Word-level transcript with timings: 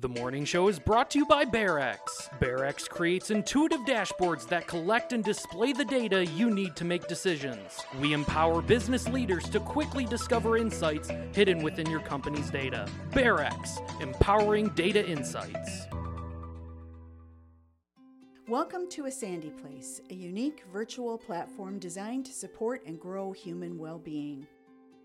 The 0.00 0.08
morning 0.08 0.44
show 0.44 0.68
is 0.68 0.78
brought 0.78 1.10
to 1.10 1.18
you 1.18 1.26
by 1.26 1.44
BearEx. 1.44 1.98
BearEx 2.38 2.88
creates 2.88 3.32
intuitive 3.32 3.80
dashboards 3.80 4.46
that 4.46 4.68
collect 4.68 5.12
and 5.12 5.24
display 5.24 5.72
the 5.72 5.84
data 5.84 6.24
you 6.24 6.50
need 6.50 6.76
to 6.76 6.84
make 6.84 7.08
decisions. 7.08 7.80
We 8.00 8.12
empower 8.12 8.62
business 8.62 9.08
leaders 9.08 9.48
to 9.48 9.58
quickly 9.58 10.04
discover 10.04 10.56
insights 10.56 11.10
hidden 11.32 11.64
within 11.64 11.90
your 11.90 11.98
company's 11.98 12.48
data. 12.48 12.88
BearEx, 13.10 14.00
empowering 14.00 14.68
data 14.76 15.04
insights. 15.04 15.88
Welcome 18.46 18.88
to 18.90 19.06
A 19.06 19.10
Sandy 19.10 19.50
Place, 19.50 20.00
a 20.10 20.14
unique 20.14 20.62
virtual 20.72 21.18
platform 21.18 21.80
designed 21.80 22.24
to 22.26 22.32
support 22.32 22.86
and 22.86 23.00
grow 23.00 23.32
human 23.32 23.76
well 23.76 23.98
being. 23.98 24.46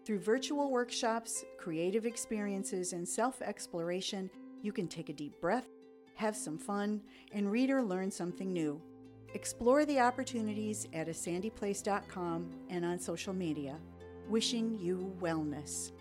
Through 0.06 0.20
virtual 0.20 0.70
workshops, 0.70 1.44
creative 1.58 2.06
experiences, 2.06 2.94
and 2.94 3.08
self 3.08 3.42
exploration, 3.42 4.30
you 4.64 4.72
can 4.72 4.88
take 4.88 5.10
a 5.10 5.14
deep 5.14 5.40
breath, 5.40 5.68
have 6.16 6.36
some 6.36 6.58
fun, 6.58 7.02
and 7.34 7.52
read 7.52 7.70
or 7.70 7.84
learn 7.84 8.10
something 8.10 8.52
new. 8.52 8.82
Explore 9.36 9.86
the 9.86 10.00
opportunities 10.00 10.88
at 10.94 11.08
asandyplace.com 11.08 12.50
and 12.70 12.86
on 12.86 12.98
social 12.98 13.34
media. 13.34 13.78
Wishing 14.30 14.80
you 14.80 15.16
wellness. 15.20 15.92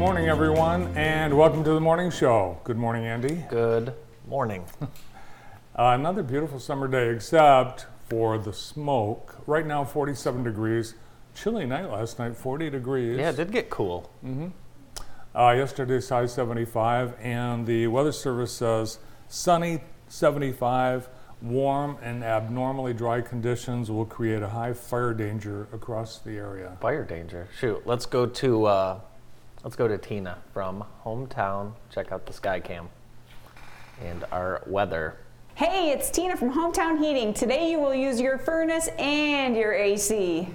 Morning, 0.00 0.30
everyone, 0.30 0.90
and 0.96 1.36
welcome 1.36 1.62
to 1.62 1.74
the 1.74 1.80
morning 1.80 2.10
show. 2.10 2.58
Good 2.64 2.78
morning, 2.78 3.04
Andy. 3.04 3.44
Good 3.50 3.92
morning. 4.26 4.64
Uh, 5.76 5.94
another 5.94 6.22
beautiful 6.22 6.58
summer 6.58 6.88
day, 6.88 7.10
except 7.10 7.86
for 8.08 8.36
the 8.38 8.52
smoke. 8.52 9.36
Right 9.46 9.64
now, 9.64 9.84
47 9.84 10.42
degrees. 10.42 10.94
Chilly 11.34 11.64
night 11.64 11.88
last 11.88 12.18
night, 12.18 12.36
40 12.36 12.70
degrees. 12.70 13.18
yeah, 13.18 13.30
it 13.30 13.36
did 13.36 13.52
get 13.52 13.70
cool. 13.70 14.10
Mm-hmm. 14.24 14.48
Uh, 15.34 15.52
yesterday's 15.52 16.08
high 16.08 16.26
75, 16.26 17.14
and 17.20 17.66
the 17.66 17.86
Weather 17.86 18.10
Service 18.12 18.52
says 18.52 18.98
sunny 19.28 19.80
75, 20.08 21.08
warm 21.40 21.96
and 22.02 22.24
abnormally 22.24 22.92
dry 22.92 23.20
conditions 23.20 23.90
will 23.90 24.04
create 24.06 24.42
a 24.42 24.48
high 24.48 24.72
fire 24.72 25.14
danger 25.14 25.68
across 25.72 26.18
the 26.18 26.32
area. 26.32 26.76
Fire 26.80 27.04
danger. 27.04 27.48
Shoot, 27.58 27.86
let's 27.86 28.06
go 28.06 28.26
to 28.26 28.64
uh, 28.66 29.00
let's 29.64 29.76
go 29.76 29.88
to 29.88 29.98
Tina 29.98 30.38
from 30.52 30.84
hometown. 31.04 31.72
Check 31.90 32.12
out 32.12 32.26
the 32.26 32.32
sky 32.32 32.60
cam 32.60 32.88
and 34.02 34.24
our 34.32 34.62
weather. 34.66 35.16
Hey, 35.54 35.90
it's 35.90 36.10
Tina 36.10 36.36
from 36.36 36.52
Hometown 36.52 36.98
Heating. 36.98 37.34
Today 37.34 37.70
you 37.70 37.78
will 37.78 37.94
use 37.94 38.18
your 38.20 38.38
furnace 38.38 38.88
and 38.98 39.54
your 39.56 39.74
AC. 39.74 40.48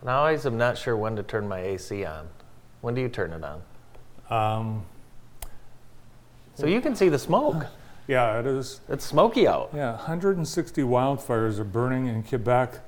And 0.00 0.10
I 0.10 0.14
always 0.14 0.46
am 0.46 0.56
not 0.56 0.78
sure 0.78 0.96
when 0.96 1.16
to 1.16 1.22
turn 1.24 1.48
my 1.48 1.58
AC 1.60 2.04
on. 2.04 2.28
When 2.82 2.94
do 2.94 3.00
you 3.00 3.08
turn 3.08 3.32
it 3.32 3.42
on? 3.42 3.62
Um, 4.30 4.84
So 6.54 6.66
you 6.66 6.80
can 6.80 6.94
see 6.94 7.08
the 7.08 7.18
smoke. 7.18 7.66
yeah, 8.06 8.38
it 8.38 8.46
is. 8.46 8.80
It's 8.88 9.04
smoky 9.04 9.48
out. 9.48 9.70
Yeah, 9.74 9.92
160 9.96 10.82
wildfires 10.82 11.58
are 11.58 11.64
burning 11.64 12.06
in 12.06 12.22
Quebec, 12.22 12.78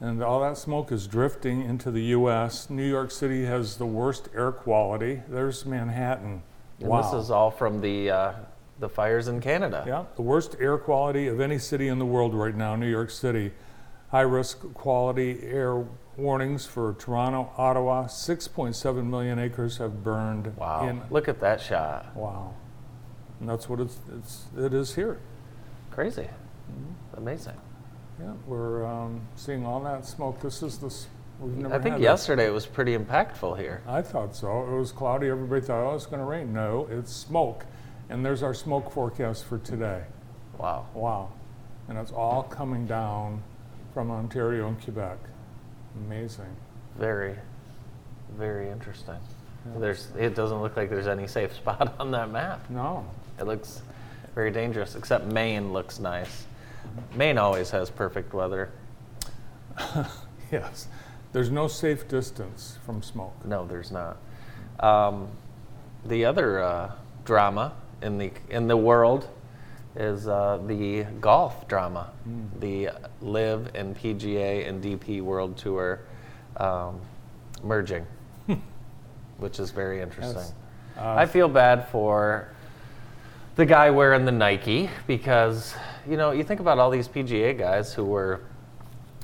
and 0.00 0.22
all 0.22 0.40
that 0.40 0.58
smoke 0.58 0.92
is 0.92 1.06
drifting 1.06 1.62
into 1.62 1.90
the 1.90 2.02
U.S. 2.06 2.68
New 2.68 2.86
York 2.86 3.10
City 3.10 3.44
has 3.44 3.76
the 3.76 3.86
worst 3.86 4.28
air 4.34 4.52
quality. 4.52 5.22
There's 5.28 5.64
Manhattan. 5.64 6.42
And 6.80 6.88
wow. 6.88 7.02
this 7.02 7.24
is 7.24 7.30
all 7.30 7.50
from 7.50 7.80
the 7.80 8.10
uh, 8.10 8.32
the 8.80 8.88
fires 8.88 9.28
in 9.28 9.40
Canada. 9.40 9.84
yeah, 9.86 10.04
the 10.16 10.22
worst 10.22 10.56
air 10.60 10.76
quality 10.76 11.28
of 11.28 11.40
any 11.40 11.58
city 11.58 11.88
in 11.88 11.98
the 11.98 12.04
world 12.04 12.34
right 12.34 12.54
now, 12.54 12.74
New 12.76 12.90
York 12.90 13.10
City. 13.10 13.52
High 14.10 14.20
risk 14.20 14.60
quality 14.74 15.40
air 15.42 15.84
warnings 16.16 16.66
for 16.66 16.94
Toronto, 16.94 17.50
Ottawa. 17.56 18.06
6.7 18.06 19.04
million 19.04 19.38
acres 19.38 19.78
have 19.78 20.04
burned. 20.04 20.56
Wow. 20.56 20.88
In, 20.88 21.02
Look 21.10 21.28
at 21.28 21.40
that 21.40 21.60
shot. 21.60 22.14
wow. 22.16 22.54
And 23.40 23.48
that's 23.48 23.68
what 23.68 23.80
it's, 23.80 23.98
it's, 24.16 24.44
it 24.56 24.72
is 24.72 24.94
here. 24.94 25.18
Crazy. 25.90 26.22
Mm-hmm. 26.22 27.16
Amazing. 27.16 27.56
Yeah, 28.20 28.32
we're 28.46 28.86
um, 28.86 29.20
seeing 29.36 29.66
all 29.66 29.80
that 29.80 30.06
smoke. 30.06 30.40
This 30.40 30.62
is 30.62 30.78
the. 30.78 30.94
We've 31.40 31.56
never 31.56 31.74
I 31.74 31.78
think 31.78 31.98
yesterday 31.98 32.46
it 32.46 32.52
was 32.52 32.64
pretty 32.64 32.96
impactful 32.96 33.58
here. 33.58 33.82
I 33.88 34.02
thought 34.02 34.36
so. 34.36 34.62
It 34.62 34.78
was 34.78 34.92
cloudy. 34.92 35.28
Everybody 35.28 35.60
thought, 35.62 35.84
oh, 35.84 35.94
it's 35.94 36.06
going 36.06 36.20
to 36.20 36.24
rain. 36.24 36.52
No, 36.52 36.86
it's 36.90 37.12
smoke. 37.12 37.66
And 38.08 38.24
there's 38.24 38.42
our 38.42 38.54
smoke 38.54 38.92
forecast 38.92 39.44
for 39.44 39.58
today. 39.58 40.02
Wow. 40.58 40.86
Wow. 40.94 41.32
And 41.88 41.98
it's 41.98 42.12
all 42.12 42.44
coming 42.44 42.86
down 42.86 43.42
from 43.92 44.10
Ontario 44.12 44.68
and 44.68 44.80
Quebec. 44.82 45.18
Amazing. 46.06 46.56
Very, 46.98 47.34
very 48.36 48.70
interesting. 48.70 49.18
There's. 49.76 50.08
It 50.16 50.36
doesn't 50.36 50.60
look 50.60 50.76
like 50.76 50.88
there's 50.88 51.08
any 51.08 51.26
safe 51.26 51.52
spot 51.56 51.96
on 51.98 52.12
that 52.12 52.30
map. 52.30 52.70
No. 52.70 53.04
It 53.40 53.46
looks 53.46 53.82
very 54.36 54.52
dangerous. 54.52 54.94
Except 54.94 55.26
Maine 55.26 55.72
looks 55.72 55.98
nice. 55.98 56.46
Maine 57.14 57.38
always 57.38 57.70
has 57.70 57.90
perfect 57.90 58.34
weather. 58.34 58.70
Yes. 60.52 60.86
There's 61.32 61.50
no 61.50 61.66
safe 61.66 62.06
distance 62.06 62.78
from 62.86 63.02
smoke. 63.02 63.34
No, 63.44 63.66
there's 63.66 63.90
not. 63.90 64.18
Um, 64.78 65.28
the 66.04 66.24
other 66.24 66.62
uh, 66.62 66.92
drama 67.24 67.72
in 68.02 68.18
the 68.18 68.30
in 68.50 68.68
the 68.68 68.76
world 68.76 69.28
is 69.96 70.28
uh, 70.28 70.60
the 70.66 71.04
golf 71.20 71.66
drama, 71.66 72.12
the 72.60 72.90
LIV 73.20 73.74
and 73.74 73.96
PGA 73.96 74.68
and 74.68 74.82
DP 74.82 75.22
World 75.22 75.56
Tour 75.56 76.00
um, 76.58 77.00
merging, 77.64 78.06
which 79.38 79.58
is 79.58 79.72
very 79.72 80.00
interesting. 80.00 80.36
Yes. 80.36 80.52
I 80.96 81.26
feel 81.26 81.48
bad 81.48 81.88
for 81.88 82.48
the 83.56 83.66
guy 83.66 83.90
wearing 83.90 84.24
the 84.24 84.32
Nike 84.32 84.90
because 85.06 85.74
you 86.08 86.16
know 86.16 86.32
you 86.32 86.42
think 86.42 86.60
about 86.60 86.78
all 86.78 86.90
these 86.90 87.08
PGA 87.08 87.56
guys 87.56 87.94
who 87.94 88.04
were 88.04 88.40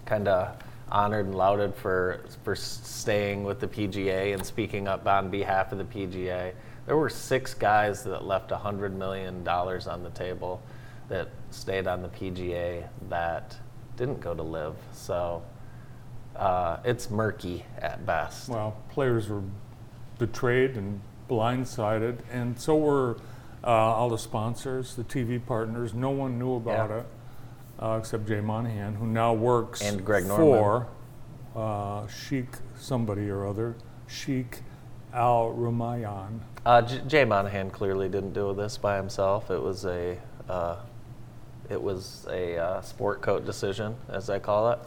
kind 0.06 0.28
of 0.28 0.56
honored 0.90 1.26
and 1.26 1.34
lauded 1.34 1.74
for 1.74 2.20
for 2.44 2.54
staying 2.54 3.44
with 3.44 3.60
the 3.60 3.66
PGA 3.66 4.34
and 4.34 4.44
speaking 4.44 4.88
up 4.88 5.06
on 5.06 5.30
behalf 5.30 5.72
of 5.72 5.78
the 5.78 5.84
PGA. 5.84 6.52
There 6.86 6.96
were 6.96 7.08
six 7.08 7.54
guys 7.54 8.04
that 8.04 8.24
left 8.24 8.50
hundred 8.50 8.96
million 8.96 9.42
dollars 9.44 9.86
on 9.86 10.02
the 10.02 10.10
table 10.10 10.62
that 11.08 11.28
stayed 11.50 11.86
on 11.86 12.02
the 12.02 12.08
PGA 12.08 12.86
that 13.08 13.56
didn't 13.96 14.20
go 14.20 14.32
to 14.32 14.42
LIV. 14.42 14.74
So 14.92 15.42
uh, 16.36 16.78
it's 16.84 17.10
murky 17.10 17.64
at 17.78 18.06
best. 18.06 18.48
Well, 18.48 18.76
players 18.90 19.28
were 19.28 19.42
betrayed 20.18 20.76
and 20.76 21.00
blindsided, 21.28 22.18
and 22.30 22.58
so 22.58 22.76
were 22.76 23.16
uh, 23.64 23.66
all 23.66 24.08
the 24.08 24.18
sponsors, 24.18 24.94
the 24.96 25.04
TV 25.04 25.44
partners. 25.44 25.94
No 25.94 26.10
one 26.10 26.38
knew 26.38 26.54
about 26.56 26.90
Yeah. 26.90 26.96
it 26.98 27.06
uh, 27.80 27.96
except 27.98 28.26
Jay 28.26 28.40
Monahan, 28.40 28.94
who 28.94 29.06
now 29.06 29.32
works 29.32 29.82
And 29.82 30.04
Greg 30.04 30.24
for 30.24 30.86
uh, 31.56 32.06
Sheikh 32.06 32.48
somebody 32.78 33.28
or 33.30 33.46
other, 33.46 33.74
Sheikh 34.06 34.60
Al 35.12 35.54
Rumayyan. 35.54 36.40
Uh, 36.64 36.82
J- 36.82 37.00
Jay 37.06 37.24
Monahan 37.24 37.70
clearly 37.70 38.08
didn't 38.08 38.32
do 38.32 38.54
this 38.54 38.76
by 38.76 38.96
himself. 38.96 39.50
It 39.50 39.60
was 39.60 39.84
a 39.86 40.18
uh, 40.48 40.76
it 41.70 41.80
was 41.80 42.26
a 42.30 42.56
uh, 42.58 42.80
sport 42.82 43.22
coat 43.22 43.46
decision, 43.46 43.94
as 44.08 44.28
I 44.28 44.38
call 44.40 44.70
it. 44.72 44.78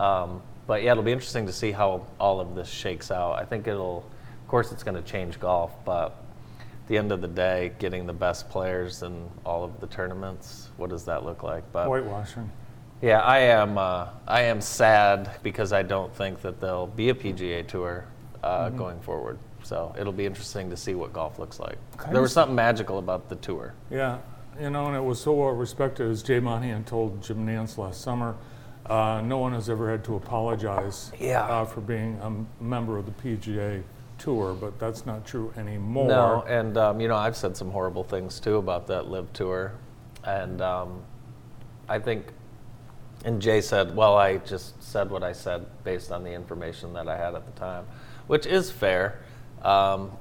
Um, 0.00 0.42
but 0.66 0.82
yeah, 0.82 0.90
it'll 0.92 1.04
be 1.04 1.12
interesting 1.12 1.46
to 1.46 1.52
see 1.52 1.70
how 1.70 2.06
all 2.18 2.40
of 2.40 2.54
this 2.56 2.68
shakes 2.68 3.10
out. 3.12 3.34
I 3.38 3.44
think 3.44 3.68
it'll, 3.68 3.98
of 4.42 4.48
course, 4.48 4.72
it's 4.72 4.82
going 4.82 4.96
to 5.00 5.08
change 5.08 5.38
golf, 5.38 5.72
but 5.84 6.16
the 6.88 6.96
end 6.96 7.12
of 7.12 7.20
the 7.20 7.28
day, 7.28 7.72
getting 7.78 8.06
the 8.06 8.12
best 8.12 8.48
players 8.48 9.02
in 9.02 9.28
all 9.44 9.64
of 9.64 9.80
the 9.80 9.86
tournaments, 9.86 10.70
what 10.76 10.90
does 10.90 11.04
that 11.04 11.24
look 11.24 11.42
like? 11.42 11.64
But 11.72 11.88
Whitewashing. 11.88 12.50
yeah, 13.02 13.20
I 13.20 13.38
am. 13.38 13.76
Uh, 13.78 14.08
I 14.26 14.42
am 14.42 14.60
sad 14.60 15.30
because 15.42 15.72
I 15.72 15.82
don't 15.82 16.14
think 16.14 16.40
that 16.42 16.60
there'll 16.60 16.86
be 16.86 17.08
a 17.10 17.14
PGA 17.14 17.66
Tour 17.66 18.04
uh, 18.42 18.70
going 18.70 19.00
forward. 19.00 19.38
So 19.64 19.92
it'll 19.98 20.12
be 20.12 20.26
interesting 20.26 20.70
to 20.70 20.76
see 20.76 20.94
what 20.94 21.12
golf 21.12 21.40
looks 21.40 21.58
like. 21.58 21.76
There 22.12 22.22
was 22.22 22.32
something 22.32 22.54
magical 22.54 22.98
about 22.98 23.28
the 23.28 23.34
tour. 23.36 23.74
Yeah, 23.90 24.18
you 24.60 24.70
know, 24.70 24.86
and 24.86 24.94
it 24.96 25.02
was 25.02 25.20
so 25.20 25.32
well 25.32 25.50
respected, 25.50 26.08
as 26.08 26.22
Jay 26.22 26.38
Monahan 26.38 26.84
told 26.84 27.20
Jim 27.22 27.44
Nantz 27.44 27.76
last 27.76 28.00
summer. 28.00 28.36
Uh, 28.88 29.20
no 29.24 29.38
one 29.38 29.52
has 29.52 29.68
ever 29.68 29.90
had 29.90 30.04
to 30.04 30.14
apologize 30.14 31.10
Yeah. 31.18 31.42
uh, 31.42 31.64
for 31.64 31.80
being 31.80 32.20
a 32.22 32.62
member 32.62 32.96
of 32.96 33.06
the 33.06 33.10
PGA 33.36 33.82
Tour, 34.18 34.54
but 34.54 34.78
that's 34.78 35.04
not 35.06 35.26
true 35.26 35.52
anymore. 35.56 36.08
No, 36.08 36.44
and 36.48 36.76
um, 36.78 37.00
you 37.00 37.08
know 37.08 37.16
I've 37.16 37.36
said 37.36 37.56
some 37.56 37.70
horrible 37.70 38.04
things 38.04 38.40
too 38.40 38.56
about 38.56 38.86
that 38.88 39.08
LIV 39.08 39.32
tour, 39.32 39.72
and 40.24 40.60
um, 40.62 41.02
I 41.88 41.98
think 41.98 42.26
And 43.24 43.40
Jay 43.42 43.60
said, 43.60 43.94
Well, 43.96 44.16
I 44.16 44.38
just 44.38 44.80
said 44.82 45.10
what 45.10 45.22
I 45.22 45.32
said 45.32 45.66
based 45.84 46.12
on 46.12 46.22
the 46.22 46.30
information 46.32 46.92
that 46.94 47.08
I 47.08 47.16
had 47.16 47.34
at 47.34 47.44
the 47.44 47.58
time, 47.58 47.84
which 48.26 48.46
is 48.46 48.70
fair 48.70 49.20
um, 49.62 50.12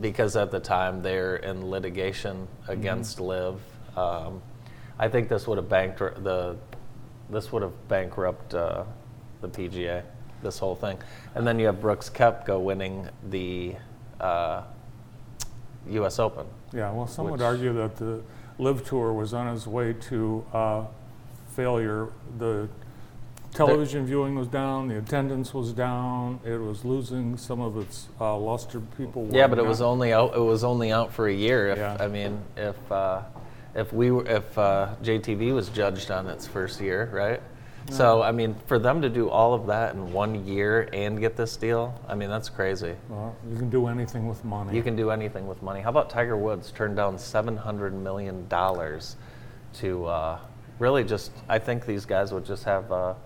because 0.00 0.36
at 0.36 0.50
the 0.50 0.60
time 0.60 1.02
they're 1.02 1.36
in 1.36 1.70
litigation 1.70 2.48
against 2.68 3.20
LIV. 3.20 3.60
Um, 3.96 4.42
I 4.98 5.08
think 5.08 5.28
this 5.28 5.46
would 5.46 5.58
have 5.58 5.68
bankrupt 5.68 6.22
the 6.22 6.56
this 7.30 7.50
would 7.52 7.62
have 7.62 7.88
bankrupt 7.88 8.54
uh, 8.54 8.84
the 9.40 9.48
PGA, 9.48 10.02
this 10.42 10.58
whole 10.58 10.74
thing. 10.74 10.98
And 11.34 11.46
then 11.46 11.58
you 11.58 11.66
have 11.66 11.80
Brooks 11.80 12.10
Koepka 12.10 12.60
winning 12.60 13.08
the 13.30 13.76
uh, 14.20 14.62
U.S. 15.88 16.18
Open. 16.18 16.46
Yeah, 16.72 16.90
well, 16.92 17.06
some 17.06 17.30
would 17.30 17.42
argue 17.42 17.72
that 17.74 17.96
the 17.96 18.22
LIV 18.58 18.86
Tour 18.86 19.12
was 19.12 19.34
on 19.34 19.54
its 19.54 19.66
way 19.66 19.92
to 19.92 20.44
uh, 20.52 20.84
failure. 21.54 22.08
The 22.38 22.68
television 23.52 24.06
viewing 24.06 24.34
was 24.34 24.48
down, 24.48 24.88
the 24.88 24.98
attendance 24.98 25.52
was 25.52 25.72
down, 25.72 26.40
it 26.44 26.56
was 26.58 26.84
losing 26.84 27.36
some 27.36 27.60
of 27.60 27.76
its 27.76 28.08
uh, 28.20 28.36
luster. 28.36 28.80
People 28.96 29.28
Yeah, 29.30 29.46
but 29.46 29.58
it 29.58 29.66
was 29.66 29.82
only 29.82 30.12
out. 30.12 30.34
It 30.34 30.40
was 30.40 30.64
only 30.64 30.92
out 30.92 31.12
for 31.12 31.28
a 31.28 31.34
year. 31.34 31.68
If, 31.68 31.78
Yeah. 31.78 31.96
I 32.00 32.08
mean, 32.08 32.40
if 32.56 32.92
uh, 32.92 33.22
if 33.74 33.92
we 33.92 34.10
were, 34.10 34.26
if 34.26 34.56
uh, 34.56 34.94
JTV 35.02 35.54
was 35.54 35.68
judged 35.68 36.10
on 36.10 36.26
its 36.28 36.46
first 36.46 36.80
year, 36.80 37.10
right? 37.12 37.42
So 37.90 38.22
I 38.22 38.32
mean, 38.32 38.54
for 38.66 38.78
them 38.78 39.02
to 39.02 39.08
do 39.08 39.28
all 39.28 39.54
of 39.54 39.66
that 39.66 39.94
in 39.94 40.12
one 40.12 40.46
year 40.46 40.88
and 40.92 41.20
get 41.20 41.36
this 41.36 41.56
deal, 41.56 41.98
I 42.08 42.14
mean, 42.14 42.30
that's 42.30 42.48
crazy. 42.48 42.94
Well, 43.08 43.36
you 43.50 43.56
can 43.58 43.70
do 43.70 43.86
anything 43.86 44.28
with 44.28 44.44
money. 44.44 44.74
You 44.74 44.82
can 44.82 44.96
do 44.96 45.10
anything 45.10 45.46
with 45.46 45.62
money. 45.62 45.80
How 45.80 45.90
about 45.90 46.08
Tiger 46.08 46.36
Woods 46.36 46.72
turned 46.72 46.96
down 46.96 47.18
seven 47.18 47.56
hundred 47.56 47.92
million 47.94 48.48
dollars 48.48 49.16
to 49.74 50.06
uh, 50.06 50.38
really 50.78 51.04
just? 51.04 51.32
I 51.48 51.58
think 51.58 51.84
these 51.84 52.06
guys 52.06 52.32
would 52.32 52.46
just 52.46 52.64
have 52.64 52.90
a, 52.90 53.16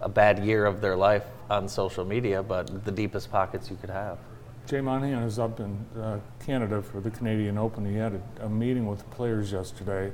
a 0.00 0.08
bad 0.08 0.44
year 0.44 0.64
of 0.64 0.80
their 0.80 0.96
life 0.96 1.24
on 1.50 1.68
social 1.68 2.04
media, 2.04 2.42
but 2.42 2.84
the 2.84 2.92
deepest 2.92 3.30
pockets 3.30 3.70
you 3.70 3.76
could 3.76 3.90
have. 3.90 4.18
Jay 4.66 4.80
Monahan 4.80 5.22
is 5.24 5.38
up 5.38 5.60
in 5.60 5.84
uh, 6.00 6.18
Canada 6.44 6.80
for 6.80 7.00
the 7.00 7.10
Canadian 7.10 7.58
Open. 7.58 7.84
He 7.84 7.96
had 7.96 8.14
a, 8.40 8.46
a 8.46 8.48
meeting 8.48 8.86
with 8.86 9.00
the 9.00 9.04
players 9.14 9.52
yesterday, 9.52 10.10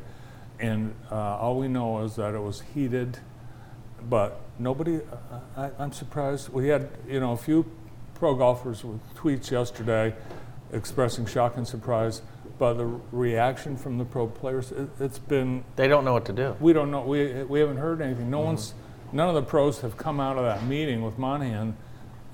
and 0.61 0.95
uh, 1.11 1.15
all 1.15 1.59
we 1.59 1.69
know 1.69 2.01
is 2.05 2.17
that 2.17 2.35
it 2.35 2.41
was 2.43 2.61
heated. 2.75 3.19
But 4.09 4.41
nobody, 4.59 4.97
uh, 4.97 5.41
I, 5.57 5.71
I'm 5.79 5.93
surprised. 5.93 6.49
We 6.51 6.69
had, 6.69 6.89
you 7.09 7.21
know, 7.21 7.33
a 7.33 7.37
few 7.37 7.65
pro 8.15 8.35
golfers 8.35 8.85
with 8.85 9.01
tweets 9.15 9.51
yesterday 9.51 10.15
expressing 10.73 11.27
shock 11.27 11.57
and 11.57 11.67
surprise, 11.67 12.23
but 12.59 12.75
the 12.75 12.87
reaction 13.13 13.77
from 13.77 13.99
the 13.99 14.05
pro 14.05 14.27
players, 14.27 14.71
it, 14.73 14.89
it's 15.01 15.19
been 15.19 15.65
They 15.77 15.89
don't 15.89 16.05
know 16.05 16.13
what 16.13 16.25
to 16.27 16.33
do. 16.33 16.57
we 16.61 16.73
don't 16.73 16.91
know. 16.91 17.03
We, 17.03 17.43
we 17.45 17.61
haven't 17.61 17.79
heard 17.79 18.01
anything. 18.01 18.31
No 18.31 18.41
one's, 18.41 18.75
none 19.13 19.29
of 19.29 19.35
the 19.35 19.43
pros 19.43 19.81
have 19.81 19.97
come 19.97 20.21
out 20.21 20.37
of 20.39 20.45
that 20.45 20.65
meeting 20.65 21.03
with 21.03 21.19
Monahan 21.19 21.77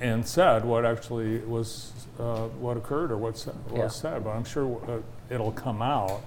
and 0.01 0.27
said 0.27 0.65
what 0.65 0.85
actually 0.85 1.39
was, 1.39 1.93
uh, 2.21 2.47
what 2.61 2.77
occurred 2.77 3.11
or 3.11 3.17
what 3.17 3.33
was 3.35 3.49
Yeah. 3.75 3.89
said. 3.89 4.23
But 4.25 4.31
I'm 4.31 4.45
sure 4.45 4.81
uh, 4.87 5.35
it'll 5.35 5.53
come 5.53 5.81
out. 5.81 6.21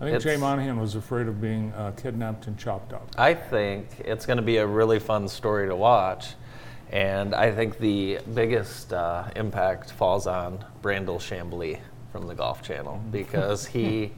I 0.00 0.10
think 0.10 0.22
Jay 0.22 0.36
Monahan 0.36 0.78
was 0.78 0.94
afraid 0.94 1.26
of 1.26 1.40
being 1.40 1.72
uh, 1.72 1.92
kidnapped 1.92 2.48
and 2.48 2.58
chopped 2.58 2.92
up. 2.92 3.08
I 3.16 3.32
think 3.32 3.88
it's 4.00 4.26
going 4.26 4.36
to 4.36 4.42
be 4.42 4.58
a 4.58 4.66
really 4.66 4.98
fun 4.98 5.26
story 5.26 5.68
to 5.68 5.76
watch. 5.76 6.34
And 6.90 7.34
I 7.34 7.50
think 7.50 7.78
the 7.78 8.18
biggest 8.34 8.92
uh, 8.92 9.24
impact 9.34 9.92
falls 9.92 10.26
on 10.26 10.64
Brandel 10.82 11.18
Chamblee 11.18 11.80
from 12.12 12.26
the 12.26 12.34
Golf 12.34 12.62
Channel 12.62 13.02
because 13.10 13.66
he 13.66 14.12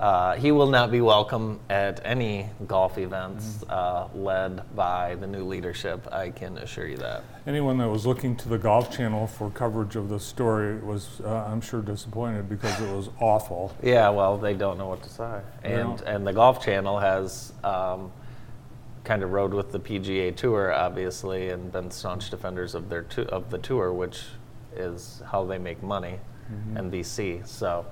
uh, 0.00 0.34
he 0.36 0.50
will 0.50 0.66
not 0.66 0.90
be 0.90 1.02
welcome 1.02 1.60
at 1.68 2.00
any 2.06 2.48
golf 2.66 2.96
events 2.96 3.62
uh, 3.68 4.08
led 4.14 4.62
by 4.74 5.14
the 5.16 5.26
new 5.26 5.44
leadership. 5.44 6.10
I 6.10 6.30
can 6.30 6.56
assure 6.56 6.88
you 6.88 6.96
that. 6.96 7.22
Anyone 7.46 7.76
that 7.78 7.88
was 7.88 8.06
looking 8.06 8.34
to 8.36 8.48
the 8.48 8.56
Golf 8.56 8.90
Channel 8.90 9.26
for 9.26 9.50
coverage 9.50 9.96
of 9.96 10.08
the 10.08 10.18
story 10.18 10.78
was, 10.78 11.20
uh, 11.22 11.44
I'm 11.46 11.60
sure, 11.60 11.82
disappointed 11.82 12.48
because 12.48 12.80
it 12.80 12.90
was 12.90 13.10
awful. 13.20 13.76
Yeah, 13.82 14.08
well, 14.08 14.38
they 14.38 14.54
don't 14.54 14.78
know 14.78 14.88
what 14.88 15.02
to 15.02 15.10
say, 15.10 15.40
and 15.64 16.00
and 16.02 16.26
the 16.26 16.32
Golf 16.32 16.64
Channel 16.64 16.98
has 16.98 17.52
um, 17.62 18.10
kind 19.04 19.22
of 19.22 19.32
rode 19.32 19.52
with 19.52 19.70
the 19.70 19.80
PGA 19.80 20.34
Tour, 20.34 20.72
obviously, 20.72 21.50
and 21.50 21.70
been 21.70 21.90
staunch 21.90 22.30
defenders 22.30 22.74
of 22.74 22.88
their 22.88 23.04
of 23.28 23.50
the 23.50 23.58
tour, 23.58 23.92
which 23.92 24.22
is 24.74 25.22
how 25.30 25.44
they 25.44 25.58
make 25.58 25.82
money, 25.82 26.18
and 26.74 26.90
NBC. 26.90 27.46
So, 27.46 27.84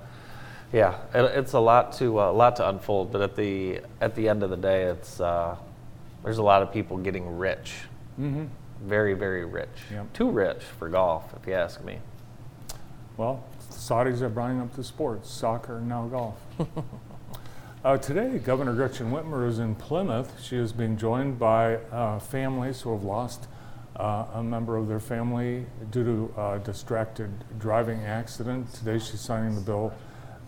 yeah, 0.71 0.97
it, 1.13 1.23
it's 1.37 1.53
a 1.53 1.59
lot 1.59 1.93
to 1.93 2.19
a 2.21 2.31
lot 2.31 2.55
to 2.57 2.69
unfold. 2.69 3.11
But 3.11 3.21
at 3.21 3.35
the 3.35 3.81
at 4.01 4.15
the 4.15 4.29
end 4.29 4.43
of 4.43 4.49
the 4.49 4.57
day, 4.57 4.83
it's 4.83 5.19
uh, 5.19 5.55
there's 6.23 6.37
a 6.37 6.43
lot 6.43 6.61
of 6.61 6.71
people 6.71 6.97
getting 6.97 7.37
rich, 7.37 7.73
hmm 8.15 8.45
very 8.83 9.13
very 9.13 9.43
rich, 9.43 9.67
Yep. 9.91 10.13
too 10.13 10.29
rich 10.29 10.63
for 10.63 10.87
golf, 10.87 11.33
if 11.39 11.45
you 11.47 11.53
ask 11.53 11.83
me. 11.83 11.97
Well, 13.17 13.43
Saudis 13.71 14.21
are 14.21 14.29
buying 14.29 14.61
up 14.61 14.73
the 14.75 14.83
sports, 14.85 15.29
soccer 15.29 15.81
now 15.81 16.07
golf. 16.07 16.35
uh, 17.83 17.97
today, 17.97 18.37
Governor 18.39 18.73
Gretchen 18.73 19.11
Whitmer 19.11 19.47
is 19.49 19.59
in 19.59 19.75
Plymouth. 19.75 20.41
She 20.41 20.55
is 20.55 20.71
being 20.71 20.95
joined 20.97 21.37
by 21.39 21.75
uh, 21.91 22.19
families 22.19 22.79
who 22.81 22.93
have 22.93 23.03
lost 23.03 23.47
uh, 23.97 24.25
a 24.35 24.41
member 24.43 24.77
of 24.77 24.87
their 24.87 25.01
family 25.01 25.65
due 25.91 26.05
to 26.33 26.41
a 26.41 26.59
distracted 26.59 27.29
driving 27.59 27.99
accident. 28.05 28.73
Today, 28.73 28.99
she's 28.99 29.19
signing 29.19 29.55
the 29.55 29.61
bill 29.61 29.91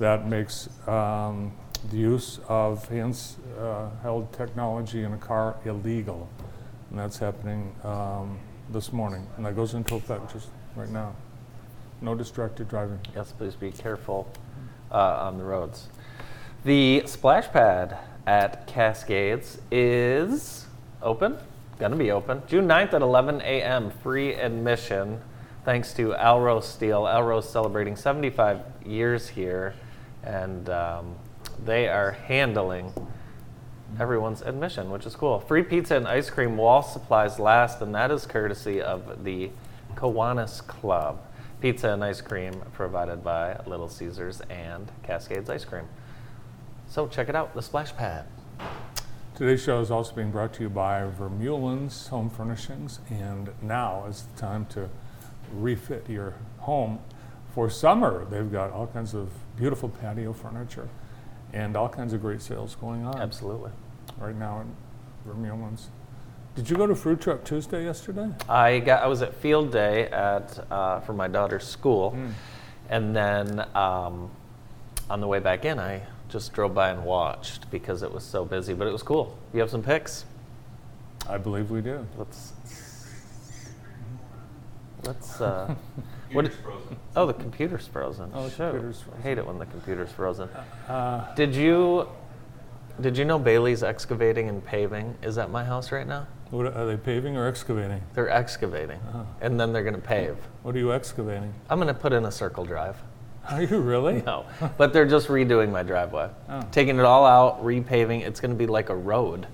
that 0.01 0.27
makes 0.27 0.67
um, 0.87 1.51
the 1.91 1.97
use 1.97 2.39
of 2.49 2.87
hands-held 2.89 4.33
technology 4.33 5.03
in 5.03 5.13
a 5.13 5.17
car 5.17 5.55
illegal, 5.63 6.27
and 6.89 6.97
that's 6.97 7.19
happening 7.19 7.75
um, 7.83 8.39
this 8.71 8.91
morning, 8.91 9.27
and 9.37 9.45
that 9.45 9.55
goes 9.55 9.75
into 9.75 9.93
effect 9.93 10.33
just 10.33 10.49
right 10.75 10.89
now. 10.89 11.13
No 12.01 12.15
distracted 12.15 12.67
driving. 12.67 12.99
Yes, 13.15 13.31
please 13.31 13.53
be 13.53 13.71
careful 13.71 14.27
uh, 14.91 15.27
on 15.27 15.37
the 15.37 15.43
roads. 15.43 15.87
The 16.63 17.03
splash 17.05 17.47
pad 17.49 17.99
at 18.25 18.65
Cascades 18.65 19.59
is 19.69 20.65
open, 21.03 21.37
gonna 21.77 21.95
be 21.95 22.09
open, 22.09 22.41
June 22.47 22.67
9th 22.67 22.93
at 22.93 23.03
11 23.03 23.41
a.m. 23.41 23.91
Free 23.91 24.33
admission, 24.33 25.21
thanks 25.63 25.93
to 25.93 26.15
Alro 26.15 26.59
Steel. 26.59 27.07
Alro's 27.07 27.47
celebrating 27.47 27.95
75 27.95 28.61
years 28.83 29.29
here, 29.29 29.75
and 30.23 30.69
um, 30.69 31.15
they 31.65 31.87
are 31.87 32.11
handling 32.11 32.93
everyone's 33.99 34.41
admission, 34.41 34.89
which 34.89 35.05
is 35.05 35.15
cool. 35.15 35.39
Free 35.39 35.63
pizza 35.63 35.95
and 35.95 36.07
ice 36.07 36.29
cream 36.29 36.57
wall 36.57 36.81
supplies 36.81 37.39
last, 37.39 37.81
and 37.81 37.93
that 37.95 38.11
is 38.11 38.25
courtesy 38.25 38.81
of 38.81 39.23
the 39.23 39.51
Kiwanis 39.95 40.65
Club. 40.65 41.21
Pizza 41.59 41.89
and 41.89 42.03
ice 42.03 42.21
cream 42.21 42.53
provided 42.73 43.23
by 43.23 43.59
Little 43.67 43.87
Caesars 43.87 44.41
and 44.49 44.91
Cascades 45.03 45.49
Ice 45.49 45.65
Cream. 45.65 45.85
So 46.87 47.07
check 47.07 47.29
it 47.29 47.35
out, 47.35 47.53
the 47.53 47.61
splash 47.61 47.95
pad. 47.95 48.25
Today's 49.35 49.63
show 49.63 49.79
is 49.79 49.91
also 49.91 50.13
being 50.13 50.31
brought 50.31 50.53
to 50.53 50.63
you 50.63 50.69
by 50.69 51.01
Vermeulen's 51.03 52.07
Home 52.07 52.29
Furnishings, 52.29 52.99
and 53.09 53.49
now 53.61 54.05
is 54.07 54.23
the 54.23 54.41
time 54.41 54.65
to 54.67 54.89
refit 55.53 56.09
your 56.09 56.33
home 56.59 56.99
for 57.53 57.69
summer. 57.69 58.25
They've 58.29 58.51
got 58.51 58.71
all 58.71 58.87
kinds 58.87 59.13
of 59.13 59.29
beautiful 59.57 59.89
patio 59.89 60.33
furniture 60.33 60.89
and 61.53 61.75
all 61.75 61.89
kinds 61.89 62.13
of 62.13 62.21
great 62.21 62.41
sales 62.41 62.75
going 62.75 63.05
on 63.05 63.19
Absolutely. 63.19 63.71
right 64.19 64.35
now 64.35 64.61
at 64.61 65.29
Vermeulen's. 65.29 65.89
Did 66.55 66.69
you 66.69 66.75
go 66.75 66.85
to 66.85 66.95
Fruit 66.95 67.21
Truck 67.21 67.43
Tuesday 67.43 67.85
yesterday? 67.85 68.29
I 68.49 68.79
got 68.79 69.03
I 69.03 69.07
was 69.07 69.21
at 69.21 69.33
field 69.35 69.71
day 69.71 70.07
at 70.07 70.65
uh, 70.69 70.99
for 70.99 71.13
my 71.13 71.29
daughter's 71.29 71.65
school, 71.65 72.17
and 72.89 73.15
then 73.15 73.61
um, 73.73 74.29
on 75.09 75.21
the 75.21 75.27
way 75.27 75.39
back 75.39 75.63
in, 75.63 75.79
I 75.79 76.01
just 76.27 76.51
drove 76.51 76.73
by 76.73 76.89
and 76.89 77.05
watched 77.05 77.71
because 77.71 78.03
it 78.03 78.11
was 78.11 78.25
so 78.25 78.43
busy. 78.43 78.73
But 78.73 78.87
it 78.87 78.91
was 78.91 79.01
cool. 79.01 79.37
You 79.53 79.61
have 79.61 79.69
some 79.69 79.81
pics? 79.81 80.25
I 81.29 81.37
believe 81.37 81.71
we 81.71 81.79
do. 81.79 82.05
Let's 82.17 82.51
let's. 85.05 85.39
Uh, 85.39 85.73
what? 86.33 86.51
Oh, 87.15 87.25
the 87.25 87.33
computer's 87.33 87.87
frozen. 87.87 88.31
Oh, 88.33 88.43
the 88.45 88.49
Shoot. 88.49 88.57
computer's 88.71 89.03
I 89.17 89.21
hate 89.21 89.37
it 89.37 89.45
when 89.45 89.57
the 89.59 89.65
computer's 89.65 90.11
frozen. 90.11 90.49
Uh, 90.87 91.33
Did 91.35 91.55
you 91.55 92.07
did 92.99 93.17
you 93.17 93.25
know 93.25 93.39
Bailey's 93.39 93.83
excavating 93.83 94.47
and 94.49 94.63
paving 94.63 95.15
is 95.23 95.37
at 95.37 95.49
my 95.49 95.63
house 95.63 95.91
right 95.91 96.05
now? 96.07 96.27
what, 96.51 96.67
are 96.75 96.85
they 96.85 96.97
paving 96.97 97.37
or 97.37 97.47
excavating? 97.47 98.01
They're 98.13 98.29
excavating, 98.29 98.99
and 99.39 99.57
then 99.59 99.71
they're 99.71 99.83
going 99.83 99.95
to 99.95 100.01
pave. 100.01 100.35
What 100.63 100.75
are 100.75 100.79
you 100.79 100.91
excavating? 100.91 101.53
I'm 101.69 101.79
going 101.79 101.87
to 101.87 101.99
put 101.99 102.11
in 102.11 102.25
a 102.25 102.31
circle 102.31 102.65
drive. 102.65 102.97
Are 103.49 103.63
you 103.63 103.79
really? 103.79 104.21
No, 104.25 104.45
but 104.77 104.91
they're 104.93 105.07
just 105.07 105.29
redoing 105.29 105.71
my 105.71 105.81
driveway, 105.81 106.29
Oh. 106.49 106.61
taking 106.71 106.99
it 106.99 107.05
all 107.05 107.25
out, 107.25 107.63
repaving. 107.63 108.21
It's 108.27 108.39
going 108.41 108.51
to 108.51 108.57
be 108.57 108.67
like 108.67 108.89
a 108.89 108.95
road, 108.95 109.47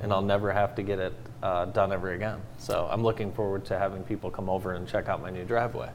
and 0.00 0.12
I'll 0.12 0.22
never 0.22 0.50
have 0.50 0.74
to 0.76 0.82
get 0.82 0.98
it 0.98 1.12
uh, 1.42 1.66
done 1.66 1.92
ever 1.92 2.12
again. 2.12 2.40
So 2.58 2.88
I'm 2.90 3.02
looking 3.02 3.32
forward 3.32 3.64
to 3.66 3.78
having 3.78 4.02
people 4.02 4.30
come 4.30 4.48
over 4.48 4.72
and 4.72 4.88
check 4.88 5.08
out 5.08 5.20
my 5.22 5.30
new 5.30 5.44
driveway. 5.44 5.90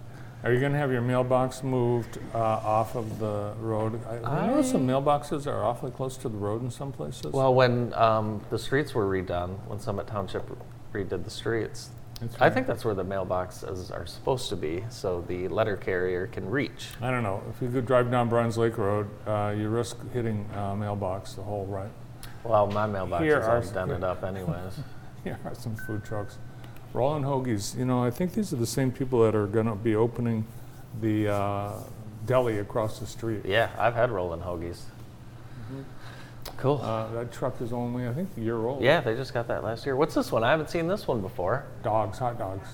Are 0.45 0.53
you 0.53 0.59
going 0.59 0.73
to 0.73 0.77
have 0.77 0.91
your 0.91 1.01
mailbox 1.01 1.63
moved 1.63 2.19
uh, 2.35 2.37
off 2.37 2.95
of 2.95 3.17
the 3.17 3.53
road? 3.59 3.99
I, 4.07 4.43
I 4.43 4.45
know 4.47 4.61
some 4.61 4.85
mailboxes 4.85 5.47
are 5.47 5.63
awfully 5.63 5.89
close 5.91 6.17
to 6.17 6.29
the 6.29 6.37
road 6.37 6.61
in 6.61 6.69
some 6.69 6.91
places. 6.91 7.33
Well, 7.33 7.55
when 7.55 7.91
um, 7.95 8.39
the 8.51 8.59
streets 8.59 8.93
were 8.93 9.07
redone, 9.07 9.57
when 9.65 9.79
Summit 9.79 10.05
Township 10.05 10.47
redid 10.93 11.23
the 11.23 11.31
streets, 11.31 11.89
That's 12.21 12.35
I 12.39 12.45
right. 12.45 12.53
think 12.53 12.67
that's 12.67 12.85
where 12.85 12.93
the 12.93 13.03
mailboxes 13.03 13.91
are 13.91 14.05
supposed 14.05 14.49
to 14.49 14.55
be, 14.55 14.83
so 14.89 15.25
the 15.27 15.47
letter 15.47 15.75
carrier 15.77 16.27
can 16.27 16.47
reach. 16.47 16.89
I 17.01 17.09
don't 17.09 17.23
know. 17.23 17.41
If 17.49 17.59
you 17.59 17.69
could 17.71 17.87
drive 17.87 18.11
down 18.11 18.29
Bryan's 18.29 18.55
Lake 18.59 18.77
Road, 18.77 19.09
uh, 19.27 19.51
you 19.57 19.67
risk 19.69 19.97
hitting 20.13 20.47
uh, 20.55 20.75
mailbox 20.75 21.33
the 21.33 21.41
whole 21.41 21.65
right. 21.65 21.89
Well, 22.43 22.67
my 22.67 22.85
mailbox 22.85 23.23
Here 23.23 23.39
is 23.39 23.45
are 23.47 23.55
all 23.55 23.63
some- 23.63 23.73
dented 23.73 24.03
up, 24.03 24.23
anyways. 24.23 24.73
Here 25.23 25.39
are 25.43 25.55
some 25.55 25.75
food 25.75 26.03
trucks. 26.05 26.37
Rolling 26.95 27.23
Hoagies. 27.23 27.77
You 27.77 27.85
know, 27.85 28.03
I 28.03 28.09
think 28.09 28.33
these 28.33 28.53
are 28.53 28.55
the 28.55 28.65
same 28.65 28.91
people 28.91 29.21
that 29.23 29.35
are 29.35 29.47
going 29.47 29.65
to 29.65 29.75
be 29.75 29.95
opening 29.95 30.45
the 31.01 31.27
uh, 31.27 31.73
deli 32.25 32.59
across 32.59 32.99
the 32.99 33.05
street. 33.05 33.41
yeah, 33.45 33.69
I've 33.77 33.93
had 33.93 34.11
rolling 34.11 34.39
hoagies. 34.39 34.81
Cool. 36.57 36.79
Uh, 36.81 37.11
that 37.11 37.33
truck 37.33 37.59
is 37.59 37.73
only, 37.73 38.07
I 38.07 38.13
think, 38.13 38.29
a 38.37 38.39
year 38.39 38.57
old. 38.57 38.81
yeah, 38.81 39.01
they 39.01 39.13
just 39.15 39.33
got 39.33 39.47
that 39.49 39.63
last 39.63 39.85
year. 39.85 39.95
What's 39.95 40.15
this 40.15 40.31
one? 40.31 40.43
I 40.43 40.51
haven't 40.51 40.69
seen 40.69 40.87
this 40.87 41.05
one 41.05 41.19
before. 41.19 41.65
Dogs, 41.83 42.17
hot 42.17 42.39
dogs, 42.39 42.67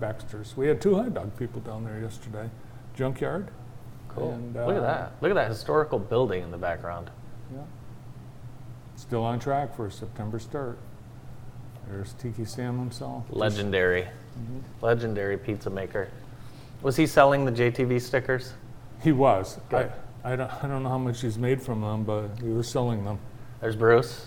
Baxter's. 0.00 0.56
We 0.56 0.66
had 0.66 0.80
two 0.80 0.96
hot 0.96 1.14
dog 1.14 1.36
people 1.38 1.60
down 1.60 1.84
there 1.84 2.00
yesterday. 2.00 2.50
Junkyard. 2.96 3.48
Cool. 4.08 4.32
And, 4.32 4.54
Look 4.54 4.70
at 4.70 4.76
uh, 4.78 4.80
that. 4.80 5.12
Look 5.20 5.30
at 5.30 5.34
that 5.34 5.48
historical 5.48 6.00
building 6.00 6.42
in 6.42 6.50
the 6.50 6.58
background. 6.58 7.10
Yeah. 7.54 7.60
Still 8.96 9.22
on 9.22 9.38
track 9.38 9.76
for 9.76 9.86
a 9.86 9.90
September 9.92 10.38
start. 10.38 10.78
There's 11.88 12.12
Tiki 12.14 12.44
Sam 12.44 12.78
himself. 12.78 13.24
Legendary. 13.30 14.02
Mm-hmm. 14.02 14.84
Legendary 14.84 15.36
pizza 15.36 15.70
maker. 15.70 16.08
Was 16.82 16.96
he 16.96 17.06
selling 17.06 17.44
the 17.44 17.52
JTV 17.52 18.00
stickers? 18.00 18.54
He 19.02 19.12
was. 19.12 19.58
I, 19.70 19.88
I, 20.24 20.36
don't, 20.36 20.64
I 20.64 20.68
don't 20.68 20.82
know 20.82 20.88
how 20.88 20.98
much 20.98 21.20
he's 21.20 21.38
made 21.38 21.60
from 21.60 21.80
them, 21.80 22.04
but 22.04 22.28
he 22.40 22.48
was 22.48 22.68
selling 22.68 23.04
them. 23.04 23.18
There's 23.60 23.76
Bruce. 23.76 24.26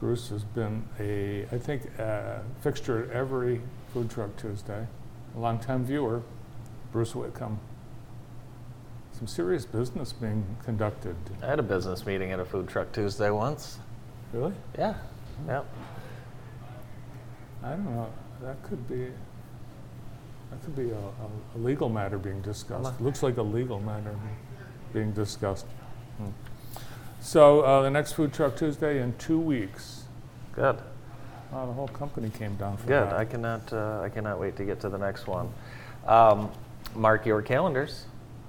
Bruce 0.00 0.28
has 0.28 0.44
been 0.44 0.84
a, 1.00 1.46
I 1.52 1.58
think, 1.58 1.86
a 1.98 2.42
fixture 2.60 3.04
at 3.04 3.10
every 3.10 3.60
Food 3.92 4.10
Truck 4.10 4.36
Tuesday. 4.36 4.86
A 5.36 5.38
longtime 5.38 5.84
viewer, 5.84 6.22
Bruce 6.92 7.14
Whitcomb. 7.14 7.58
Some 9.12 9.26
serious 9.26 9.64
business 9.66 10.12
being 10.12 10.44
conducted. 10.64 11.16
I 11.42 11.46
had 11.46 11.58
a 11.58 11.62
business 11.62 12.06
meeting 12.06 12.30
at 12.30 12.38
a 12.38 12.44
food 12.44 12.68
truck 12.68 12.92
Tuesday 12.92 13.30
once. 13.30 13.78
Really? 14.32 14.52
Yeah. 14.78 14.94
Yep. 15.48 15.66
I 17.62 17.70
don't 17.70 17.84
know. 17.84 18.12
That 18.42 18.62
could 18.62 18.88
be. 18.88 19.08
That 20.50 20.64
could 20.64 20.76
be 20.76 20.90
a, 20.90 20.96
a, 20.96 21.56
a 21.56 21.58
legal 21.58 21.88
matter 21.88 22.18
being 22.18 22.40
discussed. 22.40 23.00
Looks 23.00 23.22
like 23.22 23.36
a 23.36 23.42
legal 23.42 23.80
matter 23.80 24.16
being 24.92 25.12
discussed. 25.12 25.66
Hmm. 26.16 26.30
So 27.20 27.60
uh, 27.60 27.82
the 27.82 27.90
next 27.90 28.12
Food 28.12 28.32
Truck 28.32 28.56
Tuesday 28.56 29.02
in 29.02 29.14
two 29.18 29.38
weeks. 29.38 30.04
Good. 30.54 30.78
Wow, 31.52 31.66
the 31.66 31.72
whole 31.72 31.88
company 31.88 32.30
came 32.30 32.56
down 32.56 32.76
for 32.76 32.86
Good. 32.86 33.08
that. 33.08 33.12
I 33.12 33.24
cannot. 33.24 33.72
Uh, 33.72 34.00
I 34.02 34.08
cannot 34.08 34.38
wait 34.38 34.56
to 34.56 34.64
get 34.64 34.80
to 34.80 34.88
the 34.88 34.98
next 34.98 35.26
one. 35.26 35.52
Um, 36.06 36.50
mark 36.94 37.26
your 37.26 37.42
calendars. 37.42 38.06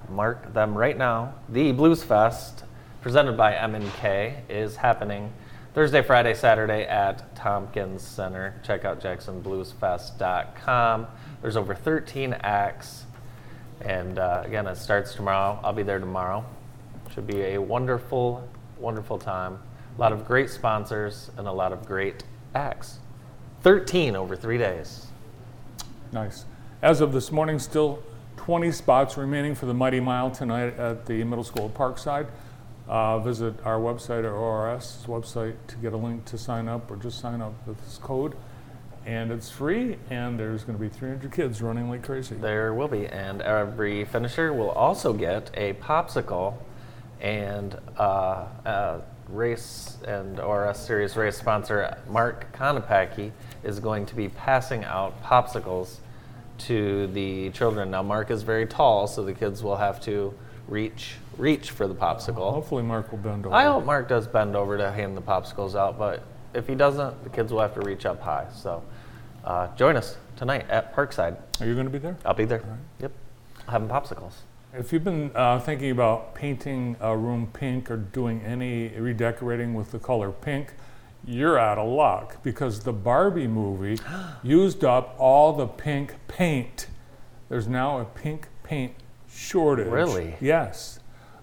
Mark 0.10 0.54
them 0.54 0.78
right 0.78 0.98
now. 0.98 1.34
The 1.50 1.72
Blues 1.72 2.04
Fest, 2.04 2.64
presented 3.02 3.38
by 3.38 3.56
M&K, 3.56 4.42
is 4.50 4.76
happening 4.76 5.32
Thursday, 5.76 6.02
Friday, 6.02 6.34
Saturday 6.34 6.86
at 6.86 7.36
Tompkins 7.36 8.02
Center. 8.02 8.60
Check 8.64 8.86
out 8.86 9.00
JacksonBluesFest.com. 9.02 11.08
There's 11.44 11.56
over 11.56 11.76
13 11.76 12.36
acts, 12.42 13.06
and 13.82 14.18
uh, 14.18 14.42
again, 14.44 14.66
it 14.66 14.78
starts 14.78 15.14
tomorrow. 15.14 15.60
I'll 15.64 15.72
be 15.72 15.84
there 15.84 16.00
tomorrow. 16.00 16.44
Should 17.14 17.28
be 17.28 17.42
a 17.42 17.60
wonderful, 17.60 18.50
wonderful 18.80 19.20
time. 19.20 19.60
A 19.96 20.02
lot 20.02 20.12
of 20.12 20.26
great 20.26 20.50
sponsors 20.50 21.30
and 21.38 21.48
a 21.48 21.52
lot 21.52 21.72
of 21.72 21.86
great 21.86 22.24
acts. 22.56 22.98
13 23.62 24.16
over 24.16 24.36
three 24.36 24.58
days. 24.58 25.06
Nice. 26.12 26.46
As 26.82 27.00
of 27.00 27.14
this 27.14 27.32
morning, 27.32 27.60
still 27.60 28.02
20 28.38 28.72
spots 28.72 29.18
remaining 29.18 29.54
for 29.54 29.68
the 29.68 29.76
Mighty 29.76 30.00
Mile 30.00 30.32
tonight 30.32 30.80
at 30.80 31.06
the 31.06 31.24
middle 31.24 31.44
school 31.44 31.70
Parkside. 31.70 32.26
Uh, 32.90 33.20
visit 33.20 33.54
our 33.66 33.78
website 33.78 34.24
or 34.24 34.34
ORS 34.34 35.04
website 35.06 35.54
to 35.68 35.76
get 35.76 35.94
a 35.94 35.98
link 35.98 36.26
to 36.26 36.40
sign 36.40 36.68
up 36.68 36.90
or 36.90 36.96
just 36.96 37.20
sign 37.20 37.40
up 37.40 37.54
with 37.68 37.80
this 37.86 38.00
code. 38.00 38.36
And 39.06 39.32
it's 39.32 39.48
free, 39.48 39.98
and 40.10 40.40
there's 40.40 40.64
going 40.64 40.76
to 40.76 40.82
be 40.82 40.90
300 40.90 41.32
kids 41.32 41.62
running 41.62 41.88
like 41.88 42.04
crazy. 42.04 42.34
There 42.34 42.74
will 42.74 42.88
be, 42.88 43.06
and 43.06 43.44
every 43.44 44.06
finisher 44.06 44.52
will 44.54 44.72
also 44.72 45.14
get 45.14 45.52
a 45.54 45.74
popsicle 45.74 46.56
and 47.22 47.78
uh, 47.98 48.46
uh, 48.66 49.02
race 49.28 49.98
and 50.08 50.40
ORS 50.40 50.80
Series 50.80 51.16
race 51.16 51.38
sponsor 51.38 51.96
Mark 52.10 52.52
Konopacki 52.58 53.32
is 53.64 53.80
going 53.80 54.08
to 54.08 54.16
be 54.16 54.30
passing 54.30 54.84
out 54.84 55.22
popsicles 55.24 55.98
to 56.60 57.06
the 57.08 57.52
children. 57.52 57.92
Now, 57.92 58.02
Mark 58.02 58.32
is 58.32 58.42
very 58.42 58.66
tall, 58.66 59.06
so 59.06 59.24
the 59.24 59.34
kids 59.34 59.62
will 59.62 59.78
have 59.78 60.02
to 60.02 60.34
reach 60.68 61.16
reach 61.40 61.72
for 61.72 61.88
the 61.88 61.96
popsicle. 61.96 62.52
Hopefully, 62.52 62.84
Mark 62.84 63.12
will 63.12 63.20
bend 63.20 63.46
over. 63.46 63.56
I 63.56 63.64
hope 63.64 63.86
Mark 63.86 64.08
does 64.08 64.28
bend 64.28 64.56
over 64.56 64.78
to 64.78 64.92
hand 64.92 65.16
the 65.18 65.22
popsicles 65.22 65.74
out, 65.74 65.98
but 65.98 66.24
if 66.54 66.68
he 66.68 66.76
doesn't, 66.76 67.24
the 67.24 67.30
kids 67.30 67.52
will 67.52 67.62
have 67.62 67.74
to 67.76 67.82
reach 67.82 68.06
up 68.06 68.22
high. 68.22 68.48
So, 68.54 68.84
uh, 69.44 69.74
join 69.76 69.96
us 69.96 70.18
tonight 70.36 70.66
at 70.70 70.96
Parkside. 70.96 71.38
Are 71.62 71.66
you 71.66 71.74
going 71.74 71.86
to 71.86 71.92
be 71.92 72.00
there? 72.00 72.18
I'll 72.26 72.34
be 72.34 72.46
there. 72.46 72.64
Yep. 73.00 73.12
Having 73.68 73.88
popsicles. 73.88 74.34
If 74.74 74.94
you've 74.94 75.04
been 75.04 75.32
uh, 75.34 75.60
thinking 75.60 75.92
about 75.92 76.36
painting 76.36 76.96
a 77.00 77.18
room 77.18 77.50
pink 77.54 77.90
or 77.90 77.98
doing 77.98 78.42
any 78.44 78.90
redecorating 78.90 79.74
with 79.74 79.92
the 79.92 80.00
color 80.00 80.32
pink, 80.32 80.74
you're 81.26 81.58
out 81.58 81.78
of 81.78 81.90
luck 81.90 82.44
because 82.44 82.82
the 82.82 82.94
Barbie 82.94 83.48
movie 83.48 84.00
used 84.44 84.84
up 84.84 85.16
all 85.18 85.54
the 85.54 85.68
pink 85.68 86.16
paint. 86.28 86.88
There's 87.50 87.68
now 87.68 88.00
a 88.00 88.06
pink 88.06 88.48
paint 88.64 88.94
shortage. 89.28 89.88
Really? 89.88 90.36
Yes. 90.40 90.99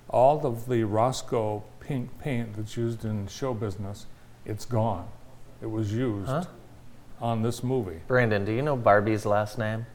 All 0.09 0.47
of 0.47 0.67
the 0.69 0.85
Rosco 0.85 1.65
pink 1.81 2.19
paint 2.21 2.55
that's 2.57 2.77
used 2.77 3.05
in 3.05 3.27
show 3.29 3.55
business, 3.55 4.07
it's 4.45 4.65
gone. 4.65 5.09
It 5.63 5.71
was 5.71 5.93
used 5.93 6.29
Huh? 6.29 6.45
on 7.21 7.43
this 7.43 7.63
movie. 7.63 8.01
Brandon, 8.07 8.45
do 8.45 8.53
you 8.53 8.63
know 8.63 8.77
Barbie's 8.77 9.25
last 9.27 9.59
name? 9.59 9.87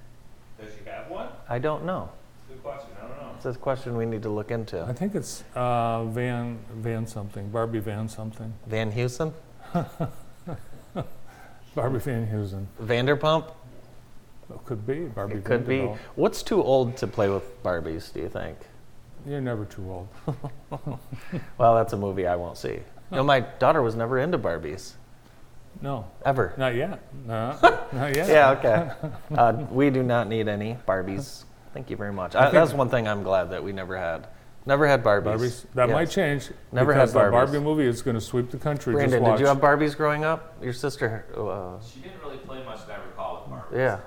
Does 0.60 0.70
she 0.78 0.90
have 0.90 1.10
one? 1.10 1.28
I 1.50 1.60
don't 1.60 1.86
know. 1.86 2.10
Good 2.50 2.62
question. 2.64 2.90
I 2.98 3.08
don't 3.08 3.18
know. 3.22 3.32
It's 3.38 3.46
a 3.46 3.54
question 3.54 3.96
we 3.96 4.06
need 4.06 4.24
to 4.24 4.30
look 4.30 4.52
into. 4.52 4.78
I 4.80 4.82
into. 4.82 4.94
think 4.96 5.16
it's 5.16 5.44
uh, 5.56 6.04
Van 6.06 6.60
Van 6.74 7.08
something, 7.08 7.50
Barbie 7.50 7.80
Van 7.80 8.08
something. 8.10 8.54
Van 8.68 8.92
Heusen? 8.92 9.32
Barbie 11.76 12.00
Van 12.00 12.28
Heusen. 12.28 12.66
Vanderpump? 12.84 13.52
It 14.50 14.66
could 14.66 14.86
be 14.86 15.06
Barbie. 15.06 15.36
It 15.36 15.44
could 15.46 15.66
be. 15.66 15.78
Vanderbilt. 15.78 16.00
What's 16.16 16.44
too 16.44 16.62
old 16.62 16.98
to 16.98 17.08
play 17.08 17.30
with 17.30 17.64
Barbies, 17.64 18.12
do 18.14 18.20
you 18.20 18.28
think? 18.30 18.58
You're 19.26 19.42
never 19.42 19.66
too 19.66 19.90
old. 19.92 20.08
Well, 21.58 21.76
that's 21.76 21.94
a 21.94 21.98
movie 21.98 22.26
I 22.28 22.36
won't 22.36 22.58
see. 22.58 22.74
You 23.12 23.18
know, 23.18 23.24
my 23.24 23.42
daughter 23.42 23.82
was 23.82 23.96
never 23.96 24.18
into 24.20 24.38
Barbies, 24.40 24.94
No, 25.82 26.08
ever. 26.26 26.54
not 26.58 26.76
yet. 26.76 27.02
No, 27.28 27.58
not 27.94 28.16
yet. 28.16 28.30
Yeah, 28.30 28.52
okay. 28.52 28.92
Uh, 29.36 29.66
we 29.70 29.90
do 29.90 30.02
not 30.02 30.28
need 30.28 30.48
any 30.48 30.78
Barbies. 30.88 31.44
Thank 31.74 31.90
you 31.90 31.98
very 31.98 32.14
much. 32.14 32.36
I, 32.36 32.44
think- 32.44 32.54
that's 32.54 32.74
one 32.74 32.90
thing 32.90 33.08
I'm 33.08 33.24
glad 33.24 33.52
that 33.52 33.64
we 33.64 33.72
never 33.74 33.98
had. 33.98 34.28
Never 34.66 34.88
had 34.88 35.04
Barbies. 35.04 35.24
Barbies. 35.40 35.66
That 35.74 35.90
might 35.90 36.10
change. 36.10 36.50
Never 36.72 36.94
because 36.94 37.14
had 37.14 37.26
the 37.26 37.32
Barbie 37.32 37.60
movie 37.60 37.86
is 37.86 38.02
going 38.02 38.16
to 38.16 38.22
sweep 38.22 38.52
the 38.52 38.58
country. 38.58 38.94
Brandon, 38.94 39.20
Just 39.20 39.24
watch. 39.24 39.38
did 39.40 39.44
you 39.44 39.48
have 39.48 39.58
Barbies 39.58 39.98
growing 39.98 40.24
up? 40.24 40.56
Your 40.62 40.74
sister, 40.74 41.26
uh, 41.36 41.84
She 41.86 42.00
didn't 42.00 42.22
really 42.22 42.38
play 42.38 42.64
much 42.64 42.86
that 42.88 43.00
I 43.00 43.04
recall 43.06 43.42
with 43.42 43.50
Barbie. 43.50 43.78
yeah. 43.78 44.00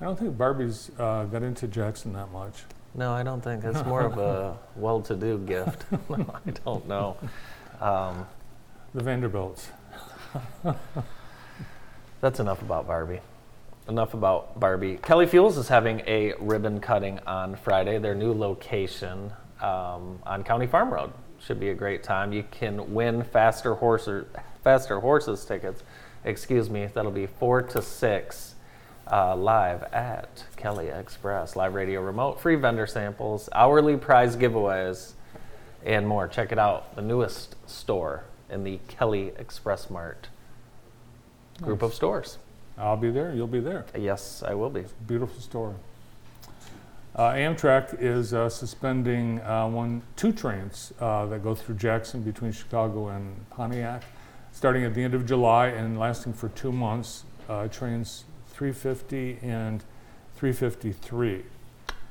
I 0.00 0.04
don't 0.04 0.18
think 0.18 0.36
Barbies 0.38 0.90
uh, 0.98 1.24
got 1.26 1.42
into 1.42 1.66
Jackson 1.68 2.12
that 2.14 2.30
much. 2.32 2.62
No, 2.94 3.12
I 3.12 3.22
don't 3.22 3.40
think 3.42 3.64
it's 3.64 3.84
more 3.84 4.02
of 4.02 4.18
a 4.18 4.58
well-to-do 4.76 5.38
gift. 5.38 5.84
I 6.10 6.50
don't 6.64 6.86
know. 6.88 7.16
Um, 7.80 8.26
The 8.94 9.02
Vanderbilts. 9.02 9.68
that's 12.20 12.40
enough 12.40 12.62
about 12.62 12.86
Barbie. 12.86 13.20
Enough 13.88 14.14
about 14.14 14.58
Barbie. 14.58 14.98
Kelly 15.02 15.26
Fuels 15.26 15.56
is 15.56 15.68
having 15.68 16.00
a 16.06 16.34
ribbon 16.40 16.80
cutting 16.80 17.18
on 17.26 17.56
Friday. 17.56 17.98
Their 17.98 18.14
new 18.14 18.32
location 18.34 19.32
um, 19.60 20.18
on 20.24 20.42
County 20.44 20.66
Farm 20.66 20.92
Road 20.92 21.12
should 21.40 21.58
be 21.60 21.70
a 21.70 21.74
great 21.74 22.02
time. 22.02 22.32
You 22.32 22.44
can 22.50 22.92
win 22.92 23.22
faster 23.22 23.74
horses, 23.74 24.26
faster 24.62 25.00
horses 25.00 25.44
tickets. 25.44 25.82
Excuse 26.24 26.68
me. 26.68 26.86
That'll 26.92 27.10
be 27.10 27.26
four 27.26 27.62
to 27.62 27.80
six 27.82 28.49
uh, 29.10 29.34
live 29.34 29.82
at 29.92 30.44
Kelly 30.56 30.88
Express. 30.88 31.56
Live 31.56 31.74
radio 31.74 32.00
remote, 32.00 32.40
free 32.40 32.56
vendor 32.56 32.86
samples, 32.86 33.48
hourly 33.52 33.96
prize 33.96 34.36
giveaways, 34.36 35.12
and 35.84 36.06
more. 36.06 36.28
Check 36.28 36.52
it 36.52 36.58
out. 36.58 36.94
The 36.94 37.02
newest 37.02 37.56
store 37.68 38.24
in 38.48 38.64
the 38.64 38.78
Kelly 38.88 39.32
Express 39.38 39.90
Mart 39.90 40.28
group 41.60 41.82
of 41.82 41.94
stores. 41.94 42.38
I'll 42.78 42.96
be 42.96 43.10
there. 43.10 43.34
You'll 43.34 43.46
be 43.46 43.60
there. 43.60 43.84
Yes, 43.96 44.42
I 44.46 44.54
will 44.54 44.70
be. 44.70 44.84
Beautiful 45.06 45.40
store. 45.40 45.74
Uh, 47.14 47.32
Amtrak 47.32 48.00
is 48.00 48.32
uh, 48.32 48.48
suspending 48.48 49.40
uh, 49.40 49.68
one, 49.68 50.00
two 50.16 50.32
trains 50.32 50.92
uh, 51.00 51.26
that 51.26 51.42
go 51.42 51.54
through 51.54 51.74
Jackson 51.74 52.22
between 52.22 52.52
Chicago 52.52 53.08
and 53.08 53.48
Pontiac, 53.50 54.04
starting 54.52 54.84
at 54.84 54.94
the 54.94 55.02
end 55.02 55.14
of 55.14 55.26
July 55.26 55.66
and 55.66 55.98
lasting 55.98 56.32
for 56.32 56.48
two 56.50 56.72
months. 56.72 57.24
Uh, 57.48 57.66
trains 57.66 58.24
350 58.60 59.38
and 59.40 59.82
353 60.36 61.44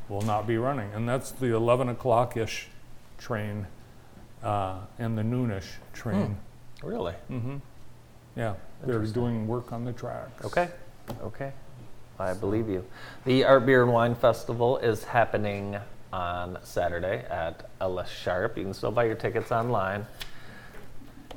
will 0.09 0.23
not 0.23 0.47
be 0.47 0.57
running, 0.57 0.91
and 0.95 1.07
that's 1.07 1.29
the 1.29 1.55
11 1.55 1.89
o'clock 1.89 2.35
ish 2.35 2.69
train 3.19 3.67
uh, 4.41 4.79
and 4.97 5.15
the 5.15 5.21
noonish 5.21 5.75
train. 5.93 6.35
Really? 6.81 7.13
Mm-hmm. 7.29 7.57
Yeah, 8.35 8.55
they're 8.83 9.05
doing 9.05 9.47
work 9.47 9.71
on 9.71 9.85
the 9.85 9.93
tracks. 9.93 10.43
Okay. 10.43 10.69
Okay. 11.21 11.53
I 12.17 12.33
believe 12.33 12.67
you. 12.67 12.83
The 13.25 13.43
Art 13.43 13.67
Beer 13.67 13.83
and 13.83 13.93
Wine 13.93 14.15
Festival 14.15 14.79
is 14.79 15.03
happening 15.03 15.77
on 16.11 16.57
Saturday 16.63 17.25
at 17.29 17.69
Ella 17.79 18.07
Sharp. 18.07 18.57
You 18.57 18.63
can 18.63 18.73
still 18.73 18.91
buy 18.91 19.03
your 19.03 19.13
tickets 19.13 19.51
online. 19.51 20.07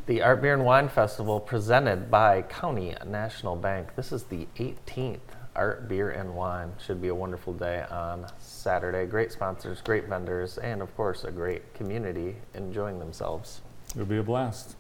The 0.05 0.21
Art 0.21 0.43
Beer 0.43 0.55
and 0.55 0.65
Wine 0.65 0.89
Festival 0.89 1.39
presented 1.39 2.11
by 2.11 2.43
County 2.43 2.93
National 3.07 3.55
Bank. 3.55 3.95
This 3.95 4.11
is 4.11 4.25
the 4.25 4.49
18th 4.57 5.21
Art 5.55 5.89
Beer 5.89 6.11
and 6.11 6.35
Wine. 6.35 6.73
Should 6.85 7.01
be 7.01 7.07
a 7.07 7.15
wonderful 7.15 7.53
day 7.53 7.85
on 7.89 8.27
Saturday. 8.41 9.07
Great 9.07 9.31
sponsors, 9.31 9.81
great 9.81 10.09
vendors, 10.09 10.59
and 10.59 10.83
of 10.83 10.93
course, 10.97 11.23
a 11.23 11.31
great 11.31 11.73
community 11.75 12.35
enjoying 12.55 12.99
themselves. 12.99 13.61
It'll 13.95 14.05
be 14.05 14.17
a 14.17 14.25
blast. 14.25 14.75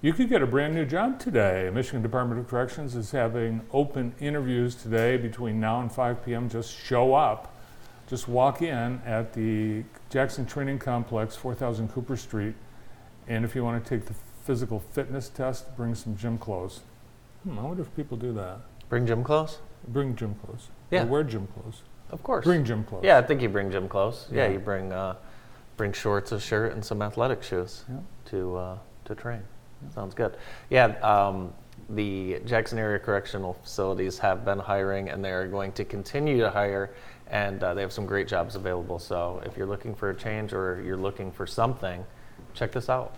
You 0.00 0.12
could 0.12 0.28
get 0.28 0.42
a 0.42 0.46
brand 0.46 0.76
new 0.76 0.84
job 0.84 1.18
today. 1.18 1.68
Michigan 1.74 2.00
Department 2.00 2.40
of 2.40 2.46
Corrections 2.46 2.94
is 2.94 3.10
having 3.10 3.62
open 3.72 4.14
interviews 4.20 4.76
today 4.76 5.16
between 5.16 5.58
now 5.58 5.80
and 5.80 5.90
5 5.90 6.24
p.m. 6.24 6.48
Just 6.48 6.72
show 6.72 7.14
up. 7.14 7.52
Just 8.06 8.28
walk 8.28 8.62
in 8.62 9.02
at 9.04 9.32
the 9.32 9.82
Jackson 10.08 10.46
Training 10.46 10.78
Complex, 10.78 11.34
4000 11.34 11.88
Cooper 11.88 12.16
Street. 12.16 12.54
And 13.26 13.44
if 13.44 13.56
you 13.56 13.64
want 13.64 13.84
to 13.84 13.90
take 13.90 14.06
the 14.06 14.14
physical 14.48 14.80
fitness 14.80 15.28
test, 15.28 15.76
bring 15.76 15.94
some 15.94 16.16
gym 16.16 16.38
clothes. 16.38 16.80
Hmm, 17.44 17.58
I 17.58 17.62
wonder 17.64 17.82
if 17.82 17.94
people 17.94 18.16
do 18.16 18.32
that. 18.32 18.60
Bring 18.88 19.06
gym 19.06 19.22
clothes? 19.22 19.58
Bring 19.88 20.16
gym 20.16 20.36
clothes. 20.42 20.68
Yeah. 20.90 21.02
Or 21.02 21.06
wear 21.06 21.22
gym 21.22 21.46
clothes. 21.48 21.82
Of 22.10 22.22
course. 22.22 22.46
Bring 22.46 22.64
gym 22.64 22.82
clothes. 22.82 23.04
Yeah, 23.04 23.18
I 23.18 23.22
think 23.22 23.42
you 23.42 23.50
bring 23.50 23.70
gym 23.70 23.90
clothes. 23.90 24.26
Yeah, 24.32 24.46
Yeah. 24.46 24.52
you 24.54 24.58
bring 24.58 24.90
uh, 24.90 25.16
bring 25.76 25.92
shorts, 25.92 26.32
a 26.32 26.40
shirt, 26.40 26.72
and 26.72 26.82
some 26.82 27.02
athletic 27.02 27.42
shoes 27.42 27.84
Yeah. 27.90 27.98
to 28.30 28.56
uh, 28.56 28.78
to 29.04 29.14
train. 29.14 29.42
Sounds 29.94 30.14
good. 30.14 30.34
Yeah, 30.70 30.86
um, 31.02 31.52
the 31.90 32.40
Jackson 32.46 32.78
area 32.78 32.98
correctional 32.98 33.52
facilities 33.52 34.18
have 34.18 34.46
been 34.46 34.58
hiring, 34.58 35.10
and 35.10 35.22
they 35.22 35.30
are 35.30 35.46
going 35.46 35.72
to 35.72 35.84
continue 35.84 36.38
to 36.38 36.48
hire, 36.48 36.94
and 37.26 37.62
uh, 37.62 37.74
they 37.74 37.82
have 37.82 37.92
some 37.92 38.06
great 38.06 38.26
jobs 38.26 38.56
available. 38.56 38.98
So 38.98 39.42
if 39.44 39.58
you're 39.58 39.66
looking 39.74 39.94
for 39.94 40.08
a 40.08 40.14
change 40.16 40.54
or 40.54 40.80
you're 40.82 40.96
looking 40.96 41.30
for 41.30 41.46
something, 41.46 42.02
check 42.54 42.72
this 42.72 42.88
out. 42.88 43.14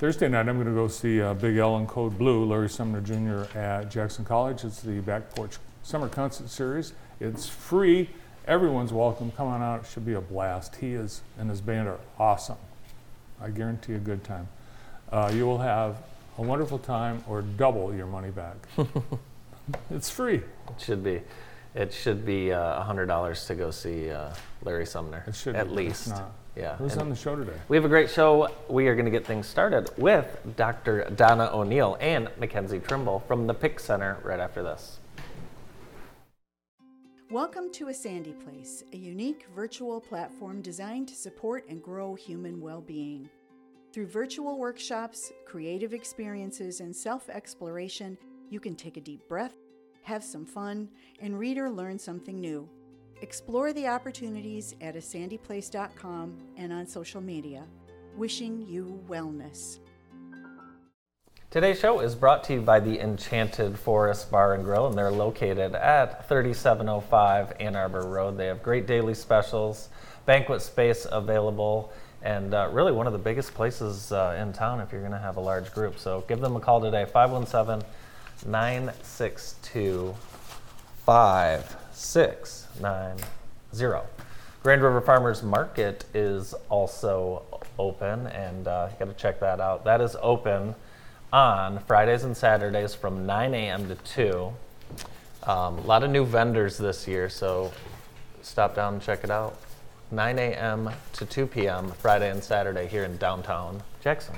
Thursday 0.00 0.28
night, 0.30 0.48
I'm 0.48 0.54
going 0.54 0.66
to 0.66 0.72
go 0.72 0.88
see 0.88 1.20
uh, 1.20 1.34
Big 1.34 1.58
L 1.58 1.76
and 1.76 1.86
Code 1.86 2.16
Blue, 2.16 2.46
Larry 2.46 2.70
Sumner 2.70 3.02
Jr. 3.02 3.54
at 3.54 3.90
Jackson 3.90 4.24
College. 4.24 4.64
It's 4.64 4.80
the 4.80 5.00
Back 5.00 5.34
Porch 5.34 5.58
Summer 5.82 6.08
Concert 6.08 6.48
Series. 6.48 6.94
It's 7.20 7.46
free. 7.46 8.08
Everyone's 8.46 8.94
welcome. 8.94 9.30
Come 9.32 9.48
on 9.48 9.60
out. 9.60 9.80
It 9.80 9.86
should 9.88 10.06
be 10.06 10.14
a 10.14 10.20
blast. 10.22 10.76
He 10.76 10.94
is 10.94 11.20
and 11.38 11.50
his 11.50 11.60
band 11.60 11.86
are 11.86 11.98
awesome. 12.18 12.56
I 13.42 13.50
guarantee 13.50 13.92
a 13.92 13.98
good 13.98 14.24
time. 14.24 14.48
Uh, 15.12 15.30
you 15.34 15.44
will 15.44 15.58
have 15.58 15.98
a 16.38 16.42
wonderful 16.42 16.78
time 16.78 17.22
or 17.28 17.42
double 17.42 17.94
your 17.94 18.06
money 18.06 18.30
back. 18.30 18.56
it's 19.90 20.08
free. 20.08 20.36
It 20.36 20.44
should 20.78 21.04
be. 21.04 21.20
It 21.74 21.92
should 21.92 22.24
be 22.24 22.54
uh, 22.54 22.80
hundred 22.84 23.04
dollars 23.04 23.44
to 23.48 23.54
go 23.54 23.70
see 23.70 24.10
uh, 24.10 24.32
Larry 24.64 24.86
Sumner. 24.86 25.24
It 25.26 25.34
should 25.34 25.54
at 25.54 25.68
be. 25.68 25.74
least. 25.74 26.10
It's 26.54 26.56
not. 26.56 26.62
Yeah. 26.62 26.76
Who's 26.76 26.92
and- 26.92 27.02
on 27.02 27.10
the 27.10 27.16
show 27.16 27.36
today? 27.36 27.58
We 27.68 27.76
have 27.76 27.84
a 27.84 27.88
great 27.88 28.10
show. 28.10 28.48
We 28.68 28.88
are 28.88 28.94
going 28.94 29.04
to 29.04 29.10
get 29.10 29.26
things 29.26 29.46
started 29.46 29.90
with 29.96 30.26
Dr. 30.56 31.08
Donna 31.16 31.50
O'Neill 31.52 31.96
and 32.00 32.28
McKenzie 32.40 32.86
Trimble 32.86 33.20
from 33.26 33.46
the 33.46 33.54
PIIC 33.54 33.80
Center 33.80 34.18
right 34.22 34.40
after 34.40 34.62
this. 34.62 34.98
Welcome 37.30 37.70
to 37.74 37.88
A 37.88 37.94
Sandy 37.94 38.32
Place, 38.32 38.82
a 38.92 38.96
unique 38.96 39.46
virtual 39.54 40.00
platform 40.00 40.62
designed 40.62 41.06
to 41.08 41.14
support 41.14 41.64
and 41.68 41.80
grow 41.80 42.16
human 42.16 42.60
well 42.60 42.80
being. 42.80 43.28
Through 43.92 44.06
virtual 44.06 44.58
workshops, 44.58 45.32
creative 45.46 45.94
experiences, 45.94 46.80
and 46.80 46.94
self 46.94 47.28
exploration, 47.28 48.18
you 48.48 48.58
can 48.58 48.74
take 48.74 48.96
a 48.96 49.00
deep 49.00 49.28
breath, 49.28 49.54
have 50.02 50.24
some 50.24 50.44
fun, 50.44 50.88
and 51.20 51.38
read 51.38 51.58
or 51.58 51.70
learn 51.70 51.98
something 52.00 52.40
new. 52.40 52.68
Explore 53.22 53.74
the 53.74 53.86
opportunities 53.86 54.74
at 54.80 54.94
asandyplace.com 54.94 56.38
and 56.56 56.72
on 56.72 56.86
social 56.86 57.20
media. 57.20 57.64
Wishing 58.16 58.66
you 58.66 59.02
wellness. 59.08 59.78
Today's 61.50 61.78
show 61.78 62.00
is 62.00 62.14
brought 62.14 62.44
to 62.44 62.54
you 62.54 62.60
by 62.60 62.80
the 62.80 62.98
Enchanted 63.00 63.78
Forest 63.78 64.30
Bar 64.30 64.54
and 64.54 64.64
Grill, 64.64 64.86
and 64.86 64.96
they're 64.96 65.10
located 65.10 65.74
at 65.74 66.28
3705 66.28 67.52
Ann 67.60 67.76
Arbor 67.76 68.06
Road. 68.06 68.38
They 68.38 68.46
have 68.46 68.62
great 68.62 68.86
daily 68.86 69.14
specials, 69.14 69.88
banquet 70.26 70.62
space 70.62 71.06
available, 71.10 71.92
and 72.22 72.54
uh, 72.54 72.68
really 72.72 72.92
one 72.92 73.06
of 73.06 73.12
the 73.12 73.18
biggest 73.18 73.52
places 73.52 74.12
uh, 74.12 74.36
in 74.40 74.52
town 74.52 74.80
if 74.80 74.92
you're 74.92 75.00
going 75.00 75.12
to 75.12 75.18
have 75.18 75.36
a 75.36 75.40
large 75.40 75.72
group. 75.72 75.98
So 75.98 76.24
give 76.28 76.40
them 76.40 76.56
a 76.56 76.60
call 76.60 76.80
today, 76.80 77.04
517 77.04 77.86
962 78.46 80.14
5690. 82.78 84.08
Grand 84.62 84.82
River 84.82 85.00
Farmers 85.00 85.42
Market 85.42 86.04
is 86.12 86.54
also 86.68 87.42
open, 87.78 88.26
and 88.26 88.68
uh, 88.68 88.88
you 88.90 88.98
got 88.98 89.06
to 89.06 89.20
check 89.20 89.40
that 89.40 89.60
out. 89.60 89.84
That 89.84 90.00
is 90.00 90.16
open 90.20 90.74
on 91.32 91.78
Fridays 91.80 92.24
and 92.24 92.36
Saturdays 92.36 92.94
from 92.94 93.24
9 93.24 93.54
a.m. 93.54 93.88
to 93.88 93.94
2. 93.94 94.52
Um, 95.44 95.78
a 95.78 95.82
lot 95.82 96.02
of 96.02 96.10
new 96.10 96.26
vendors 96.26 96.76
this 96.76 97.08
year, 97.08 97.30
so 97.30 97.72
stop 98.42 98.74
down 98.76 98.94
and 98.94 99.02
check 99.02 99.24
it 99.24 99.30
out. 99.30 99.56
9 100.10 100.38
a.m. 100.38 100.90
to 101.14 101.24
2 101.24 101.46
p.m. 101.46 101.92
Friday 101.92 102.30
and 102.30 102.42
Saturday 102.42 102.86
here 102.86 103.04
in 103.04 103.16
downtown 103.16 103.82
Jackson. 104.02 104.34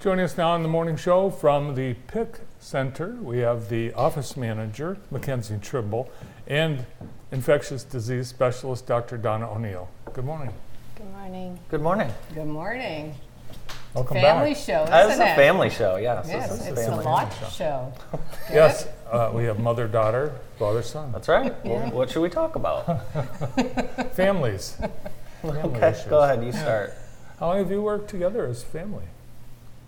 Joining 0.00 0.24
us 0.24 0.36
now 0.36 0.50
on 0.50 0.62
the 0.62 0.68
morning 0.68 0.96
show 0.96 1.30
from 1.30 1.74
the 1.74 1.94
PIIC 2.06 2.40
Center, 2.60 3.16
we 3.20 3.38
have 3.38 3.68
the 3.68 3.92
office 3.94 4.36
manager, 4.36 4.96
McKenzie 5.12 5.60
Trimble, 5.60 6.10
and 6.48 6.84
infectious 7.30 7.84
disease 7.84 8.26
specialist, 8.28 8.86
Dr. 8.86 9.18
Donna 9.18 9.50
O'Neill. 9.50 9.88
Good 10.12 10.24
morning. 10.24 10.52
Good 10.96 11.10
morning. 11.12 11.58
Good 11.70 11.82
morning. 11.82 12.10
Good 12.34 12.46
morning. 12.46 13.14
Welcome 13.94 14.16
family 14.16 14.54
back. 14.54 14.62
show, 14.62 14.84
That 14.86 15.06
is 15.06 15.12
isn't 15.14 15.26
a 15.26 15.30
it? 15.32 15.36
family 15.36 15.70
show, 15.70 15.96
yes. 15.96 16.26
Yes, 16.28 16.50
this 16.50 16.60
is 16.60 16.66
it's 16.68 16.80
a 16.80 16.84
family. 16.90 17.04
lot 17.04 17.32
show. 17.52 17.92
Yes, 18.52 18.86
uh, 19.10 19.30
we 19.34 19.44
have 19.44 19.58
mother, 19.58 19.86
daughter, 19.86 20.34
father, 20.58 20.82
son. 20.82 21.12
That's 21.12 21.28
right. 21.28 21.54
Well, 21.64 21.90
what 21.90 22.10
should 22.10 22.22
we 22.22 22.28
talk 22.30 22.56
about? 22.56 22.84
Families. 24.14 24.76
Family 25.42 25.58
okay, 25.60 25.90
issues. 25.90 26.04
go 26.06 26.22
ahead. 26.22 26.42
You 26.44 26.52
start. 26.52 26.94
How 27.38 27.48
long 27.48 27.58
have 27.58 27.70
you 27.70 27.82
worked 27.82 28.08
together 28.10 28.46
as 28.46 28.62
a 28.62 28.66
family? 28.66 29.04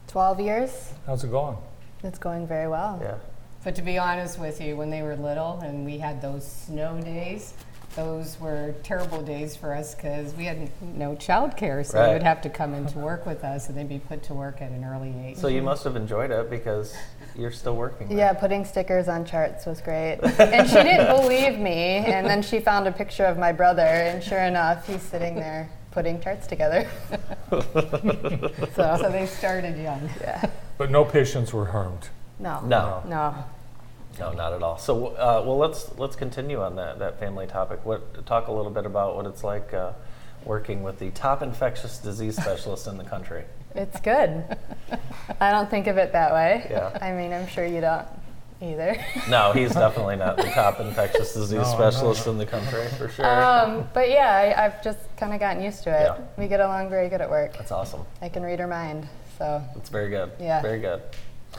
12 0.09 0.41
years. 0.41 0.93
How's 1.07 1.25
it 1.25 1.31
going? 1.31 1.57
It's 2.03 2.19
going 2.19 2.47
very 2.47 2.69
well. 2.69 2.99
Yeah. 3.03 3.17
But 3.63 3.75
to 3.75 3.83
be 3.83 3.99
honest 3.99 4.39
with 4.39 4.61
you, 4.61 4.77
when 4.77 4.91
they 4.91 5.03
were 5.03 5.17
little 5.17 5.61
and 5.61 5.85
we 5.85 5.99
had 5.99 6.23
those 6.23 6.47
snow 6.51 6.99
days, 7.01 7.53
those 7.97 8.39
were 8.41 8.75
terrible 8.83 9.21
days 9.21 9.57
for 9.57 9.75
us 9.75 9.95
because 9.95 10.33
we 10.35 10.45
had 10.45 10.71
no 10.81 11.15
childcare, 11.17 11.85
so 11.85 11.99
Right. 11.99 12.07
they 12.07 12.13
would 12.15 12.23
have 12.23 12.41
to 12.43 12.49
come 12.49 12.73
into 12.73 12.99
work 12.99 13.27
with 13.27 13.43
us, 13.45 13.69
and 13.69 13.77
they'd 13.77 13.89
be 13.89 13.99
put 13.99 14.23
to 14.25 14.35
work 14.35 14.63
at 14.63 14.71
an 14.71 14.85
early 14.85 15.13
age. 15.27 15.37
So 15.37 15.49
you 15.49 15.61
must 15.61 15.83
have 15.85 15.97
enjoyed 15.97 16.31
it 16.31 16.49
because 16.49 16.95
you're 17.37 17.51
still 17.51 17.75
working. 17.77 18.09
there. 18.09 18.17
Yeah, 18.19 18.33
putting 18.33 18.65
stickers 18.65 19.09
on 19.09 19.25
charts 19.25 19.67
was 19.67 19.81
great. 19.81 20.19
and 20.39 20.69
she 20.69 20.77
didn't 20.77 21.15
believe 21.21 21.59
me, 21.59 22.05
and 22.07 22.27
then 22.27 22.43
she 22.43 22.61
found 22.61 22.87
a 22.87 22.93
picture 22.93 23.25
of 23.25 23.37
my 23.39 23.51
brother, 23.53 23.83
and 23.83 24.23
sure 24.23 24.41
enough, 24.43 24.87
he's 24.87 25.03
sitting 25.03 25.35
there 25.35 25.69
putting 25.91 26.21
charts 26.21 26.47
together. 26.47 26.89
so, 27.51 29.09
they 29.11 29.27
started 29.27 29.77
young. 29.77 30.09
Yeah. 30.21 30.49
But 30.79 30.91
no 30.93 31.05
patients 31.05 31.53
were 31.53 31.67
harmed. 31.67 32.09
No. 32.41 32.61
No. 32.63 33.03
No. 33.07 33.45
No, 34.19 34.33
not 34.33 34.53
at 34.53 34.63
all. 34.63 34.77
So, 34.77 35.09
uh, 35.09 35.43
well, 35.47 35.57
let's 35.57 35.97
let's 35.97 36.17
continue 36.17 36.61
on 36.61 36.77
that 36.77 36.99
that 36.99 37.21
family 37.21 37.47
topic. 37.47 37.85
What 37.85 38.27
talk 38.27 38.49
a 38.49 38.53
little 38.53 38.73
bit 38.73 38.85
about 38.85 39.17
what 39.17 39.27
it's 39.27 39.45
like 39.45 39.73
uh, 39.73 39.93
working 40.45 40.83
with 40.83 40.99
the 40.99 41.11
top 41.11 41.43
infectious 41.43 41.99
disease 41.99 42.37
specialist 42.37 42.87
in 42.87 42.97
the 42.97 43.05
country. 43.05 43.45
It's 43.75 44.01
good. 44.01 44.45
I 45.41 45.53
don't 45.53 45.71
think 45.71 45.87
of 45.87 45.97
it 45.97 46.13
that 46.13 46.33
way. 46.33 46.67
Yeah. 46.71 46.99
I 47.01 47.13
mean, 47.13 47.33
I'm 47.33 47.47
sure 47.47 47.65
you 47.65 47.81
don't 47.81 48.07
either. 48.61 48.97
No, 49.29 49.53
he's 49.53 49.73
definitely 49.73 50.17
not 50.17 50.37
the 50.37 50.51
top 50.51 50.81
infectious 50.81 51.33
disease 51.33 51.53
No, 51.53 51.63
I'm 51.63 51.73
specialist 51.73 52.27
in 52.27 52.37
the 52.37 52.47
country 52.47 52.87
for 52.99 53.09
sure. 53.09 53.25
Um, 53.25 53.89
but 53.95 54.11
yeah, 54.11 54.55
I, 54.57 54.65
I've 54.65 54.83
just 54.83 54.99
kind 55.17 55.33
of 55.33 55.41
gotten 55.41 55.63
used 55.63 55.85
to 55.85 55.91
it. 55.91 56.03
Yeah. 56.03 56.19
We 56.37 56.49
get 56.49 56.61
along 56.61 56.91
very 56.91 57.09
good 57.09 57.21
at 57.21 57.31
work. 57.31 57.57
That's 57.57 57.73
awesome. 57.73 58.05
I 58.21 58.29
can 58.29 58.43
read 58.43 58.59
her 58.59 58.67
mind, 58.67 59.09
so 59.39 59.63
It's 59.77 59.89
very 59.89 60.11
good. 60.11 60.33
Yeah. 60.41 60.61
Very 60.63 60.81
good. 60.81 61.01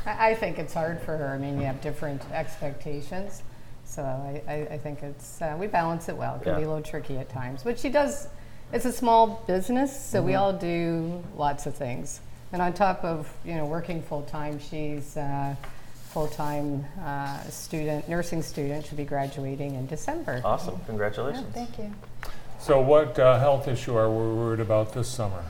I 0.05 0.31
I 0.31 0.35
think 0.35 0.59
it's 0.59 0.73
hard 0.73 1.01
for 1.01 1.17
her. 1.17 1.27
I 1.33 1.37
mean, 1.37 1.59
you 1.59 1.65
have 1.65 1.81
different 1.81 2.21
expectations. 2.31 3.43
So 3.85 4.03
I, 4.03 4.41
I, 4.47 4.55
I 4.73 4.77
think 4.77 5.03
it's 5.03 5.41
uh, 5.41 5.55
we 5.59 5.67
balance 5.67 6.07
it 6.07 6.15
well. 6.15 6.35
It 6.35 6.43
can 6.43 6.55
be 6.55 6.63
a 6.63 6.67
little 6.67 6.83
tricky 6.83 7.17
at 7.17 7.29
times, 7.29 7.63
but 7.63 7.77
she 7.79 7.89
does. 7.89 8.27
It's 8.71 8.85
a 8.85 8.91
small 8.91 9.43
business, 9.47 9.91
so 10.05 10.21
we 10.21 10.35
all 10.35 10.53
do 10.53 11.21
lots 11.35 11.65
of 11.65 11.75
things. 11.75 12.21
And 12.53 12.61
on 12.61 12.73
top 12.73 13.03
of 13.03 13.29
you 13.43 13.55
know 13.55 13.65
working 13.65 14.01
full 14.01 14.21
time, 14.23 14.59
she's 14.59 15.17
uh, 15.17 15.55
full 16.11 16.27
time 16.27 16.85
uh, 17.03 17.41
student, 17.49 18.07
nursing 18.07 18.41
student. 18.41 18.85
She'll 18.85 18.97
be 18.97 19.03
graduating 19.03 19.75
in 19.75 19.87
December. 19.87 20.41
Awesome. 20.45 20.75
Yeah, 20.75 20.85
Congratulations. 20.85 21.45
thank 21.53 21.77
you. 21.77 21.93
So, 22.59 22.79
what 22.79 23.17
uh, 23.19 23.39
health 23.39 23.67
issue 23.67 23.95
are 23.97 24.09
we 24.09 24.35
worried 24.35 24.59
about 24.59 24.93
this 24.93 25.07
summer? 25.09 25.43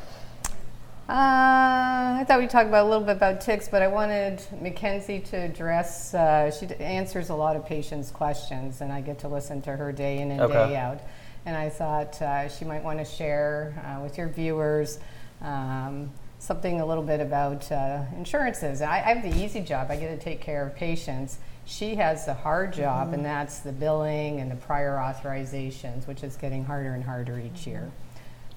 Uh, 1.09 2.19
I 2.21 2.25
thought 2.27 2.39
we'd 2.39 2.49
talk 2.49 2.67
about 2.67 2.85
a 2.85 2.89
little 2.89 3.03
bit 3.05 3.17
about 3.17 3.41
ticks, 3.41 3.67
but 3.67 3.81
I 3.81 3.87
wanted 3.87 4.37
McKenzie 4.61 5.23
to 5.31 5.37
address. 5.37 6.13
Uh, 6.13 6.49
she 6.51 6.67
d- 6.67 6.75
answers 6.75 7.29
a 7.29 7.35
lot 7.35 7.55
of 7.57 7.65
patients' 7.65 8.11
questions, 8.11 8.79
and 8.81 8.93
I 8.93 9.01
get 9.01 9.19
to 9.19 9.27
listen 9.27 9.61
to 9.63 9.75
her 9.75 9.91
day 9.91 10.19
in 10.19 10.31
and 10.31 10.41
Okay. 10.41 10.53
day 10.53 10.75
out. 10.77 11.01
And 11.45 11.57
I 11.57 11.69
thought 11.69 12.21
uh, 12.21 12.47
she 12.47 12.63
might 12.65 12.83
want 12.83 12.99
to 12.99 13.05
share 13.05 13.73
uh, 13.85 14.01
with 14.01 14.17
your 14.17 14.29
viewers 14.29 14.99
um, 15.41 16.11
something 16.39 16.79
a 16.79 16.85
little 16.85 17.03
bit 17.03 17.19
about 17.19 17.69
uh, 17.71 18.03
insurances. 18.15 18.81
I, 18.81 18.97
I 18.97 19.13
have 19.13 19.23
the 19.23 19.43
easy 19.43 19.59
job; 19.61 19.87
I 19.89 19.97
get 19.97 20.17
to 20.17 20.23
take 20.23 20.39
care 20.39 20.65
of 20.65 20.75
patients. 20.75 21.39
She 21.65 21.95
has 21.95 22.25
the 22.25 22.33
hard 22.35 22.71
job, 22.73 23.13
and 23.13 23.25
that's 23.25 23.59
the 23.59 23.71
billing 23.71 24.39
and 24.39 24.49
the 24.49 24.55
prior 24.55 24.95
authorizations, 24.97 26.07
which 26.07 26.23
is 26.23 26.35
getting 26.37 26.63
harder 26.63 26.93
and 26.93 27.03
harder 27.03 27.39
each 27.39 27.67
year. 27.67 27.91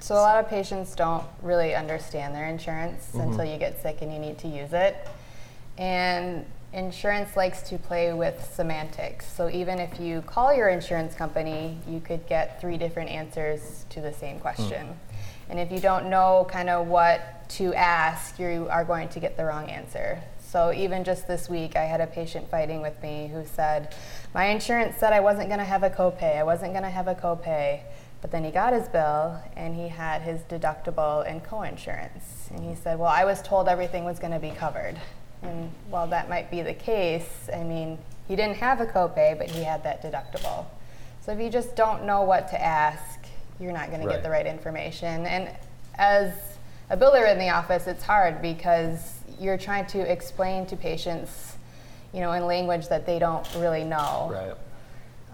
So 0.05 0.17
a 0.17 0.21
lot 0.21 0.39
of 0.39 0.51
patients 0.51 0.95
don't 0.95 1.25
really 1.41 1.75
understand 1.75 2.35
their 2.35 2.45
insurance 2.45 3.07
Mm-hmm. 3.07 3.21
until 3.21 3.47
you 3.47 3.57
get 3.57 3.81
sick 3.81 4.03
and 4.03 4.13
you 4.13 4.19
need 4.19 4.37
to 4.41 4.49
use 4.49 4.75
it. 4.75 4.95
And 5.79 6.45
insurance 6.75 7.39
likes 7.39 7.63
to 7.71 7.79
play 7.79 8.13
with 8.13 8.47
semantics. 8.55 9.27
So 9.27 9.49
even 9.49 9.79
if 9.79 9.99
you 9.99 10.21
call 10.21 10.55
your 10.55 10.69
insurance 10.69 11.15
company, 11.15 11.79
you 11.89 12.01
could 12.01 12.27
get 12.27 12.61
three 12.61 12.77
different 12.77 13.09
answers 13.09 13.87
to 13.89 14.03
the 14.03 14.13
same 14.13 14.41
question. 14.41 14.89
And 15.49 15.59
if 15.59 15.73
you 15.73 15.81
don't 15.81 16.11
know 16.11 16.47
kind 16.51 16.69
of 16.69 16.87
what 16.87 17.49
to 17.61 17.73
ask, 17.73 18.39
you 18.39 18.69
are 18.71 18.85
going 18.85 19.09
to 19.09 19.21
get 19.21 19.39
the 19.39 19.47
wrong 19.47 19.71
answer. 19.71 20.21
So 20.39 20.71
even 20.75 21.03
just 21.03 21.27
this 21.27 21.49
week, 21.49 21.77
I 21.77 21.85
had 21.85 22.03
a 22.03 22.07
patient 22.07 22.51
fighting 22.51 22.83
with 22.83 23.03
me 23.03 23.31
who 23.33 23.45
said, 23.47 23.95
"My 24.35 24.47
insurance 24.49 24.97
said 24.99 25.15
I 25.15 25.21
wasn't 25.21 25.49
going 25.49 25.61
to 25.61 25.65
have 25.65 25.83
a 25.83 25.91
copay. 25.91 26.37
I 26.37 26.45
wasn't 26.45 26.73
going 26.75 26.85
to 26.85 26.91
have 26.91 27.09
a 27.09 27.15
copay." 27.15 27.81
But 28.25 28.31
then 28.31 28.43
he 28.43 28.51
got 28.51 28.73
his 28.73 28.89
bill 28.89 29.39
and 29.55 29.77
he 29.77 29.87
had 29.87 30.23
his 30.23 30.41
deductible 30.45 31.29
and 31.29 31.45
coinsurance. 31.45 32.51
And 32.51 32.65
he 32.65 32.75
said, 32.75 32.99
Well, 32.99 33.11
I 33.11 33.27
was 33.27 33.43
told 33.43 33.69
everything 33.69 34.07
was 34.07 34.19
going 34.19 34.33
to 34.33 34.39
be 34.39 34.49
covered. 34.49 34.97
And 35.43 35.71
while 35.91 36.07
that 36.07 36.31
might 36.31 36.51
be 36.51 36.63
the 36.63 36.73
case, 36.73 37.51
I 37.55 37.63
mean, 37.65 37.99
he 38.27 38.35
didn't 38.35 38.57
have 38.57 38.81
a 38.81 38.87
copay, 38.87 39.37
but 39.37 39.51
he 39.51 39.63
had 39.63 39.85
that 39.85 40.03
deductible. 40.03 40.65
So 41.21 41.33
if 41.33 41.39
you 41.39 41.51
just 41.51 41.77
don't 41.77 42.07
know 42.07 42.23
what 42.23 42.49
to 42.49 42.59
ask, 42.59 43.21
you're 43.61 43.75
not 43.75 43.91
going 43.91 44.01
to 44.01 44.09
get 44.09 44.23
the 44.23 44.31
right 44.31 44.47
information. 44.47 45.27
And 45.27 45.55
as 45.97 46.33
a 46.89 46.97
biller 46.97 47.31
in 47.31 47.39
the 47.39 47.51
office, 47.51 47.87
it's 47.87 48.05
hard 48.05 48.41
because 48.41 49.19
you're 49.39 49.59
trying 49.59 49.85
to 49.89 50.01
explain 50.01 50.65
to 50.69 50.77
patients, 50.77 51.57
you 52.15 52.21
know, 52.21 52.33
in 52.33 52.47
language 52.47 52.89
that 52.89 53.05
they 53.05 53.19
don't 53.19 53.47
really 53.57 53.85
know. 53.85 54.31
Right. 54.33 54.57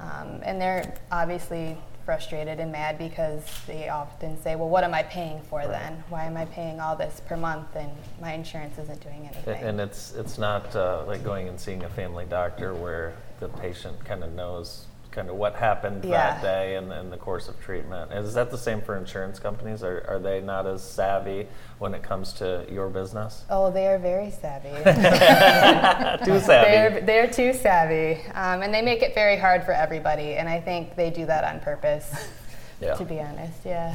Um, 0.01 0.41
and 0.43 0.61
they're 0.61 0.99
obviously 1.13 1.79
frustrated 2.05 2.61
and 2.61 2.73
mad 2.73 2.99
because 2.99 3.45
they 3.67 3.89
often 3.89 4.41
say, 4.43 4.57
Well, 4.57 4.69
what 4.69 4.85
am 4.85 4.95
I 4.95 5.03
paying 5.03 5.41
for 5.43 5.67
then? 5.67 6.03
Why 6.09 6.25
am 6.25 6.37
I 6.37 6.45
paying 6.47 6.81
all 6.81 6.97
this 6.97 7.21
per 7.27 7.37
month 7.37 7.75
and 7.77 7.91
my 8.21 8.33
insurance 8.33 8.79
isn't 8.79 9.01
doing 9.03 9.29
anything? 9.33 9.63
And 9.63 9.81
it's 9.81 10.15
it's 10.15 10.39
not 10.39 10.75
uh, 10.75 11.05
like 11.07 11.25
going 11.25 11.49
and 11.49 11.59
seeing 11.59 11.85
a 11.85 11.89
family 11.89 12.27
doctor 12.29 12.75
where 12.75 13.15
the 13.41 13.49
patient 13.49 14.05
kind 14.05 14.23
of 14.23 14.33
knows 14.33 14.87
kind 15.11 15.29
of 15.29 15.37
what 15.37 15.55
happened 15.57 16.03
that 16.05 16.41
day 16.41 16.77
and, 16.77 16.93
and 16.93 17.13
the 17.13 17.17
course 17.17 17.49
of 17.49 17.61
treatment. 17.61 18.13
Is 18.13 18.35
that 18.35 18.51
the 18.51 18.59
same 18.59 18.81
for 18.81 18.97
insurance 18.97 19.39
companies? 19.39 19.83
Are, 19.83 20.05
are 20.09 20.19
they 20.19 20.41
not 20.41 20.67
as 20.67 20.83
savvy 20.83 21.49
when 21.79 21.95
it 21.95 22.03
comes 22.03 22.33
to 22.35 22.65
your 22.71 22.89
business? 22.89 23.45
oh, 23.51 23.71
they 23.71 23.87
are 23.89 23.99
very 23.99 24.31
savvy. 24.31 24.69
Too 26.25 26.41
savvy. 26.47 26.71
they're, 26.71 27.01
they're 27.01 27.31
too 27.31 27.53
savvy. 27.53 28.21
Um, 28.35 28.63
and 28.63 28.73
they 28.73 28.83
make 28.83 29.03
it 29.03 29.15
very 29.15 29.37
hard 29.37 29.65
for 29.65 29.73
everybody. 29.73 30.35
And 30.35 30.49
I 30.49 30.61
think 30.61 30.95
they 30.97 31.11
do 31.11 31.27
that 31.27 31.45
on 31.45 31.61
purpose, 31.61 32.29
Yeah. 32.81 32.95
to 32.95 33.05
be 33.05 33.21
honest. 33.21 33.59
Yeah. 33.65 33.95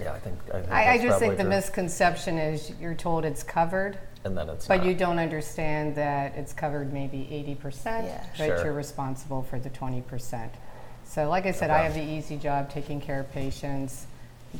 Yeah, 0.00 0.12
I 0.12 0.18
think. 0.18 0.38
I, 0.52 0.60
think 0.60 0.72
I, 0.72 0.92
I 0.94 1.02
just 1.02 1.18
think 1.20 1.36
the 1.36 1.42
true. 1.44 1.50
misconception 1.50 2.38
is 2.38 2.72
you're 2.80 2.94
told 2.94 3.24
it's 3.24 3.42
covered, 3.42 3.98
And 4.24 4.36
then 4.36 4.48
it's 4.48 4.66
but 4.66 4.78
not. 4.78 4.86
you 4.86 4.94
don't 4.94 5.18
understand 5.18 5.94
that 5.96 6.34
it's 6.36 6.52
covered 6.54 6.92
maybe 6.92 7.18
80%, 7.62 7.84
Yeah. 8.06 8.24
but 8.38 8.46
Sure. 8.46 8.64
you're 8.64 8.72
responsible 8.72 9.42
for 9.42 9.58
the 9.58 9.68
20%. 9.70 10.48
So, 11.06 11.28
like 11.28 11.44
I 11.46 11.52
said, 11.52 11.70
I 11.70 11.82
have 11.82 11.94
the 11.94 12.02
easy 12.02 12.36
job 12.38 12.70
taking 12.70 13.00
care 13.00 13.20
of 13.20 13.30
patients. 13.32 14.06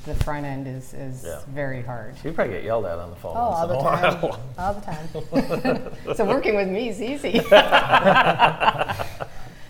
The 0.05 0.15
front 0.17 0.45
end 0.45 0.67
is, 0.67 0.93
is 0.93 1.25
Yeah. 1.25 1.39
very 1.49 1.81
hard. 1.83 2.17
You 2.23 2.33
probably 2.33 2.55
get 2.55 2.65
yelled 2.65 2.85
at 2.85 2.99
on 2.99 3.11
the 3.11 3.17
phone. 3.17 3.33
Oh, 3.37 3.51
once 3.51 3.61
all 3.61 3.69
the 3.69 3.75
time. 4.31 4.41
all 4.59 4.75
the 4.75 4.81
time. 5.81 5.91
so, 6.17 6.25
working 6.27 6.57
with 6.57 6.69
me 6.69 6.89
is 6.91 7.01
easy. 7.01 7.41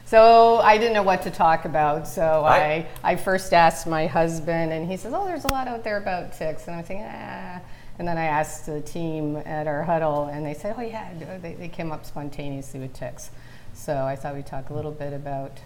So 0.06 0.58
I 0.58 0.76
didn't 0.76 0.92
know 0.92 1.02
what 1.02 1.22
to 1.22 1.30
talk 1.30 1.64
about. 1.64 2.06
So 2.06 2.44
I, 2.44 2.86
I- 3.02 3.12
I 3.12 3.16
first 3.16 3.52
asked 3.54 3.86
my 3.86 4.06
husband, 4.06 4.70
and 4.72 4.86
he 4.88 4.96
says, 4.98 5.12
"Oh, 5.14 5.24
there's 5.24 5.44
a 5.44 5.48
lot 5.48 5.66
out 5.66 5.82
there 5.82 5.96
about 5.96 6.34
ticks." 6.36 6.66
And 6.68 6.76
I'm 6.76 6.84
thinking, 6.84 7.06
ah. 7.10 7.58
And 7.98 8.08
then 8.08 8.18
I 8.18 8.24
asked 8.24 8.66
the 8.66 8.80
team 8.80 9.36
at 9.36 9.66
our 9.66 9.84
huddle, 9.84 10.26
and 10.26 10.44
they 10.44 10.54
said, 10.54 10.74
"Oh 10.76 10.82
yeah, 10.82 11.12
they, 11.40 11.54
they 11.54 11.68
came 11.68 11.92
up 11.92 12.04
spontaneously 12.04 12.80
with 12.80 12.92
ticks." 12.92 13.30
So 13.74 14.04
I 14.04 14.16
thought 14.16 14.34
we'd 14.34 14.46
talk 14.46 14.70
a 14.70 14.74
little 14.74 14.92
bit 14.92 15.12
about 15.12 15.58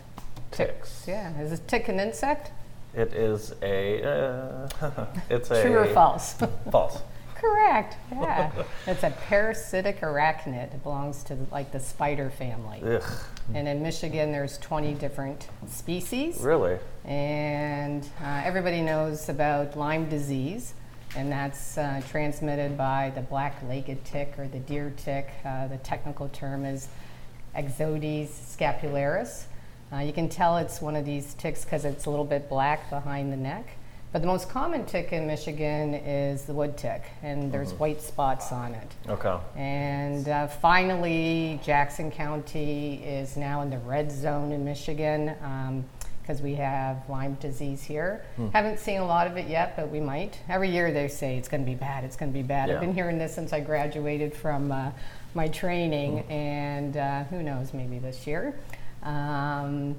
Ticks. 0.50 1.04
Yeah, 1.06 1.38
is 1.40 1.52
a 1.52 1.58
tick 1.58 1.88
an 1.88 2.00
insect? 2.00 2.52
It 2.94 3.12
is 3.12 3.54
a. 3.62 4.02
Uh, 4.02 5.06
it's 5.30 5.50
a. 5.50 5.62
True 5.62 5.78
or 5.78 5.86
false? 5.86 6.34
False. 6.70 7.02
Correct. 7.34 7.96
Yeah, 8.10 8.50
it's 8.88 9.04
a 9.04 9.10
parasitic 9.28 10.00
arachnid. 10.00 10.74
It 10.74 10.82
belongs 10.82 11.22
to 11.24 11.36
like 11.52 11.70
the 11.70 11.78
spider 11.78 12.30
family. 12.30 12.82
Ugh. 12.82 13.02
And 13.54 13.68
in 13.68 13.80
Michigan, 13.80 14.32
there's 14.32 14.58
20 14.58 14.94
different 14.94 15.46
species. 15.68 16.40
Really? 16.40 16.78
And 17.04 18.02
uh, 18.20 18.42
everybody 18.44 18.80
knows 18.80 19.28
about 19.28 19.76
Lyme 19.76 20.08
disease, 20.08 20.74
and 21.16 21.30
that's 21.30 21.78
uh, 21.78 22.00
transmitted 22.08 22.76
by 22.76 23.12
the 23.14 23.20
black-legged 23.22 24.04
tick 24.04 24.34
or 24.38 24.48
the 24.48 24.58
deer 24.58 24.92
tick. 24.96 25.30
Uh, 25.44 25.68
the 25.68 25.78
technical 25.78 26.28
term 26.28 26.64
is 26.64 26.88
Ixodes 27.56 28.28
scapularis. 28.28 29.44
Uh, 29.92 29.98
you 29.98 30.12
can 30.12 30.28
tell 30.28 30.58
it's 30.58 30.82
one 30.82 30.96
of 30.96 31.04
these 31.04 31.34
ticks 31.34 31.64
because 31.64 31.84
it's 31.84 32.06
a 32.06 32.10
little 32.10 32.24
bit 32.24 32.48
black 32.48 32.90
behind 32.90 33.32
the 33.32 33.36
neck. 33.36 33.66
But 34.10 34.22
the 34.22 34.28
most 34.28 34.48
common 34.48 34.86
tick 34.86 35.12
in 35.12 35.26
Michigan 35.26 35.92
is 35.92 36.44
the 36.44 36.54
wood 36.54 36.78
tick, 36.78 37.02
and 37.22 37.52
there's 37.52 37.74
white 37.74 38.00
spots 38.00 38.52
on 38.52 38.72
it. 38.72 38.94
Okay. 39.06 39.36
And 39.54 40.26
uh, 40.26 40.46
finally, 40.46 41.60
Jackson 41.62 42.10
County 42.10 43.04
is 43.04 43.36
now 43.36 43.60
in 43.60 43.68
the 43.68 43.78
red 43.78 44.10
zone 44.10 44.50
in 44.52 44.64
Michigan 44.64 45.34
because 46.28 46.42
we 46.42 46.54
have 46.56 47.08
Lyme 47.08 47.34
disease 47.40 47.82
here. 47.82 48.22
Haven't 48.52 48.78
seen 48.78 49.00
a 49.00 49.06
lot 49.06 49.26
of 49.26 49.38
it 49.38 49.48
yet, 49.48 49.74
but 49.76 49.90
we 49.90 49.98
might. 49.98 50.38
Every 50.50 50.68
year 50.68 50.92
they 50.92 51.08
say 51.08 51.38
it's 51.38 51.48
going 51.48 51.62
to 51.62 51.66
be 51.66 51.74
bad, 51.74 52.04
it's 52.04 52.16
going 52.16 52.30
to 52.30 52.38
be 52.38 52.42
bad. 52.42 52.68
Yeah. 52.68 52.74
I've 52.74 52.80
been 52.82 52.92
hearing 52.92 53.16
this 53.16 53.34
since 53.34 53.54
I 53.54 53.60
graduated 53.60 54.34
from 54.34 54.70
uh, 54.70 54.90
my 55.32 55.48
training, 55.48 56.20
and 56.28 56.98
uh, 56.98 57.24
who 57.24 57.42
knows, 57.42 57.72
maybe 57.72 57.98
this 57.98 58.26
year. 58.26 58.54
Um, 59.02 59.96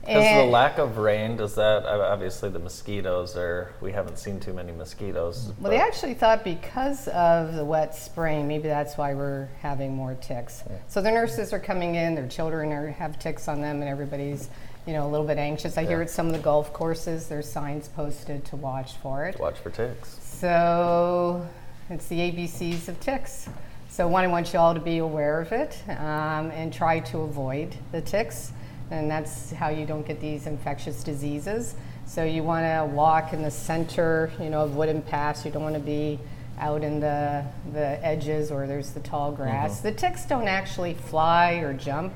Because 0.00 0.44
the 0.44 0.50
lack 0.50 0.76
of 0.76 0.98
rain, 0.98 1.38
does 1.38 1.54
that 1.54 1.86
obviously 1.86 2.50
the 2.50 2.58
mosquitoes 2.58 3.34
are? 3.34 3.72
We 3.80 3.90
haven't 3.90 4.18
seen 4.18 4.40
too 4.40 4.52
many 4.52 4.70
mosquitoes. 4.70 5.50
Well, 5.58 5.70
they 5.70 5.80
actually 5.80 6.12
thought 6.12 6.44
because 6.44 7.08
of 7.08 7.54
the 7.54 7.64
wet 7.64 7.94
spring, 7.94 8.46
maybe 8.46 8.68
that's 8.68 8.98
why 8.98 9.14
we're 9.14 9.48
having 9.62 9.94
more 9.94 10.12
ticks. 10.12 10.62
So 10.88 11.00
the 11.00 11.10
nurses 11.10 11.54
are 11.54 11.58
coming 11.58 11.94
in, 11.94 12.14
their 12.16 12.28
children 12.28 12.70
are 12.70 12.88
have 12.90 13.18
ticks 13.18 13.48
on 13.48 13.62
them, 13.62 13.80
and 13.80 13.88
everybody's, 13.88 14.50
you 14.86 14.92
know, 14.92 15.06
a 15.06 15.10
little 15.10 15.26
bit 15.26 15.38
anxious. 15.38 15.78
I 15.78 15.84
hear 15.84 16.02
at 16.02 16.10
some 16.10 16.26
of 16.26 16.32
the 16.32 16.38
golf 16.38 16.72
courses, 16.72 17.28
there's 17.28 17.50
signs 17.50 17.88
posted 17.88 18.44
to 18.46 18.56
watch 18.56 18.94
for 18.94 19.26
it. 19.26 19.38
watch 19.38 19.58
for 19.58 19.70
ticks. 19.70 20.18
So 20.22 21.46
it's 21.90 22.06
the 22.08 22.18
ABCs 22.18 22.88
of 22.88 23.00
ticks. 23.00 23.48
So 23.88 24.08
one, 24.08 24.24
I 24.24 24.26
want 24.26 24.52
you 24.52 24.58
all 24.58 24.74
to 24.74 24.80
be 24.80 24.98
aware 24.98 25.40
of 25.40 25.52
it 25.52 25.80
um, 25.88 26.50
and 26.50 26.72
try 26.72 27.00
to 27.00 27.20
avoid 27.20 27.74
the 27.92 28.00
ticks. 28.00 28.52
And 28.90 29.10
that's 29.10 29.52
how 29.52 29.68
you 29.68 29.86
don't 29.86 30.06
get 30.06 30.20
these 30.20 30.46
infectious 30.46 31.02
diseases. 31.02 31.74
So 32.06 32.24
you 32.24 32.42
want 32.42 32.64
to 32.64 32.94
walk 32.94 33.32
in 33.32 33.42
the 33.42 33.50
center, 33.50 34.30
you 34.38 34.50
know, 34.50 34.62
of 34.62 34.76
wooden 34.76 35.00
paths. 35.00 35.44
You 35.44 35.50
don't 35.50 35.62
want 35.62 35.76
to 35.76 35.80
be 35.80 36.18
out 36.58 36.82
in 36.82 37.00
the, 37.00 37.44
the 37.72 38.04
edges 38.04 38.50
where 38.50 38.66
there's 38.66 38.90
the 38.90 39.00
tall 39.00 39.32
grass. 39.32 39.80
The 39.80 39.92
ticks 39.92 40.26
don't 40.26 40.48
actually 40.48 40.94
fly 40.94 41.54
or 41.54 41.72
jump. 41.72 42.12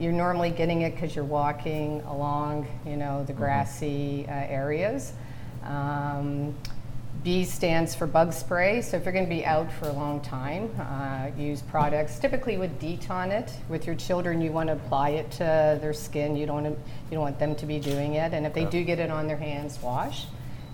You're 0.00 0.12
normally 0.12 0.48
getting 0.48 0.80
it 0.80 0.94
because 0.94 1.14
you're 1.14 1.26
walking 1.26 2.00
along, 2.06 2.66
you 2.86 2.96
know, 2.96 3.22
the 3.22 3.34
grassy 3.34 4.24
uh, 4.26 4.32
areas. 4.32 5.12
Um, 5.62 6.54
B 7.22 7.44
stands 7.44 7.94
for 7.94 8.06
bug 8.06 8.32
spray. 8.32 8.80
So 8.80 8.96
if 8.96 9.04
you're 9.04 9.12
going 9.12 9.26
to 9.26 9.34
be 9.34 9.44
out 9.44 9.70
for 9.70 9.88
a 9.88 9.92
long 9.92 10.22
time, 10.22 10.70
uh, 10.80 11.38
use 11.38 11.60
products 11.60 12.18
typically 12.18 12.56
with 12.56 12.80
DEET 12.80 13.10
on 13.10 13.30
it. 13.30 13.52
With 13.68 13.84
your 13.84 13.94
children, 13.94 14.40
you 14.40 14.52
want 14.52 14.68
to 14.68 14.72
apply 14.72 15.10
it 15.10 15.30
to 15.32 15.78
their 15.82 15.92
skin. 15.92 16.34
You 16.34 16.46
don't 16.46 16.62
want 16.62 16.78
you 17.10 17.16
don't 17.16 17.20
want 17.20 17.38
them 17.38 17.54
to 17.56 17.66
be 17.66 17.78
doing 17.78 18.14
it. 18.14 18.32
And 18.32 18.46
if 18.46 18.54
they 18.54 18.64
do 18.64 18.82
get 18.82 19.00
it 19.00 19.10
on 19.10 19.26
their 19.26 19.36
hands, 19.36 19.78
wash. 19.82 20.24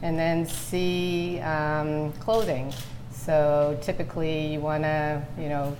And 0.03 0.17
then 0.17 0.47
C 0.47 1.41
um, 1.41 2.13
clothing. 2.21 2.73
So 3.11 3.77
typically, 3.83 4.47
you 4.47 4.61
want 4.61 4.85
to, 4.85 5.21
you 5.37 5.49
know, 5.49 5.77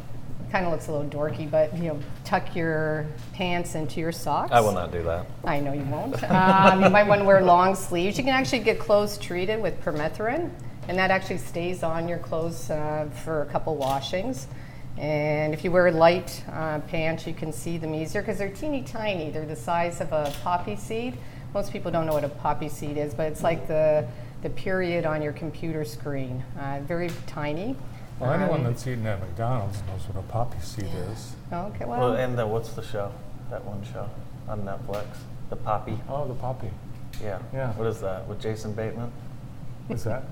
kind 0.57 0.67
of 0.67 0.73
looks 0.73 0.89
a 0.89 0.93
little 0.93 1.09
dorky, 1.11 1.51
but 1.51 1.77
you 1.77 1.89
know, 1.89 2.01
tuck 2.25 2.57
your 2.57 3.07
pants 3.35 3.75
into 3.75 4.01
your 4.01 4.11
socks. 4.11 4.53
I 4.53 4.61
will 4.61 4.73
not 4.73 4.91
do 4.91 5.03
that. 5.03 5.27
I 5.45 5.61
know 5.61 5.75
you 5.75 5.85
won't. 5.85 6.23
Um, 6.25 6.83
you 6.83 6.89
might 6.89 7.07
want 7.07 7.21
to 7.21 7.27
wear 7.27 7.43
long 7.43 7.75
sleeves. 7.75 8.17
You 8.17 8.25
can 8.25 8.33
actually 8.33 8.61
get 8.61 8.79
clothes 8.79 9.19
treated 9.19 9.61
with 9.61 9.79
permethrin, 9.83 10.51
and 10.89 10.99
that 10.99 11.11
actually 11.11 11.39
stays 11.39 11.83
on 11.83 12.09
your 12.09 12.19
clothes 12.19 12.71
uh, 12.71 13.07
for 13.25 13.43
a 13.43 13.47
couple 13.47 13.77
washings. 13.77 14.47
And 14.97 15.53
if 15.53 15.63
you 15.63 15.71
wear 15.71 15.91
light 15.93 16.43
uh, 16.51 16.79
pants, 16.81 17.27
you 17.27 17.35
can 17.35 17.53
see 17.53 17.77
them 17.77 17.95
easier 17.95 18.23
because 18.23 18.39
they're 18.39 18.49
teeny 18.49 18.83
tiny. 18.83 19.31
They're 19.31 19.45
the 19.45 19.57
size 19.57 20.01
of 20.01 20.13
a 20.13 20.33
poppy 20.43 20.77
seed. 20.77 21.19
Most 21.53 21.71
people 21.71 21.91
don't 21.91 22.07
know 22.07 22.15
what 22.15 22.25
a 22.25 22.31
poppy 22.31 22.71
seed 22.71 22.97
is, 22.97 23.13
but 23.13 23.31
it's 23.31 23.43
like 23.43 23.69
the, 23.69 24.09
the 24.41 24.49
period 24.49 25.05
on 25.05 25.21
your 25.21 25.35
computer 25.35 25.85
screen. 25.85 26.43
Uh, 26.59 26.81
very 26.83 27.11
tiny. 27.27 27.77
Well, 28.19 28.33
anyone 28.33 28.61
Um, 28.61 28.65
that's 28.65 28.87
eaten 28.87 29.07
at 29.07 29.21
McDonald's 29.21 29.79
knows 29.87 30.09
what 30.09 30.19
a 30.25 30.27
poppy 30.27 30.59
seed 30.61 30.89
is. 31.11 31.35
Oh 31.53 31.67
okay, 31.67 31.85
well, 31.85 32.01
Well, 32.01 32.13
and 32.15 32.39
the, 32.39 32.47
what's 32.47 32.71
the 32.73 32.83
show? 32.83 33.13
That 33.51 33.65
one 33.65 33.83
show 33.93 34.09
on 34.49 34.63
Netflix, 34.63 35.05
The 35.51 35.57
Poppy. 35.57 35.99
Oh, 36.09 36.27
the 36.27 36.35
poppy. 36.35 36.71
Yeah. 37.23 37.39
Yeah. 37.53 37.73
What 37.75 37.87
is 37.87 38.01
that? 38.01 38.27
With 38.27 38.41
Jason 38.41 38.73
Bateman? 38.73 39.13
What's 39.87 40.05
that? 40.05 40.25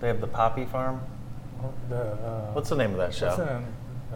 They 0.00 0.08
have 0.08 0.20
the 0.20 0.26
Poppy 0.26 0.64
Farm. 0.64 1.00
Oh, 1.62 1.72
The, 1.88 1.96
uh, 1.96 2.52
What's 2.52 2.70
the 2.70 2.76
name 2.76 2.90
of 2.92 2.96
that 2.98 3.14
show? 3.14 3.36
that? 3.36 3.62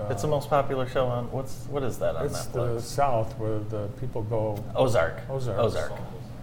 Uh, 0.03 0.09
It's 0.11 0.23
the 0.23 0.29
most 0.29 0.51
popular 0.51 0.87
show 0.89 1.07
on. 1.07 1.31
What's 1.31 1.67
what 1.71 1.83
is 1.83 1.99
that 1.99 2.17
on 2.17 2.27
It's 2.27 2.47
the 2.47 2.59
Netflix? 2.61 2.81
South 2.83 3.39
where 3.39 3.59
the 3.61 3.89
people 4.01 4.23
go. 4.23 4.63
Ozark. 4.75 5.21
Ozark. 5.31 5.59
Ozark. 5.59 5.93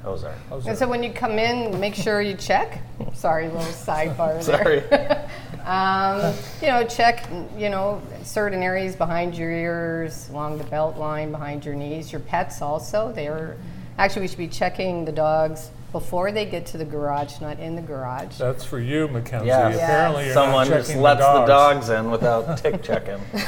Ozark. 0.06 0.36
Ozark. 0.52 0.70
And 0.70 0.78
so 0.78 0.88
when 0.88 1.04
you 1.04 1.12
come 1.12 1.40
in, 1.40 1.80
make 1.80 1.96
sure 1.96 2.22
you 2.22 2.36
check. 2.36 2.82
Sorry, 3.14 3.46
little 3.46 3.62
sidebar 3.62 4.44
Sorry. 4.44 4.82
there. 4.82 5.30
um, 5.66 6.34
you 6.62 6.68
know, 6.68 6.86
check, 6.86 7.28
you 7.58 7.70
know, 7.70 8.02
certain 8.24 8.62
areas 8.62 8.96
behind 8.96 9.38
your 9.38 9.52
ears, 9.52 10.30
along 10.30 10.58
the 10.58 10.66
belt 10.66 10.98
line, 10.98 11.32
behind 11.32 11.64
your 11.66 11.76
knees. 11.76 12.12
Your 12.12 12.22
pets 12.22 12.62
also. 12.62 13.12
They 13.14 13.28
are 13.28 13.56
actually 13.98 14.24
we 14.24 14.28
should 14.28 14.38
be 14.38 14.48
checking 14.48 15.06
the 15.06 15.12
dogs 15.12 15.70
before 15.94 16.32
they 16.32 16.46
get 16.46 16.66
to 16.66 16.78
the 16.78 16.84
garage, 16.84 17.40
not 17.40 17.60
in 17.60 17.76
the 17.78 17.82
garage. 17.82 18.38
That's 18.38 18.66
for 18.66 18.80
you, 18.80 19.08
McKenzie. 19.08 19.46
Yes. 19.46 19.76
Apparently, 19.76 20.26
you're 20.26 20.34
Someone 20.34 20.68
not 20.70 20.78
just 20.80 20.96
lets 20.98 21.22
the 21.22 21.26
the 21.40 21.46
dogs. 21.46 21.88
dogs 21.88 21.90
in 21.90 22.12
without 22.12 22.58
tick 22.58 22.84
checking. 22.84 23.20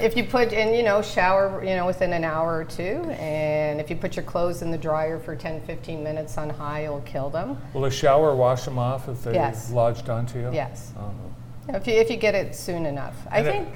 If 0.00 0.16
you 0.16 0.24
put 0.24 0.52
in, 0.52 0.74
you 0.74 0.82
know, 0.82 1.00
shower, 1.00 1.62
you 1.62 1.76
know, 1.76 1.86
within 1.86 2.12
an 2.12 2.24
hour 2.24 2.56
or 2.58 2.64
two, 2.64 3.04
and 3.10 3.80
if 3.80 3.88
you 3.88 3.94
put 3.94 4.16
your 4.16 4.24
clothes 4.24 4.60
in 4.62 4.72
the 4.72 4.78
dryer 4.78 5.20
for 5.20 5.36
10, 5.36 5.60
15 5.60 6.02
minutes 6.02 6.36
on 6.38 6.50
high, 6.50 6.84
it'll 6.86 7.02
kill 7.02 7.30
them. 7.30 7.56
Will 7.72 7.84
a 7.84 7.90
shower 7.90 8.34
wash 8.34 8.64
them 8.64 8.80
off 8.80 9.08
if 9.08 9.22
they 9.22 9.34
Yes. 9.34 9.70
lodged 9.70 10.08
onto 10.08 10.40
you? 10.40 10.50
Yes. 10.52 10.92
Oh. 10.98 11.12
If 11.68 11.86
you, 11.86 11.92
if 11.94 12.10
you 12.10 12.16
get 12.16 12.34
it 12.34 12.56
soon 12.56 12.84
enough. 12.84 13.14
I 13.30 13.38
And 13.40 13.46
it- 13.46 13.50
think, 13.52 13.68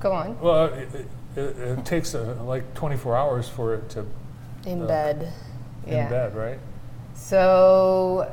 go 0.00 0.12
on. 0.12 0.38
Well, 0.40 0.66
it, 0.66 0.88
it, 1.36 1.40
it 1.40 1.84
takes 1.86 2.14
uh, 2.14 2.36
like 2.44 2.74
24 2.74 3.16
hours 3.16 3.48
for 3.48 3.74
it 3.74 3.88
to 3.90 4.04
In 4.66 4.86
bed. 4.86 5.32
Yeah. 5.86 6.06
bed, 6.10 6.36
right? 6.36 6.58
So, 7.22 8.28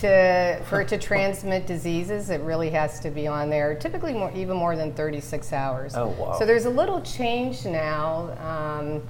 to, 0.00 0.62
for 0.66 0.80
it 0.80 0.88
to 0.88 0.98
transmit 0.98 1.66
diseases, 1.66 2.30
it 2.30 2.40
really 2.42 2.70
has 2.70 3.00
to 3.00 3.10
be 3.10 3.26
on 3.26 3.50
there, 3.50 3.74
typically 3.74 4.14
more, 4.14 4.32
even 4.34 4.56
more 4.56 4.76
than 4.76 4.94
36 4.94 5.52
hours. 5.52 5.94
Oh, 5.96 6.08
wow. 6.10 6.38
So, 6.38 6.46
there's 6.46 6.64
a 6.64 6.70
little 6.70 7.02
change 7.02 7.66
now. 7.66 8.30
Um, 8.38 9.02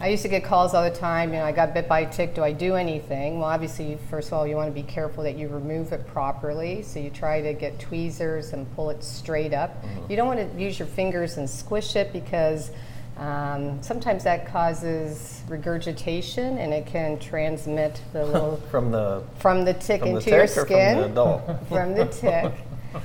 I 0.00 0.08
used 0.08 0.24
to 0.24 0.28
get 0.28 0.42
calls 0.42 0.74
all 0.74 0.82
the 0.82 0.94
time, 0.94 1.32
you 1.32 1.38
know, 1.38 1.44
I 1.44 1.52
got 1.52 1.72
bit 1.72 1.88
by 1.88 2.00
a 2.00 2.12
tick, 2.12 2.34
do 2.34 2.42
I 2.42 2.52
do 2.52 2.74
anything? 2.74 3.38
Well, 3.38 3.48
obviously, 3.48 3.98
first 4.10 4.28
of 4.28 4.34
all, 4.34 4.46
you 4.48 4.56
want 4.56 4.68
to 4.68 4.74
be 4.74 4.86
careful 4.86 5.22
that 5.22 5.36
you 5.36 5.46
remove 5.46 5.92
it 5.92 6.04
properly. 6.08 6.82
So, 6.82 6.98
you 6.98 7.10
try 7.10 7.40
to 7.40 7.54
get 7.54 7.78
tweezers 7.78 8.52
and 8.52 8.70
pull 8.74 8.90
it 8.90 9.02
straight 9.04 9.54
up. 9.54 9.82
You 10.08 10.16
don't 10.16 10.26
want 10.26 10.52
to 10.52 10.60
use 10.60 10.76
your 10.76 10.88
fingers 10.88 11.36
and 11.36 11.48
squish 11.48 11.94
it 11.94 12.12
because 12.12 12.72
um, 13.16 13.80
sometimes 13.82 14.24
that 14.24 14.46
causes 14.46 15.42
regurgitation 15.48 16.58
and 16.58 16.72
it 16.72 16.86
can 16.86 17.18
transmit 17.18 18.00
the 18.12 18.24
little 18.26 18.56
From 18.70 18.90
the 18.90 19.22
from 19.38 19.64
the 19.64 19.74
tick 19.74 20.00
from 20.00 20.12
the 20.12 20.16
into 20.16 20.30
your 20.30 20.46
tick 20.46 20.56
or 20.56 20.66
skin 20.66 20.94
from 20.94 21.02
the 21.02 21.10
adult. 21.10 21.68
from 21.68 21.94
the 21.94 22.06
tick. 22.06 22.52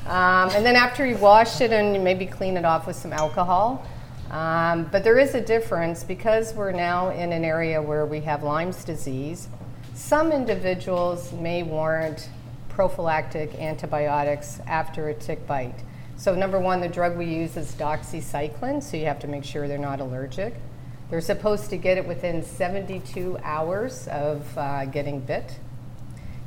Um, 0.07 0.49
and 0.55 0.65
then 0.65 0.75
after 0.75 1.05
you 1.05 1.17
wash 1.17 1.61
it 1.61 1.71
and 1.71 1.95
you 1.95 2.01
maybe 2.01 2.25
clean 2.25 2.57
it 2.57 2.65
off 2.65 2.87
with 2.87 2.95
some 2.95 3.13
alcohol. 3.13 3.85
Um, 4.31 4.87
but 4.91 5.03
there 5.03 5.17
is 5.17 5.33
a 5.33 5.41
difference 5.41 6.03
because 6.03 6.53
we're 6.53 6.71
now 6.71 7.09
in 7.09 7.31
an 7.31 7.43
area 7.43 7.81
where 7.81 8.05
we 8.05 8.21
have 8.21 8.43
Lyme's 8.43 8.83
disease. 8.83 9.47
Some 9.95 10.31
individuals 10.31 11.33
may 11.33 11.63
warrant 11.63 12.29
prophylactic 12.69 13.55
antibiotics 13.55 14.59
after 14.67 15.09
a 15.09 15.13
tick 15.13 15.45
bite. 15.47 15.83
So, 16.19 16.35
number 16.35 16.59
one, 16.59 16.81
the 16.81 16.89
drug 16.89 17.15
we 17.17 17.27
use 17.27 17.55
is 17.55 17.71
doxycycline, 17.75 18.83
so 18.83 18.97
you 18.97 19.05
have 19.05 19.19
to 19.19 19.27
make 19.27 19.45
sure 19.45 19.69
they're 19.69 19.77
not 19.77 20.01
allergic. 20.01 20.53
They're 21.09 21.21
supposed 21.21 21.69
to 21.69 21.77
get 21.77 21.97
it 21.97 22.05
within 22.05 22.43
72 22.43 23.37
hours 23.41 24.05
of 24.09 24.45
uh, 24.57 24.83
getting 24.83 25.21
bit. 25.21 25.57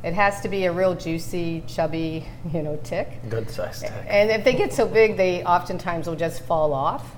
It 0.04 0.12
has 0.12 0.42
to 0.42 0.50
be 0.50 0.66
a 0.66 0.72
real 0.72 0.94
juicy, 0.94 1.64
chubby, 1.66 2.26
you 2.52 2.62
know, 2.62 2.78
tick. 2.84 3.08
Good 3.30 3.48
size 3.50 3.80
tick. 3.80 3.92
And 4.06 4.30
if 4.30 4.44
they 4.44 4.52
get 4.52 4.74
so 4.74 4.86
big, 4.86 5.16
they 5.16 5.42
oftentimes 5.42 6.06
will 6.06 6.16
just 6.16 6.42
fall 6.42 6.74
off. 6.74 7.10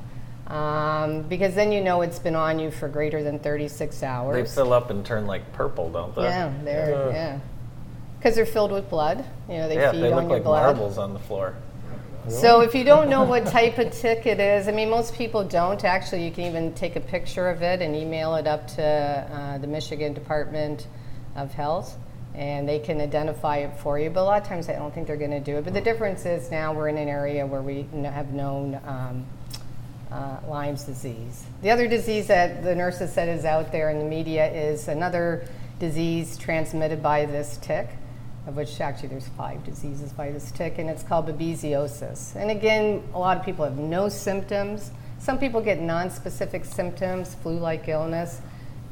Um, 0.47 1.23
because 1.23 1.57
then 1.57 1.73
you 1.73 1.81
know 1.81 2.03
it's 2.03 2.21
been 2.21 2.37
on 2.37 2.61
you 2.61 2.71
for 2.71 2.87
greater 2.89 3.25
than 3.25 3.41
36 3.41 4.01
hours. 4.05 4.37
They 4.49 4.55
fill 4.55 4.73
up 4.73 4.91
and 4.91 5.05
turn 5.05 5.27
like 5.27 5.53
purple, 5.55 5.91
don't 5.91 6.15
they? 6.15 6.23
yeah, 6.23 6.53
they're, 6.63 6.91
Yeah. 6.91 7.11
yeah. 7.11 7.39
Because 8.19 8.37
they're 8.37 8.47
filled 8.47 8.71
with 8.71 8.89
blood. 8.89 9.25
You 9.49 9.57
know, 9.57 9.69
they 9.69 9.75
Yeah, 9.75 9.91
feed 9.91 10.03
they 10.03 10.13
on 10.13 10.17
look 10.23 10.29
your 10.29 10.33
like 10.35 10.45
blood. 10.45 10.63
marbles 10.77 10.99
on 10.99 11.15
the 11.15 11.19
floor. 11.19 11.55
So 12.29 12.63
if 12.63 12.75
you 12.75 12.85
don't 12.85 13.11
know 13.11 13.23
what 13.25 13.47
type 13.47 13.77
of 13.77 13.93
tick 13.93 14.25
it 14.25 14.41
is, 14.41 14.67
I 14.67 14.73
mean, 14.73 14.89
most 14.89 15.15
people 15.15 15.45
don't. 15.45 15.85
Actually, 15.85 16.25
you 16.25 16.31
can 16.31 16.45
even 16.45 16.73
take 16.73 16.97
a 16.97 17.01
picture 17.01 17.51
of 17.51 17.61
it 17.61 17.83
and 17.83 17.95
email 17.95 18.35
it 18.37 18.47
up 18.47 18.67
to 18.69 18.83
uh, 18.83 19.59
the 19.59 19.67
Michigan 19.67 20.15
Department 20.15 20.87
of 21.37 21.53
Health, 21.53 21.99
and 22.35 22.67
they 22.67 22.79
can 22.79 23.03
identify 23.03 23.59
it 23.59 23.77
for 23.79 23.99
you. 23.99 24.09
But 24.09 24.21
a 24.21 24.25
lot 24.25 24.41
of 24.41 24.49
times, 24.49 24.71
I 24.71 24.73
don't 24.73 24.95
think 24.95 25.07
they're 25.07 25.19
going 25.19 25.33
to 25.33 25.41
do 25.41 25.59
it. 25.59 25.65
But 25.65 25.75
the 25.75 25.83
difference 25.83 26.25
is 26.25 26.51
now 26.51 26.73
we're 26.73 26.89
in 26.89 26.97
an 26.97 27.09
area 27.09 27.47
where 27.47 27.61
we 27.61 27.87
have 28.05 28.33
known 28.33 28.81
um, 28.87 29.27
uh, 30.11 30.39
Lyme's 30.49 30.85
disease. 30.85 31.45
The 31.61 31.71
other 31.71 31.87
disease 31.89 32.29
that 32.29 32.63
the 32.65 32.75
nurses 32.75 33.13
said 33.13 33.29
is 33.29 33.45
out 33.45 33.71
there 33.71 33.91
in 33.91 33.99
the 33.99 34.05
media 34.07 34.51
is 34.51 34.89
another 34.89 35.47
disease 35.79 36.39
transmitted 36.39 37.03
by 37.03 37.27
this 37.27 37.59
tick, 37.59 37.91
of 38.47 38.57
which 38.57 38.81
actually 38.81 39.09
there's 39.09 39.29
five 39.29 39.65
diseases 39.65 40.13
by 40.13 40.31
this 40.31 40.51
tick, 40.53 40.79
and 40.79 40.91
it's 40.91 41.03
called 41.03 41.27
babesiosis. 41.27 42.35
And 42.37 42.51
again, 42.51 43.03
a 43.15 43.19
lot 43.19 43.39
of 43.39 43.45
people 43.45 43.65
have 43.65 43.79
no 43.79 44.09
symptoms. 44.09 44.91
Some 45.19 45.39
people 45.39 45.61
get 45.61 45.81
non-specific 45.81 46.65
symptoms, 46.65 47.35
flu-like 47.37 47.89
illness. 47.89 48.41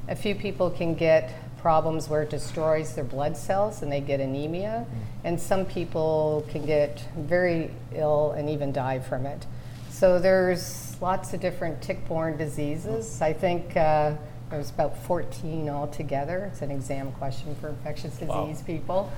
A 0.09 0.17
few 0.17 0.35
people 0.35 0.71
can 0.71 0.95
get 0.95 1.35
problems 1.59 2.09
where 2.09 2.23
it 2.23 2.31
destroys 2.31 2.95
their 2.95 3.05
blood 3.05 3.37
cells 3.37 3.83
and 3.83 3.93
they 3.93 4.01
get 4.01 4.21
anemia. 4.21 4.85
And 5.25 5.41
some 5.41 5.65
people 5.65 6.45
can 6.49 6.67
get 6.67 7.05
very 7.17 7.71
ill 7.95 8.33
and 8.33 8.51
even 8.51 8.73
die 8.73 8.99
from 8.99 9.27
it. 9.27 9.47
So 9.91 10.19
there's 10.19 10.97
lots 11.01 11.33
of 11.33 11.41
different 11.41 11.81
tick-borne 11.81 12.37
diseases. 12.37 13.23
I 13.23 13.33
think 13.33 13.77
uh, 13.77 14.15
there's 14.51 14.71
about 14.71 14.99
14 15.05 15.69
altogether. 15.69 16.51
It's 16.53 16.63
an 16.63 16.71
exam 16.71 17.13
question 17.13 17.55
for 17.61 17.69
infectious 17.69 18.17
disease 18.17 18.63
people. 18.63 19.11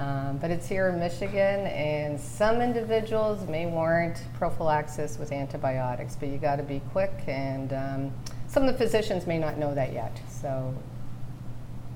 Um, 0.00 0.38
but 0.38 0.50
it's 0.50 0.66
here 0.66 0.88
in 0.88 0.98
Michigan, 0.98 1.66
and 1.66 2.18
some 2.18 2.62
individuals 2.62 3.46
may 3.46 3.66
warrant 3.66 4.22
prophylaxis 4.32 5.18
with 5.18 5.30
antibiotics, 5.30 6.16
but 6.16 6.30
you 6.30 6.38
got 6.38 6.56
to 6.56 6.62
be 6.62 6.80
quick, 6.90 7.12
and 7.26 7.70
um, 7.74 8.12
some 8.48 8.62
of 8.62 8.72
the 8.72 8.78
physicians 8.78 9.26
may 9.26 9.38
not 9.38 9.58
know 9.58 9.74
that 9.74 9.92
yet. 9.92 10.18
So 10.30 10.74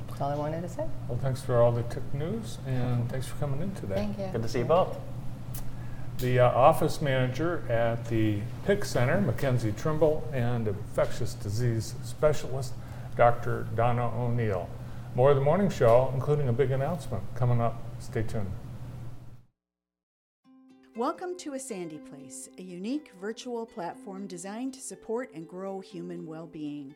that's 0.06 0.20
all 0.20 0.30
I 0.30 0.36
wanted 0.36 0.60
to 0.60 0.68
say. 0.68 0.84
Well, 1.08 1.18
thanks 1.22 1.40
for 1.40 1.62
all 1.62 1.72
the 1.72 1.82
tick 1.84 2.02
news, 2.12 2.58
and 2.66 3.10
thanks 3.10 3.26
for 3.26 3.36
coming 3.36 3.62
in 3.62 3.74
today. 3.74 3.94
Thank 3.94 4.18
you. 4.18 4.26
Good 4.32 4.42
to 4.42 4.48
see 4.48 4.58
you 4.58 4.66
both. 4.66 4.98
The 6.18 6.40
uh, 6.40 6.50
office 6.50 7.00
manager 7.00 7.64
at 7.70 8.04
the 8.08 8.40
PIIC 8.66 8.84
Center, 8.84 9.22
McKenzie 9.22 9.74
Trimble, 9.74 10.28
and 10.30 10.68
infectious 10.68 11.32
disease 11.32 11.94
specialist, 12.04 12.74
Dr. 13.16 13.66
Donna 13.74 14.12
O'Neill. 14.14 14.68
More 15.14 15.30
of 15.30 15.36
the 15.36 15.42
morning 15.42 15.70
show, 15.70 16.12
including 16.12 16.48
a 16.48 16.52
big 16.52 16.70
announcement 16.70 17.22
coming 17.34 17.62
up. 17.62 17.80
Stay 18.04 18.22
tuned. 18.22 18.50
Welcome 20.94 21.38
to 21.38 21.54
A 21.54 21.58
Sandy 21.58 21.96
Place, 21.96 22.50
a 22.58 22.62
unique 22.62 23.10
virtual 23.18 23.64
platform 23.64 24.26
designed 24.26 24.74
to 24.74 24.80
support 24.80 25.32
and 25.32 25.48
grow 25.48 25.80
human 25.80 26.26
well 26.26 26.46
being. 26.46 26.94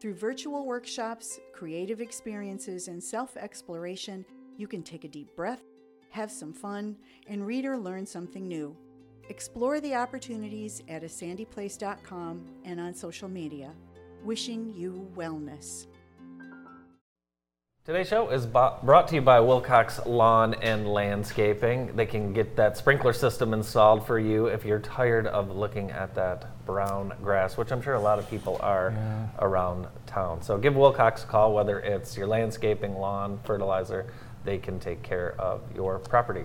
Through 0.00 0.14
virtual 0.14 0.64
workshops, 0.64 1.40
creative 1.52 2.00
experiences, 2.00 2.86
and 2.86 3.02
self 3.02 3.36
exploration, 3.36 4.24
you 4.56 4.68
can 4.68 4.84
take 4.84 5.02
a 5.02 5.08
deep 5.08 5.34
breath, 5.34 5.64
have 6.10 6.30
some 6.30 6.52
fun, 6.52 6.96
and 7.26 7.44
read 7.44 7.64
or 7.64 7.76
learn 7.76 8.06
something 8.06 8.46
new. 8.46 8.76
Explore 9.28 9.80
the 9.80 9.96
opportunities 9.96 10.80
at 10.88 11.02
asandyplace.com 11.02 12.46
and 12.64 12.78
on 12.78 12.94
social 12.94 13.28
media. 13.28 13.74
Wishing 14.22 14.72
you 14.76 15.10
wellness. 15.16 15.88
Today's 17.86 18.08
show 18.08 18.30
is 18.30 18.46
brought 18.46 19.06
to 19.06 19.14
you 19.14 19.20
by 19.20 19.38
Wilcox 19.38 20.04
Lawn 20.04 20.54
and 20.54 20.92
Landscaping. 20.92 21.94
They 21.94 22.04
can 22.04 22.32
get 22.32 22.56
that 22.56 22.76
sprinkler 22.76 23.12
system 23.12 23.54
installed 23.54 24.04
for 24.04 24.18
you 24.18 24.46
if 24.46 24.64
you're 24.64 24.80
tired 24.80 25.28
of 25.28 25.54
looking 25.54 25.92
at 25.92 26.12
that 26.16 26.66
brown 26.66 27.12
grass, 27.22 27.56
which 27.56 27.70
I'm 27.70 27.80
sure 27.80 27.94
a 27.94 28.00
lot 28.00 28.18
of 28.18 28.28
people 28.28 28.58
are 28.60 28.92
around 29.38 29.86
town. 30.04 30.42
So 30.42 30.58
give 30.58 30.74
Wilcox 30.74 31.22
a 31.22 31.26
call, 31.28 31.54
whether 31.54 31.78
it's 31.78 32.16
your 32.16 32.26
landscaping, 32.26 32.98
lawn, 32.98 33.38
fertilizer, 33.44 34.12
they 34.44 34.58
can 34.58 34.80
take 34.80 35.04
care 35.04 35.36
of 35.40 35.60
your 35.72 36.00
property. 36.00 36.44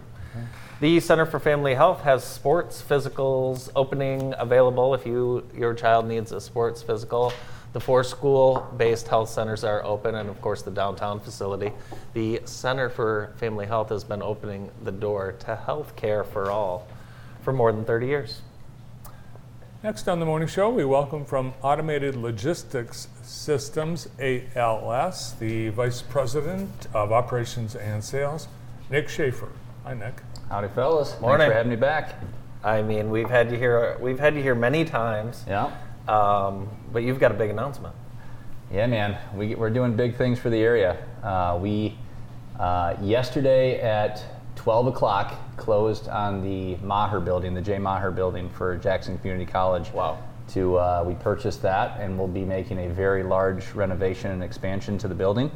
The 0.79 0.99
Center 0.99 1.25
for 1.25 1.39
Family 1.39 1.73
Health 1.73 2.01
has 2.01 2.23
sports 2.23 2.83
physicals 2.87 3.71
opening 3.75 4.35
available 4.37 4.93
if 4.93 5.07
you 5.07 5.49
your 5.55 5.73
child 5.73 6.05
needs 6.05 6.31
a 6.33 6.39
sports 6.39 6.83
physical. 6.83 7.33
The 7.73 7.79
four 7.79 8.03
school-based 8.03 9.07
health 9.07 9.29
centers 9.29 9.63
are 9.63 9.81
open, 9.83 10.15
and 10.15 10.29
of 10.29 10.41
course 10.41 10.61
the 10.61 10.71
downtown 10.71 11.21
facility. 11.21 11.71
The 12.13 12.41
Center 12.43 12.89
for 12.89 13.33
Family 13.37 13.65
Health 13.65 13.89
has 13.89 14.03
been 14.03 14.21
opening 14.21 14.69
the 14.83 14.91
door 14.91 15.33
to 15.39 15.55
health 15.55 15.95
care 15.95 16.25
for 16.25 16.51
all 16.51 16.87
for 17.43 17.53
more 17.53 17.71
than 17.71 17.85
30 17.85 18.07
years. 18.07 18.41
Next 19.83 20.07
on 20.07 20.19
the 20.19 20.25
morning 20.25 20.49
show, 20.49 20.69
we 20.69 20.83
welcome 20.83 21.25
from 21.25 21.53
Automated 21.63 22.15
Logistics 22.15 23.07
Systems, 23.23 24.09
ALS, 24.19 25.33
the 25.39 25.69
Vice 25.69 26.01
President 26.01 26.87
of 26.93 27.11
Operations 27.11 27.75
and 27.75 28.03
Sales, 28.03 28.47
Nic 28.89 29.07
Schaefer. 29.07 29.49
Hi, 29.85 29.93
Nic. 29.93 30.21
Howdy, 30.49 30.67
fellas. 30.75 31.19
Morning. 31.21 31.39
Thanks 31.39 31.51
for 31.51 31.57
having 31.57 31.69
me 31.71 31.77
back. 31.77 32.15
I 32.63 32.81
mean, 32.81 33.09
we've 33.09 33.29
had 33.29 33.49
you 33.49 33.57
here. 33.57 33.97
We've 33.99 34.19
had 34.19 34.35
you 34.35 34.43
here 34.43 34.53
many 34.53 34.85
times. 34.85 35.45
Yeah. 35.47 35.71
Um, 36.07 36.67
but 36.91 37.03
you've 37.03 37.19
got 37.19 37.31
a 37.31 37.35
big 37.35 37.49
announcement. 37.49 37.95
Yeah, 38.71 38.87
man. 38.87 39.17
We, 39.35 39.55
we're 39.55 39.69
doing 39.69 39.95
big 39.95 40.15
things 40.15 40.39
for 40.39 40.49
the 40.49 40.57
area. 40.57 40.97
Uh, 41.23 41.59
we, 41.61 41.97
uh, 42.59 42.95
yesterday 43.01 43.81
at 43.81 44.23
12 44.55 44.87
o'clock, 44.87 45.57
closed 45.57 46.07
on 46.07 46.41
the 46.41 46.75
Maher 46.77 47.19
building, 47.19 47.53
the 47.53 47.61
J. 47.61 47.79
Maher 47.79 48.11
building 48.11 48.49
for 48.49 48.77
Jackson 48.77 49.17
Community 49.17 49.49
College. 49.49 49.91
Wow. 49.91 50.19
To, 50.49 50.77
uh, 50.77 51.03
we 51.05 51.15
purchased 51.15 51.61
that 51.61 51.99
and 51.99 52.17
we'll 52.17 52.27
be 52.27 52.43
making 52.43 52.79
a 52.79 52.89
very 52.89 53.23
large 53.23 53.71
renovation 53.71 54.31
and 54.31 54.43
expansion 54.43 54.97
to 54.97 55.07
the 55.07 55.15
building 55.15 55.49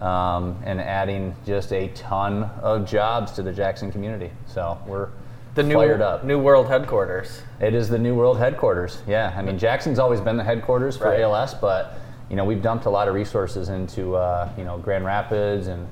um, 0.00 0.60
and 0.64 0.80
adding 0.80 1.34
just 1.46 1.72
a 1.72 1.88
ton 1.88 2.44
of 2.60 2.88
jobs 2.88 3.32
to 3.32 3.42
the 3.42 3.52
Jackson 3.52 3.92
community. 3.92 4.30
So 4.46 4.78
we're 4.86 5.10
The 5.54 5.62
new 5.62 5.74
fired 5.74 6.00
up. 6.00 6.24
new 6.24 6.38
world 6.38 6.68
headquarters. 6.68 7.42
It 7.60 7.74
is 7.74 7.88
the 7.88 7.98
new 7.98 8.14
world 8.14 8.38
headquarters. 8.38 9.02
Yeah, 9.06 9.34
I 9.36 9.42
mean 9.42 9.58
Jackson's 9.58 9.98
always 9.98 10.20
been 10.20 10.36
the 10.36 10.44
headquarters 10.44 10.96
for 10.96 11.08
Right. 11.08 11.20
ALS, 11.20 11.54
but 11.54 11.98
you 12.30 12.36
know 12.36 12.44
we've 12.44 12.62
dumped 12.62 12.86
a 12.86 12.90
lot 12.90 13.06
of 13.08 13.14
resources 13.14 13.68
into 13.68 14.16
uh, 14.16 14.48
you 14.56 14.64
know 14.64 14.78
Grand 14.78 15.04
Rapids 15.04 15.66
and 15.66 15.86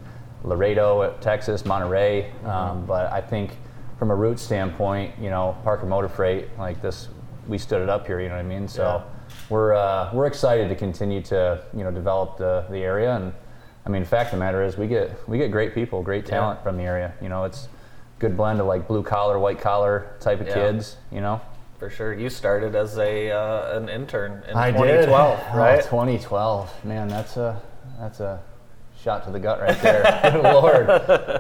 Laredo, 0.44 1.14
Texas, 1.20 1.66
Monterey. 1.66 2.30
Mm-hmm. 2.38 2.46
Um, 2.48 2.86
but 2.86 3.12
I 3.12 3.20
think 3.20 3.58
from 3.98 4.10
a 4.10 4.14
route 4.14 4.38
standpoint, 4.38 5.12
you 5.20 5.28
know 5.28 5.56
Parker 5.62 5.84
Motor 5.86 6.08
Freight 6.08 6.48
like 6.58 6.80
this, 6.80 7.08
we 7.46 7.58
stood 7.58 7.82
it 7.82 7.90
up 7.90 8.06
here. 8.06 8.18
You 8.20 8.28
know 8.30 8.36
what 8.36 8.44
I 8.46 8.48
mean? 8.48 8.66
So 8.66 8.82
Yeah. 8.82 9.34
we're 9.50 9.74
uh, 9.74 10.10
we're 10.14 10.26
excited 10.26 10.68
to 10.70 10.74
continue 10.74 11.20
to 11.22 11.62
you 11.76 11.84
know 11.84 11.90
develop 11.90 12.38
the 12.38 12.64
the 12.70 12.78
area 12.78 13.14
and. 13.16 13.32
I 13.86 13.88
mean, 13.88 14.04
fact 14.04 14.26
of 14.26 14.38
the 14.38 14.44
matter 14.44 14.62
is, 14.62 14.76
we 14.76 14.86
get 14.86 15.26
we 15.26 15.38
get 15.38 15.50
great 15.50 15.74
people, 15.74 16.02
great 16.02 16.26
talent 16.26 16.62
from 16.62 16.76
the 16.76 16.82
area. 16.82 17.14
You 17.22 17.30
know, 17.30 17.44
it's 17.44 17.66
good 18.20 18.36
blend 18.36 18.60
of 18.60 18.66
like 18.66 18.86
blue 18.86 19.02
collar, 19.02 19.38
white 19.40 19.60
collar 19.60 20.14
type 20.20 20.40
of 20.40 20.46
Yeah. 20.46 20.54
kids. 20.54 20.96
You 21.10 21.20
know, 21.22 21.40
For 21.78 21.90
sure. 21.90 22.12
You 22.14 22.28
started 22.30 22.76
as 22.76 22.96
a 22.98 23.30
uh, 23.32 23.76
an 23.78 23.88
intern 23.88 24.42
in 24.48 24.56
I 24.56 24.70
2012, 24.70 25.38
did. 25.38 25.48
Oh, 25.52 25.58
right? 25.58 25.82
2012. 25.82 26.84
Man, 26.84 27.08
that's 27.08 27.36
a 27.36 27.60
that's 27.98 28.20
a 28.20 28.40
shot 29.02 29.24
to 29.24 29.30
the 29.30 29.40
gut 29.40 29.60
right 29.62 29.80
there. 29.80 30.02
Good 30.32 30.42
Lord. 30.42 30.86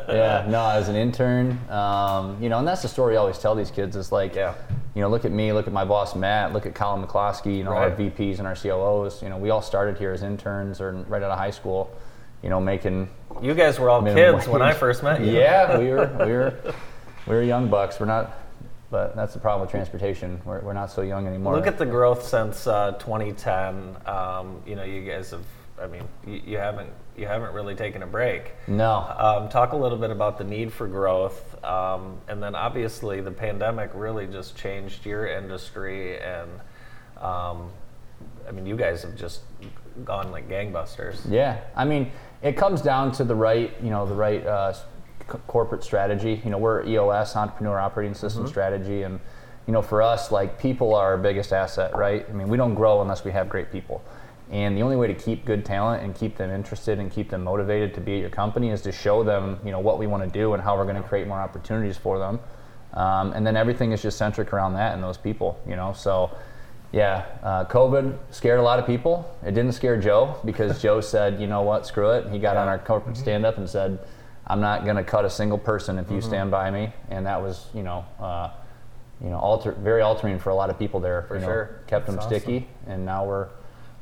Yeah. 0.08 0.46
No, 0.48 0.66
as 0.70 0.88
an 0.88 0.96
intern, 0.96 1.58
um, 1.68 2.42
you 2.42 2.48
know, 2.48 2.58
and 2.58 2.66
that's 2.66 2.80
the 2.82 2.88
story 2.88 3.16
I 3.16 3.20
always 3.20 3.38
tell 3.38 3.54
these 3.54 3.70
kids. 3.70 3.94
It's 3.96 4.10
like, 4.12 4.34
Yeah. 4.34 4.54
you 4.94 5.02
know, 5.02 5.10
look 5.10 5.26
at 5.26 5.30
me, 5.32 5.52
look 5.52 5.66
at 5.66 5.72
my 5.74 5.84
boss 5.84 6.14
Matt, 6.16 6.54
look 6.54 6.64
at 6.64 6.74
Colin 6.74 7.04
McCloskey, 7.06 7.54
you 7.58 7.64
know, 7.64 7.72
our 7.72 7.90
VPs 7.90 8.38
and 8.38 8.46
our 8.48 8.56
COOs. 8.56 9.22
You 9.22 9.28
know, 9.28 9.36
we 9.36 9.50
all 9.50 9.60
started 9.60 9.98
here 9.98 10.10
as 10.12 10.22
interns 10.22 10.80
or 10.80 10.92
right 11.08 11.22
out 11.22 11.30
of 11.30 11.38
high 11.38 11.50
school. 11.50 11.90
You 12.42 12.48
know, 12.48 12.58
making 12.60 13.10
You 13.42 13.54
guys 13.54 13.78
were 13.78 13.88
all 13.88 14.02
kids 14.02 14.46
when 14.48 14.62
I 14.62 14.72
first 14.72 15.02
met 15.02 15.20
you. 15.20 15.32
Yeah, 15.32 15.78
we 15.78 15.88
were 15.88 16.06
we 16.26 16.32
were 16.32 16.74
we 17.26 17.34
were 17.34 17.42
young 17.42 17.68
bucks. 17.68 17.98
We're 17.98 18.06
not, 18.06 18.36
but 18.90 19.16
that's 19.16 19.32
the 19.32 19.40
problem 19.40 19.62
with 19.62 19.70
transportation. 19.70 20.40
We're, 20.44 20.60
we're 20.60 20.72
not 20.72 20.90
so 20.90 21.02
young 21.02 21.26
anymore. 21.26 21.54
Look 21.56 21.66
at 21.66 21.78
the 21.78 21.86
growth 21.86 22.26
since 22.26 22.66
uh, 22.66 22.92
2010. 22.92 23.96
Um, 24.06 24.62
you 24.66 24.76
know, 24.76 24.84
you 24.84 25.02
guys 25.02 25.30
have. 25.30 25.44
I 25.80 25.86
mean, 25.86 26.02
you, 26.26 26.42
you 26.44 26.58
haven't 26.58 26.90
you 27.16 27.26
haven't 27.26 27.54
really 27.54 27.74
taken 27.74 28.02
a 28.02 28.06
break. 28.06 28.52
no. 28.66 29.06
Um, 29.18 29.48
talk 29.48 29.72
a 29.72 29.76
little 29.76 29.96
bit 29.98 30.10
about 30.10 30.36
the 30.36 30.44
need 30.44 30.72
for 30.72 30.86
growth, 30.86 31.62
um, 31.64 32.18
and 32.28 32.42
then 32.42 32.54
obviously 32.54 33.20
the 33.22 33.30
pandemic 33.30 33.90
really 33.94 34.26
just 34.26 34.56
changed 34.56 35.06
your 35.06 35.26
industry, 35.26 36.20
and 36.20 36.50
um, 37.18 37.70
I 38.46 38.52
mean, 38.52 38.66
you 38.66 38.76
guys 38.76 39.02
have 39.02 39.16
just 39.16 39.40
gone 40.04 40.30
like 40.30 40.48
gangbusters. 40.48 41.20
Yeah, 41.30 41.60
I 41.74 41.84
mean, 41.86 42.10
it 42.42 42.56
comes 42.56 42.80
down 42.80 43.12
to 43.12 43.24
the 43.24 43.34
right, 43.34 43.74
you 43.82 43.90
know, 43.90 44.06
the 44.06 44.14
right 44.14 44.44
uh, 44.46 44.72
c- 44.72 44.82
corporate 45.46 45.84
strategy. 45.84 46.40
You 46.44 46.50
know, 46.50 46.58
we're 46.58 46.86
EOS, 46.86 47.36
Entrepreneur 47.36 47.78
Operating 47.78 48.14
System 48.14 48.46
Strategy, 48.46 49.02
and 49.02 49.20
you 49.66 49.72
know, 49.72 49.82
for 49.82 50.02
us, 50.02 50.32
like 50.32 50.58
people 50.58 50.94
are 50.94 51.12
our 51.12 51.18
biggest 51.18 51.52
asset, 51.52 51.94
right? 51.94 52.26
I 52.28 52.32
mean, 52.32 52.48
we 52.48 52.56
don't 52.56 52.74
grow 52.74 53.02
unless 53.02 53.24
we 53.24 53.30
have 53.32 53.48
great 53.48 53.70
people. 53.70 54.02
And 54.50 54.76
the 54.76 54.82
only 54.82 54.96
way 54.96 55.06
to 55.06 55.14
keep 55.14 55.44
good 55.44 55.64
talent 55.64 56.02
and 56.02 56.12
keep 56.12 56.36
them 56.36 56.50
interested 56.50 56.98
and 56.98 57.10
keep 57.10 57.30
them 57.30 57.44
motivated 57.44 57.94
to 57.94 58.00
be 58.00 58.14
at 58.14 58.20
your 58.20 58.30
company 58.30 58.70
is 58.70 58.80
to 58.82 58.90
show 58.90 59.22
them, 59.22 59.60
you 59.64 59.70
know, 59.70 59.78
what 59.78 59.98
we 59.98 60.08
want 60.08 60.24
to 60.24 60.28
do 60.28 60.54
and 60.54 60.62
how 60.62 60.76
we're 60.76 60.84
going 60.84 61.00
to 61.00 61.08
create 61.08 61.28
more 61.28 61.38
opportunities 61.38 61.96
for 61.96 62.18
them. 62.18 62.40
Um, 62.94 63.32
and 63.32 63.46
then 63.46 63.56
everything 63.56 63.92
is 63.92 64.02
just 64.02 64.18
centric 64.18 64.52
around 64.52 64.74
that 64.74 64.94
and 64.94 65.02
those 65.02 65.16
people, 65.16 65.60
you 65.68 65.76
know. 65.76 65.92
So, 65.92 66.36
yeah, 66.92 67.26
uh, 67.42 67.64
COVID 67.66 68.16
scared 68.30 68.58
a 68.58 68.62
lot 68.62 68.78
of 68.78 68.86
people. 68.86 69.32
It 69.44 69.52
didn't 69.54 69.72
scare 69.72 70.00
Joe 70.00 70.36
because 70.44 70.80
Joe 70.82 71.00
said, 71.00 71.40
you 71.40 71.46
know 71.46 71.62
what, 71.62 71.86
screw 71.86 72.10
it. 72.12 72.30
He 72.30 72.38
got 72.38 72.56
on 72.56 72.68
our 72.68 72.78
corporate 72.78 73.16
stand 73.16 73.46
up 73.46 73.58
and 73.58 73.68
said, 73.68 73.98
I'm 74.46 74.60
not 74.60 74.84
going 74.84 74.96
to 74.96 75.04
cut 75.04 75.24
a 75.24 75.30
single 75.30 75.58
person 75.58 75.98
if 75.98 76.10
you 76.10 76.20
stand 76.20 76.50
by 76.50 76.70
me. 76.70 76.92
And 77.10 77.26
that 77.26 77.40
was, 77.40 77.66
you 77.72 77.84
know, 77.84 78.04
uh, 78.18 78.50
you 79.22 79.30
know, 79.30 79.38
alter, 79.38 79.72
very 79.72 80.00
altering 80.02 80.38
for 80.40 80.50
a 80.50 80.54
lot 80.54 80.70
of 80.70 80.78
people 80.78 80.98
there. 80.98 81.22
For 81.28 81.34
you 81.36 81.40
know, 81.42 81.46
sure. 81.46 81.80
Kept 81.86 82.06
them 82.06 82.20
sticky, 82.20 82.66
and 82.86 83.04
now 83.04 83.24
we're 83.26 83.48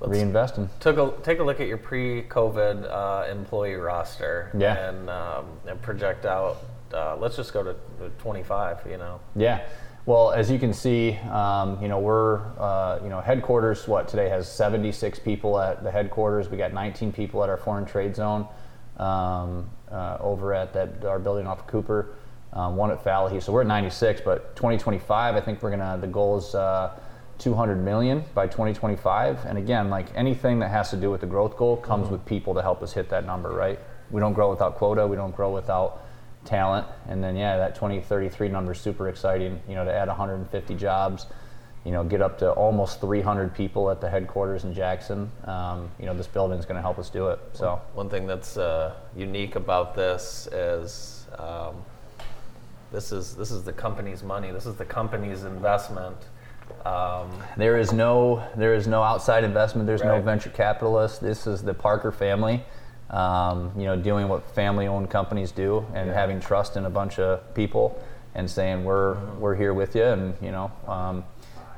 Let's- 0.01 0.16
reinvesting. 0.16 0.68
Took 0.81 0.96
a, 0.96 1.12
take 1.22 1.40
a 1.40 1.42
look 1.42 1.61
at 1.61 1.66
your 1.66 1.77
pre-COVID 1.77 2.88
uh, 2.88 3.27
employee 3.31 3.74
roster 3.74 4.51
Yeah. 4.57 4.88
and, 4.88 5.11
um, 5.11 5.46
and 5.66 5.83
project 5.83 6.24
out. 6.24 6.59
Uh, 6.94 7.16
let's 7.16 7.37
just 7.37 7.53
go 7.53 7.62
to 7.62 7.74
to 7.98 8.09
25. 8.18 8.87
You 8.88 8.96
know, 8.96 9.20
Yeah. 9.37 9.61
Well, 10.08 10.30
as 10.30 10.50
you 10.50 10.58
can 10.58 10.72
see, 10.72 11.18
um, 11.30 11.82
you 11.82 11.88
know 11.88 11.98
we're 11.98 12.40
uh, 12.58 12.98
you 13.02 13.10
know 13.10 13.20
headquarters. 13.20 13.86
What 13.86 14.08
today 14.08 14.30
has 14.30 14.50
76 14.50 15.18
people 15.18 15.60
at 15.60 15.84
the 15.84 15.90
headquarters. 15.90 16.48
We 16.48 16.56
got 16.56 16.72
19 16.72 17.12
people 17.12 17.44
at 17.44 17.50
our 17.50 17.58
foreign 17.58 17.84
trade 17.84 18.16
zone 18.16 18.48
um, 18.96 19.68
uh, 19.92 20.16
over 20.18 20.54
at 20.54 20.72
that 20.72 21.04
our 21.04 21.18
building 21.18 21.46
off 21.46 21.58
of 21.58 21.66
Cooper. 21.66 22.14
Um, 22.54 22.76
one 22.76 22.90
at 22.90 23.04
Fallahy. 23.04 23.42
So 23.42 23.52
we're 23.52 23.60
at 23.60 23.66
96. 23.66 24.22
But 24.22 24.56
2025, 24.56 25.34
I 25.34 25.40
think 25.42 25.62
we're 25.62 25.72
gonna. 25.72 25.98
The 26.00 26.06
goal 26.06 26.38
is 26.38 26.54
uh, 26.54 26.98
200 27.36 27.76
million 27.76 28.24
by 28.32 28.46
2025. 28.46 29.44
And 29.44 29.58
again, 29.58 29.90
like 29.90 30.06
anything 30.14 30.58
that 30.60 30.70
has 30.70 30.88
to 30.88 30.96
do 30.96 31.10
with 31.10 31.20
the 31.20 31.26
growth 31.26 31.54
goal 31.58 31.76
comes 31.76 32.08
with 32.08 32.24
people 32.24 32.54
to 32.54 32.62
help 32.62 32.82
us 32.82 32.94
hit 32.94 33.10
that 33.10 33.26
number. 33.26 33.50
Right? 33.50 33.78
We 34.10 34.22
don't 34.22 34.32
grow 34.32 34.48
without 34.48 34.76
quota. 34.76 35.06
We 35.06 35.16
don't 35.16 35.36
grow 35.36 35.52
without 35.52 36.07
talent. 36.48 36.87
And 37.08 37.22
then, 37.22 37.37
yeah, 37.37 37.56
that 37.58 37.74
2033 37.74 38.48
number 38.48 38.72
is 38.72 38.80
super 38.80 39.08
exciting, 39.08 39.61
you 39.68 39.74
know, 39.74 39.84
to 39.84 39.92
add 39.92 40.08
150 40.08 40.74
jobs, 40.74 41.26
you 41.84 41.92
know, 41.92 42.02
get 42.02 42.22
up 42.22 42.38
to 42.38 42.50
almost 42.50 43.00
300 43.00 43.54
people 43.54 43.90
at 43.90 44.00
the 44.00 44.08
headquarters 44.08 44.64
in 44.64 44.74
Jackson. 44.74 45.30
Um, 45.44 45.90
you 46.00 46.06
know, 46.06 46.14
this 46.14 46.26
building 46.26 46.58
is 46.58 46.64
going 46.64 46.76
to 46.76 46.82
help 46.82 46.98
us 46.98 47.11
do 47.11 47.28
it. 47.28 47.38
So, 47.52 47.80
one 47.94 48.08
thing 48.08 48.26
that's 48.26 48.56
uh, 48.56 48.94
unique 49.14 49.54
about 49.54 49.94
this 49.94 50.48
is 50.50 51.26
um, 51.38 51.76
this 52.90 53.12
is 53.12 53.37
this 53.37 53.50
is 53.50 53.62
the 53.62 53.72
company's 53.72 54.22
money. 54.22 54.51
This 54.51 54.66
is 54.66 54.76
the 54.76 54.84
company's 54.84 55.44
investment. 55.44 56.16
Um, 56.84 57.30
there 57.57 57.78
is 57.78 57.92
no 57.92 58.42
there 58.57 58.74
is 58.74 58.86
no 58.86 59.03
outside 59.03 59.44
investment. 59.44 59.86
There's 59.86 60.03
no 60.03 60.20
venture 60.20 60.51
capitalists. 60.51 61.18
This 61.18 61.46
is 61.46 61.62
the 61.62 61.74
Parker 61.74 62.11
family, 62.11 62.64
um, 63.11 63.72
you 63.76 63.84
know, 63.84 63.96
doing 63.96 64.28
what 64.28 64.48
family-owned 64.54 65.11
companies 65.11 65.50
do 65.52 65.84
and 65.94 66.11
having 66.11 66.40
trust 66.40 66.76
in 66.76 66.84
a 66.84 66.90
bunch 66.90 67.18
of 67.18 67.54
people 67.54 68.00
and 68.34 68.50
saying 68.50 68.84
we're 68.84 69.14
we're 69.36 69.54
here 69.54 69.72
with 69.74 69.94
you 69.96 70.04
and 70.04 70.34
you 70.42 70.50
know. 70.52 70.70
Um, 70.86 71.24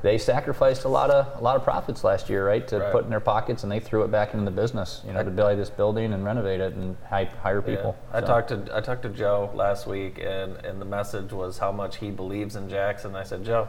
they 0.03 0.16
sacrificed 0.16 0.85
a 0.85 0.89
lot 0.89 1.11
of 1.11 1.39
a 1.39 1.43
lot 1.45 1.57
of 1.57 1.62
profits 1.62 2.03
last 2.05 2.31
year, 2.31 2.47
right, 2.47 2.66
to 2.68 2.78
Right. 2.78 2.91
put 2.93 3.05
in 3.05 3.11
their 3.11 3.20
pockets, 3.20 3.64
and 3.64 3.70
they 3.70 3.81
threw 3.81 4.03
it 4.03 4.11
back 4.11 4.33
into 4.33 4.47
the 4.47 4.51
business, 4.51 5.03
you 5.07 5.12
know, 5.12 5.22
to 5.22 5.31
buy 5.31 5.55
this 5.55 5.68
building 5.68 6.14
and 6.14 6.24
renovate 6.24 6.59
it 6.61 6.72
and 6.72 6.97
hi- 7.11 7.28
hire 7.43 7.61
people. 7.61 7.95
Yeah. 8.11 8.16
I 8.16 8.20
So- 8.20 8.26
talked 8.26 8.49
to 8.49 8.76
I 8.76 8.81
talked 8.81 9.03
to 9.03 9.11
Joe 9.11 9.51
last 9.55 9.87
week, 9.87 10.18
and, 10.18 10.57
and 10.64 10.81
the 10.81 10.87
message 10.87 11.33
was 11.35 11.59
how 11.59 11.70
much 11.70 11.97
he 11.99 12.11
believes 12.11 12.57
in 12.57 12.68
Jackson. 12.70 13.14
I 13.14 13.24
said, 13.24 13.45
Joe, 13.45 13.68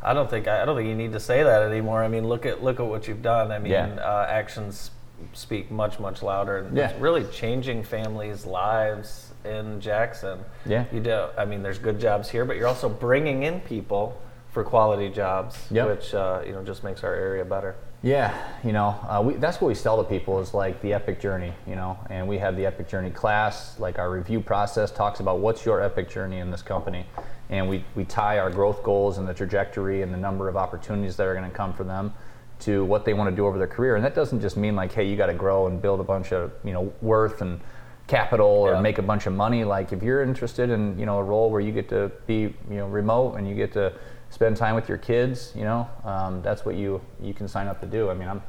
I 0.00 0.14
don't 0.14 0.30
think 0.30 0.46
I 0.46 0.64
don't 0.64 0.76
think 0.76 0.88
you 0.88 0.94
need 0.94 1.12
to 1.12 1.20
say 1.20 1.42
that 1.42 1.62
anymore. 1.62 2.04
I 2.04 2.08
mean, 2.08 2.28
look 2.28 2.46
at 2.46 2.62
look 2.62 2.78
at 2.78 2.86
what 2.86 3.08
you've 3.08 3.22
done. 3.22 3.50
I 3.50 3.58
mean, 3.58 3.72
Yeah. 3.72 3.96
uh, 4.00 4.26
actions 4.30 4.92
speak 5.32 5.70
much 5.70 5.98
much 5.98 6.22
louder, 6.22 6.58
and 6.58 6.76
Yeah. 6.76 6.88
it's 6.90 7.00
really 7.00 7.24
changing 7.24 7.82
families' 7.82 8.46
lives 8.46 9.32
in 9.44 9.80
Jackson. 9.80 10.38
Yeah. 10.66 10.84
you 10.92 11.00
do. 11.00 11.26
I 11.36 11.44
mean, 11.44 11.62
there's 11.62 11.78
good 11.78 11.98
jobs 12.00 12.28
here, 12.30 12.44
but 12.44 12.56
you're 12.56 12.68
also 12.68 12.88
bringing 12.88 13.42
in 13.42 13.60
people 13.60 14.16
for 14.50 14.62
quality 14.64 15.08
jobs, 15.08 15.66
Yep. 15.70 15.86
which 15.88 16.14
uh, 16.14 16.40
you 16.46 16.52
know 16.52 16.62
just 16.62 16.84
makes 16.84 17.02
our 17.04 17.14
area 17.14 17.44
better. 17.44 17.74
Yeah, 18.02 18.34
you 18.62 18.72
know, 18.72 18.94
uh, 19.08 19.22
we, 19.24 19.32
that's 19.34 19.62
what 19.62 19.68
we 19.68 19.74
sell 19.74 19.96
to 19.96 20.04
people 20.04 20.38
is 20.38 20.52
like 20.52 20.82
the 20.82 20.92
epic 20.92 21.20
journey, 21.20 21.54
you 21.66 21.74
know, 21.74 21.96
and 22.10 22.28
we 22.28 22.36
have 22.36 22.54
the 22.54 22.66
epic 22.66 22.86
journey 22.86 23.10
class. 23.10 23.78
Like 23.80 23.98
our 23.98 24.10
review 24.10 24.40
process 24.42 24.90
talks 24.90 25.20
about 25.20 25.38
what's 25.38 25.64
your 25.64 25.80
epic 25.82 26.10
journey 26.10 26.38
in 26.38 26.50
this 26.50 26.60
company, 26.62 27.06
and 27.50 27.68
we 27.68 27.82
we 27.94 28.04
tie 28.04 28.38
our 28.38 28.50
growth 28.50 28.82
goals 28.82 29.18
and 29.18 29.26
the 29.26 29.34
trajectory 29.34 30.02
and 30.02 30.12
the 30.12 30.18
number 30.18 30.48
of 30.48 30.56
opportunities 30.56 31.16
that 31.16 31.26
are 31.26 31.34
going 31.34 31.50
to 31.50 31.56
come 31.56 31.72
for 31.72 31.84
them 31.84 32.12
to 32.60 32.84
what 32.84 33.04
they 33.04 33.14
want 33.14 33.30
to 33.30 33.36
do 33.36 33.46
over 33.46 33.58
their 33.58 33.66
career, 33.66 33.96
and 33.96 34.04
that 34.04 34.14
doesn't 34.14 34.40
just 34.40 34.56
mean 34.56 34.76
like, 34.76 34.92
hey, 34.92 35.04
you 35.08 35.16
got 35.16 35.26
to 35.26 35.34
grow 35.34 35.66
and 35.66 35.80
build 35.82 36.00
a 36.00 36.04
bunch 36.04 36.32
of 36.32 36.52
you 36.64 36.72
know 36.72 36.92
worth 37.02 37.40
and 37.40 37.60
capital 38.06 38.46
or 38.46 38.72
Yeah. 38.74 38.80
make 38.80 38.98
a 38.98 39.02
bunch 39.02 39.26
of 39.26 39.32
money. 39.32 39.64
Like 39.64 39.92
if 39.92 40.02
you're 40.02 40.22
interested 40.22 40.70
in 40.70 40.98
you 40.98 41.06
know 41.06 41.18
a 41.18 41.22
role 41.22 41.50
where 41.50 41.60
you 41.60 41.72
get 41.72 41.88
to 41.90 42.10
be 42.26 42.40
you 42.42 42.54
know 42.76 42.86
remote 42.88 43.34
and 43.36 43.48
you 43.48 43.54
get 43.54 43.72
to 43.74 43.92
spend 44.30 44.56
time 44.56 44.74
with 44.74 44.88
your 44.88 44.98
kids, 44.98 45.52
you 45.54 45.62
know, 45.64 45.88
um, 46.04 46.42
that's 46.42 46.64
what 46.64 46.74
you 46.74 47.00
you 47.20 47.34
can 47.34 47.48
sign 47.48 47.66
up 47.66 47.80
to 47.80 47.86
do. 47.86 48.10
I 48.10 48.14
mean, 48.14 48.28
I'm 48.28 48.42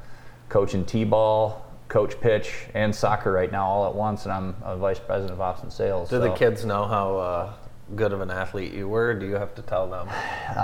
coaching 0.49 0.85
t-ball, 0.85 1.65
coach 1.87 2.19
pitch, 2.19 2.67
and 2.73 2.93
soccer 2.93 3.31
right 3.31 3.51
now 3.51 3.65
all 3.67 3.87
at 3.87 3.95
once, 3.95 4.25
and 4.25 4.33
I'm 4.33 4.55
a 4.63 4.75
vice 4.77 4.99
president 4.99 5.33
of 5.33 5.41
ops 5.41 5.63
and 5.63 5.71
sales. 5.71 6.09
Do 6.09 6.19
the 6.19 6.33
kids 6.33 6.65
know 6.65 6.85
how 6.85 7.17
uh, 7.17 7.53
good 7.95 8.11
of 8.13 8.21
an 8.21 8.31
athlete 8.31 8.73
you 8.73 8.87
were? 8.87 9.13
Do 9.13 9.25
you 9.27 9.35
have 9.35 9.53
to 9.55 9.61
tell 9.61 9.87
them? 9.87 10.07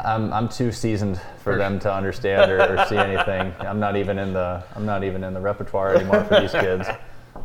I'm, 0.05 0.33
I'm 0.33 0.49
too 0.49 0.71
seasoned 0.71 1.19
for 1.43 1.55
them 1.55 1.79
to 1.79 1.93
understand 1.93 2.51
or, 2.51 2.61
or 2.61 2.85
see 2.87 2.97
anything. 2.97 3.53
I'm 3.59 3.79
not 3.79 3.95
even 3.95 4.17
in 4.17 4.33
the 4.33 4.63
I'm 4.75 4.85
not 4.85 5.03
even 5.03 5.23
in 5.23 5.33
the 5.33 5.39
repertoire 5.39 5.95
anymore 5.95 6.23
for 6.23 6.39
these 6.39 6.51
kids. 6.51 6.87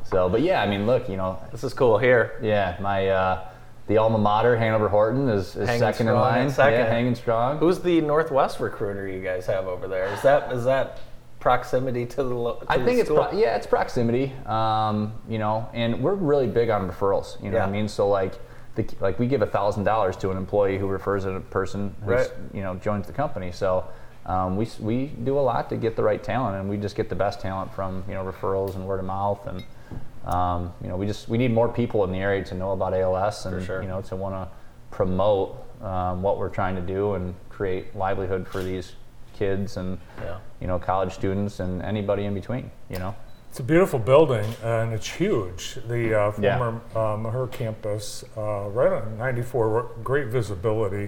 So, 0.05 0.29
but 0.29 0.41
yeah, 0.43 0.63
I 0.63 0.67
mean, 0.67 0.87
look, 0.87 1.09
you 1.09 1.17
know, 1.17 1.39
This 1.53 1.65
is 1.65 1.75
cool 1.75 1.99
here. 1.99 2.39
yeah, 2.43 2.77
my 2.81 3.09
uh, 3.09 3.49
the 3.87 3.99
alma 3.99 4.19
mater, 4.19 4.57
Hanover 4.57 4.89
Horton, 4.89 5.29
is, 5.29 5.55
is 5.57 5.69
second 5.79 6.09
in 6.09 6.15
line. 6.15 6.51
second. 6.51 6.81
Yeah, 6.81 6.91
hanging 6.91 7.15
strong. 7.15 7.59
Who's 7.59 7.79
the 7.81 8.01
Northwest 8.01 8.59
recruiter 8.61 9.07
you 9.07 9.23
guys 9.23 9.47
have 9.47 9.67
over 9.69 9.87
there? 9.87 10.07
Is 10.13 10.23
that 10.23 10.51
is 10.53 10.65
that 10.65 11.01
proximity 11.39 12.05
to 12.07 12.17
the? 12.25 12.31
To 12.31 12.57
I 12.69 12.79
the 12.79 12.85
think 12.85 12.99
it's 12.99 13.09
school? 13.09 13.25
pro- 13.27 13.39
yeah, 13.39 13.57
it's 13.57 13.67
proximity. 13.67 14.33
Um, 14.47 15.13
you 15.29 15.39
know, 15.39 15.69
and 15.73 16.03
we're 16.03 16.15
really 16.15 16.47
big 16.49 16.71
on 16.71 16.89
referrals. 16.91 17.41
You 17.43 17.51
know 17.51 17.59
what 17.59 17.69
I 17.69 17.71
mean? 17.71 17.87
So 17.89 18.09
like, 18.09 18.35
the, 18.77 18.87
like 19.01 19.19
we 19.19 19.27
give 19.27 19.43
a 19.43 19.47
thousand 19.47 19.85
dollars 19.85 20.17
to 20.19 20.31
an 20.31 20.37
employee 20.37 20.79
who 20.79 20.87
refers 20.87 21.25
a 21.25 21.41
person 21.41 21.95
who 22.05 22.13
Right. 22.13 22.31
you 22.55 22.63
know 22.63 22.75
joins 22.77 23.07
the 23.07 23.13
company. 23.13 23.51
So 23.53 23.85
um, 24.27 24.57
we 24.57 24.69
we 24.81 25.07
do 25.07 25.39
a 25.39 25.41
lot 25.41 25.69
to 25.71 25.77
get 25.77 25.97
the 25.97 26.03
right 26.03 26.23
talent, 26.23 26.57
and 26.57 26.69
we 26.69 26.77
just 26.77 26.95
get 26.97 27.09
the 27.09 27.15
best 27.15 27.41
talent 27.41 27.73
from 27.75 28.05
you 28.09 28.15
know 28.15 28.25
referrals 28.25 28.75
and 28.77 28.87
word 28.87 29.01
of 29.01 29.07
mouth, 29.07 29.47
and 29.47 29.65
um, 30.27 30.73
you 30.83 30.89
know 30.89 30.97
we 30.97 31.07
just 31.07 31.29
we 31.29 31.39
need 31.39 31.53
more 31.53 31.69
people 31.69 32.05
in 32.05 32.13
the 32.13 32.19
area 32.19 32.45
to 32.45 32.55
know 32.55 32.73
about 32.73 32.93
ALS 32.95 33.47
and 33.47 33.65
sure. 33.65 33.83
you 33.83 33.89
know 33.89 34.03
to 34.03 34.17
want 34.17 34.35
to 34.35 34.49
promote 34.91 35.57
um, 35.83 36.23
what 36.23 36.39
we're 36.39 36.49
trying 36.49 36.75
to 36.77 36.81
do 36.83 37.15
and 37.15 37.35
create 37.51 37.95
livelihood 37.97 38.47
for 38.49 38.63
these 38.63 38.93
kids 39.35 39.77
and 39.77 39.99
Yeah. 40.23 40.39
you 40.61 40.67
know 40.67 40.79
college 40.79 41.13
students 41.13 41.61
and 41.61 41.83
anybody 41.83 42.25
in 42.25 42.35
between. 42.35 42.71
You 42.91 42.99
know. 42.99 43.15
It's 43.51 43.61
a 43.61 43.63
beautiful 43.63 43.99
building 43.99 44.45
and 44.63 44.93
it's 44.93 45.09
huge. 45.09 45.79
The 45.89 46.15
uh, 46.21 46.33
Yeah. 46.39 46.59
former 46.59 46.81
uh, 46.95 47.17
Maher 47.17 47.47
campus, 47.47 48.25
uh, 48.37 48.69
right 48.69 48.93
on 48.93 49.17
94, 49.17 49.91
great 50.05 50.27
visibility. 50.29 51.07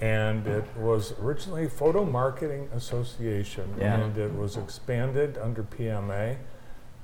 And 0.00 0.46
it 0.46 0.64
was 0.76 1.14
originally 1.20 1.68
Photo 1.68 2.04
Marketing 2.04 2.68
Association, 2.74 3.74
Yeah. 3.78 3.94
and 4.00 4.18
it 4.18 4.34
was 4.36 4.56
expanded 4.56 5.38
under 5.38 5.62
PMA, 5.62 6.36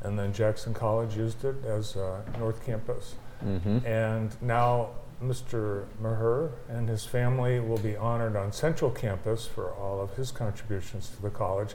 and 0.03 0.19
then 0.19 0.33
Jackson 0.33 0.75
College 0.75 1.17
used 1.17 1.45
it 1.45 1.65
as 1.65 1.97
uh, 1.97 2.21
North 2.39 2.65
Campus. 2.65 3.15
Mm-hmm. 3.45 3.87
And 3.87 4.31
now 4.43 4.89
Mr. 5.23 5.85
Maher 6.01 6.51
and 6.69 6.89
his 6.89 7.05
family 7.05 7.61
will 7.61 7.79
be 7.79 7.97
honored 7.97 8.37
on 8.37 8.53
Central 8.53 8.91
Campus 8.91 9.47
for 9.47 9.71
all 9.73 10.01
of 10.01 10.15
his 10.17 10.31
contributions 10.33 11.11
to 11.11 11.23
the 11.23 11.31
college. 11.31 11.75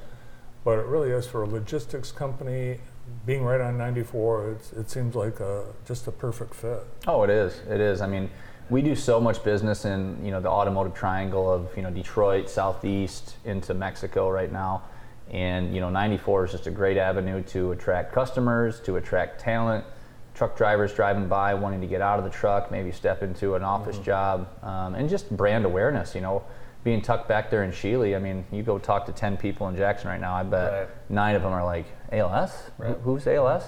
But 0.66 0.80
it 0.80 0.88
really 0.88 1.11
is 1.11 1.28
for 1.28 1.43
a 1.43 1.47
logistics 1.47 2.11
company, 2.11 2.80
being 3.26 3.43
right 3.43 3.61
on 3.61 3.78
94, 3.78 4.51
it's, 4.51 4.74
it 4.74 4.89
seems 4.89 5.16
like 5.16 5.39
a, 5.39 5.63
just 5.86 6.07
a 6.07 6.11
perfect 6.11 6.55
fit. 6.55 6.80
Oh, 7.07 7.22
it 7.22 7.30
is. 7.30 7.61
It 7.70 7.80
is. 7.80 8.01
I 8.01 8.07
mean, 8.07 8.32
we 8.72 8.82
do 8.82 8.95
so 8.95 9.22
much 9.22 9.43
business 9.43 9.86
in 9.86 10.18
you 10.26 10.32
know 10.32 10.41
the 10.41 10.49
automotive 10.49 10.95
triangle 10.95 11.51
of 11.51 11.70
you 11.76 11.84
know 11.84 11.91
Detroit, 11.91 12.49
Southeast 12.49 13.36
into 13.45 13.76
Mexico 13.76 14.28
right 14.30 14.51
now, 14.51 14.82
and 15.30 15.74
you 15.74 15.80
know 15.80 15.91
94 15.91 16.45
is 16.45 16.51
just 16.51 16.66
a 16.66 16.72
great 16.72 16.97
avenue 16.97 17.43
to 17.43 17.72
attract 17.72 18.11
customers, 18.11 18.80
to 18.82 18.95
attract 18.95 19.39
talent, 19.39 19.86
truck 20.34 20.57
drivers 20.57 20.93
driving 20.95 21.28
by 21.28 21.53
wanting 21.53 21.82
to 21.82 21.88
get 21.88 22.01
out 22.01 22.18
of 22.18 22.26
the 22.26 22.32
truck, 22.32 22.72
maybe 22.72 22.91
step 22.91 23.22
into 23.22 23.53
an 23.53 23.63
office 23.63 23.99
job, 23.99 24.47
um, 24.63 24.95
and 24.95 25.09
just 25.09 25.30
brand 25.38 25.63
awareness. 25.66 26.16
You 26.16 26.22
know, 26.22 26.43
being 26.86 27.01
tucked 27.01 27.27
back 27.27 27.49
there 27.49 27.63
in 27.63 27.71
Shealy. 27.71 28.15
I 28.15 28.19
mean, 28.19 28.45
you 28.51 28.61
go 28.61 28.77
talk 28.77 29.07
to 29.07 29.11
10 29.11 29.38
people 29.38 29.67
in 29.67 29.75
Jackson 29.75 30.07
right 30.07 30.21
now. 30.21 30.36
I 30.36 30.43
bet 30.43 30.71
Right. 30.71 30.88
nine 31.09 31.36
of 31.36 31.41
them 31.41 31.51
are 31.51 31.65
like 31.65 31.86
ALS. 32.11 32.69
Right. 32.77 32.95
Who's 33.03 33.25
ALS? 33.27 33.63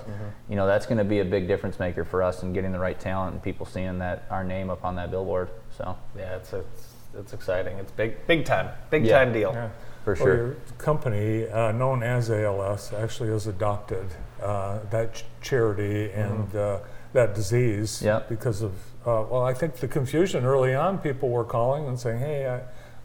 You 0.47 0.55
know, 0.55 0.68
that's 0.68 0.86
going 0.86 0.99
to 0.99 1.03
be 1.03 1.20
a 1.20 1.26
big 1.26 1.47
difference 1.47 1.80
maker 1.80 2.05
for 2.05 2.22
us 2.22 2.43
in 2.43 2.53
getting 2.53 2.72
the 2.72 2.78
right 2.80 2.97
talent 2.97 3.34
and 3.34 3.41
people 3.43 3.65
seeing 3.65 3.97
that 3.99 4.26
our 4.30 4.43
name 4.43 4.70
up 4.70 4.86
on 4.86 4.95
that 4.95 5.09
billboard. 5.09 5.49
So 5.76 5.97
Yeah, 6.15 6.36
it's 6.36 6.53
it's 6.53 6.93
it's 7.18 7.34
exciting. 7.34 7.80
It's 7.80 7.91
big 7.91 8.26
big 8.28 8.45
time, 8.45 8.70
big 8.91 9.03
Yeah. 9.03 9.18
time 9.18 9.34
deal. 9.34 9.51
Yeah. 9.51 9.70
for 10.03 10.13
Well, 10.13 10.24
sure. 10.24 10.36
your 10.38 10.55
company, 10.78 11.49
uh, 11.49 11.72
known 11.74 12.01
as 12.03 12.30
ALS, 12.32 12.93
actually 12.93 13.30
has 13.30 13.45
adopted 13.47 14.05
uh, 14.41 14.78
that 14.91 15.15
ch- 15.15 15.26
charity 15.41 16.11
and 16.13 16.55
uh, 16.55 16.78
that 17.11 17.34
disease 17.34 18.01
Yep. 18.03 18.30
because 18.30 18.61
of, 18.61 18.72
uh, 19.05 19.26
well, 19.30 19.41
I 19.43 19.53
think 19.53 19.76
the 19.78 19.88
confusion 19.88 20.45
early 20.45 20.74
on, 20.76 20.99
people 20.99 21.28
were 21.30 21.43
calling 21.43 21.88
and 21.88 21.99
saying, 21.99 22.20
hey, 22.20 22.47
I, 22.47 22.61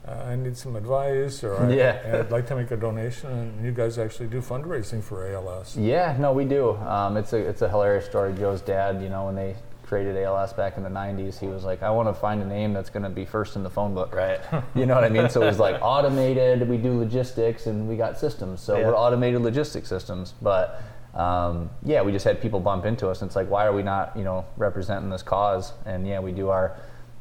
uh, 0.07 0.11
I 0.26 0.36
need 0.36 0.57
some 0.57 0.74
advice 0.76 1.44
or 1.44 1.57
I, 1.57 1.72
Yeah. 1.72 2.18
I'd 2.20 2.30
like 2.30 2.46
to 2.48 2.57
make 2.57 2.70
a 2.70 2.76
donation. 2.76 3.30
And 3.30 3.64
you 3.64 3.72
guys 3.72 3.98
actually 3.98 4.28
do 4.28 4.40
fundraising 4.40 5.03
for 5.03 5.26
ALS. 5.26 5.76
Yeah, 5.76 6.16
no, 6.18 6.32
we 6.32 6.44
do. 6.44 6.76
Um, 6.76 7.16
it's 7.16 7.32
a 7.32 7.38
it's 7.38 7.62
a 7.62 7.68
hilarious 7.68 8.05
story. 8.07 8.32
Joe's 8.34 8.61
dad, 8.62 9.00
you 9.03 9.09
know, 9.09 9.26
when 9.26 9.34
they 9.36 9.55
created 9.84 10.16
ALS 10.16 10.53
back 10.55 10.76
in 10.78 10.82
the 10.82 10.88
'90s, 10.88 11.38
he 11.38 11.46
was 11.46 11.64
like, 11.64 11.82
"I 11.82 11.90
want 11.90 12.09
to 12.09 12.14
find 12.14 12.40
a 12.42 12.46
name 12.46 12.72
that's 12.72 12.90
going 12.90 13.03
to 13.03 13.11
be 13.11 13.24
first 13.24 13.57
in 13.57 13.62
the 13.62 13.70
phone 13.70 13.94
book." 13.94 14.14
Right. 14.14 14.40
You 14.74 14.86
know 14.86 14.94
what 14.94 15.05
I 15.05 15.09
mean? 15.11 15.28
So 15.28 15.42
it 15.42 15.46
was 15.46 15.59
like 15.59 15.78
automated. 15.82 16.68
We 16.68 16.78
do 16.78 16.98
logistics, 16.98 17.66
and 17.66 17.88
we 17.88 17.96
got 17.96 18.18
systems. 18.18 18.61
So 18.61 18.76
Yeah. 18.78 18.88
we're 18.88 18.96
automated 18.96 19.42
logistics 19.42 19.88
systems. 19.88 20.34
But 20.42 20.82
um, 21.14 21.68
yeah, 21.84 22.00
we 22.03 22.11
just 22.11 22.24
had 22.24 22.40
people 22.40 22.59
bump 22.59 22.86
into 22.86 23.07
us, 23.09 23.20
and 23.22 23.28
it's 23.28 23.36
like, 23.36 23.50
why 23.50 23.66
are 23.66 23.72
we 23.74 23.82
not, 23.82 24.16
you 24.16 24.24
know, 24.24 24.46
representing 24.57 25.11
this 25.11 25.22
cause? 25.22 25.74
And 25.84 26.07
yeah, 26.09 26.20
we 26.20 26.32
do 26.32 26.48
our, 26.48 26.74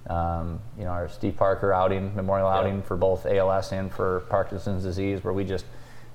um, 0.10 0.60
you 0.78 0.84
know, 0.84 0.90
our 0.92 1.08
Steve 1.10 1.36
Parker 1.38 1.74
outing, 1.74 2.16
memorial 2.16 2.48
Yeah. 2.50 2.58
outing 2.58 2.82
for 2.82 2.98
both 2.98 3.26
ALS 3.26 3.72
and 3.72 3.92
for 3.92 4.22
Parkinson's 4.30 4.84
disease, 4.84 5.24
where 5.24 5.34
we 5.34 5.44
just 5.44 5.66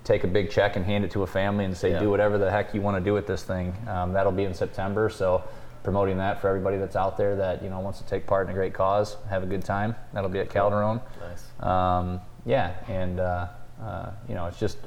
take 0.05 0.24
a 0.24 0.26
big 0.28 0.51
check 0.51 0.76
and 0.76 0.84
hand 0.84 1.05
it 1.05 1.11
to 1.12 1.22
a 1.22 1.26
family 1.26 1.64
and 1.64 1.76
say, 1.76 1.91
Yeah. 1.93 1.99
do 2.01 2.11
whatever 2.11 2.39
the 2.39 2.51
heck 2.51 2.74
you 2.74 2.80
want 2.82 2.97
to 2.97 3.03
do 3.03 3.12
with 3.12 3.26
this 3.26 3.43
thing. 3.43 3.74
Um, 3.89 4.12
that'll 4.12 4.32
be 4.32 4.45
in 4.45 4.55
September. 4.55 5.09
So 5.09 5.43
promoting 5.82 6.18
that 6.18 6.41
for 6.41 6.49
everybody 6.49 6.78
that's 6.78 6.97
out 6.97 7.16
there 7.16 7.37
that 7.37 7.62
you 7.62 7.70
know 7.70 7.78
wants 7.78 8.01
to 8.01 8.07
take 8.07 8.26
part 8.26 8.47
in 8.47 8.51
a 8.51 8.55
great 8.55 8.74
cause, 8.74 9.16
have 9.30 9.43
a 9.45 9.47
good 9.47 9.64
time. 9.64 9.95
That'll 10.12 10.30
be 10.30 10.41
at 10.41 10.51
Calderon. 10.51 11.01
Nice. 11.20 11.45
Um, 11.61 12.20
yeah, 12.45 12.74
and 12.89 13.20
uh, 13.20 13.47
uh, 13.82 14.11
you 14.28 14.34
know, 14.34 14.47
it's 14.47 14.59
just 14.59 14.78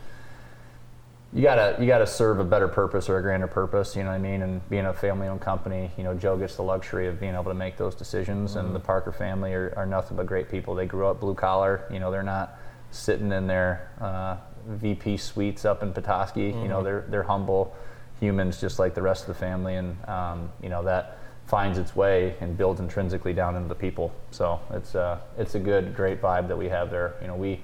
you 1.34 1.44
gotta 1.44 1.78
you 1.80 1.86
gotta 1.86 2.08
serve 2.08 2.40
a 2.40 2.44
better 2.44 2.68
purpose 2.68 3.08
or 3.08 3.18
a 3.18 3.22
grander 3.22 3.48
purpose. 3.48 3.96
You 3.96 4.04
know 4.04 4.10
what 4.10 4.16
I 4.16 4.20
mean? 4.20 4.42
And 4.42 4.68
being 4.70 4.86
a 4.86 4.94
family-owned 4.94 5.42
company, 5.42 5.92
you 5.98 6.04
know, 6.04 6.16
Joe 6.16 6.38
gets 6.38 6.56
the 6.56 6.64
luxury 6.64 7.08
of 7.08 7.20
being 7.20 7.36
able 7.36 7.46
to 7.46 7.54
make 7.54 7.78
those 7.78 7.94
decisions. 7.94 8.56
And 8.56 8.74
the 8.74 8.80
Parker 8.80 9.12
family 9.12 9.54
are, 9.54 9.74
are 9.78 9.86
nothing 9.86 10.18
but 10.18 10.26
great 10.26 10.50
people. 10.50 10.74
They 10.74 10.88
grew 10.88 11.08
up 11.08 11.20
blue 11.20 11.36
collar. 11.36 11.88
You 11.92 12.00
know, 12.00 12.10
they're 12.12 12.24
not 12.24 12.58
sitting 12.92 13.32
in 13.32 13.46
their 13.46 13.92
uh, 14.02 14.38
VP 14.68 15.18
suites 15.18 15.66
up 15.66 15.84
in 15.84 15.94
Petoskey. 15.94 16.48
You 16.48 16.68
know, 16.68 16.84
they're 16.84 17.06
they're 17.10 17.24
humble 17.24 17.76
humans 18.20 18.60
just 18.60 18.80
like 18.80 18.96
the 18.96 19.02
rest 19.02 19.22
of 19.22 19.28
the 19.28 19.40
family, 19.40 19.76
and 19.76 19.98
um, 20.10 20.52
you 20.62 20.70
know 20.70 20.84
that 20.84 21.20
finds 21.46 21.80
its 21.80 21.96
way 21.96 22.36
and 22.42 22.56
builds 22.56 22.80
intrinsically 22.80 23.34
down 23.34 23.56
into 23.56 23.68
the 23.68 23.76
people. 23.76 24.14
So 24.32 24.60
it's 24.72 24.96
uh, 24.96 25.20
it's 25.38 25.56
a 25.56 25.60
good, 25.60 25.96
great 25.96 26.22
vibe 26.22 26.48
that 26.48 26.58
we 26.58 26.70
have 26.70 26.92
there. 26.92 27.16
You 27.22 27.28
know, 27.28 27.36
we 27.36 27.62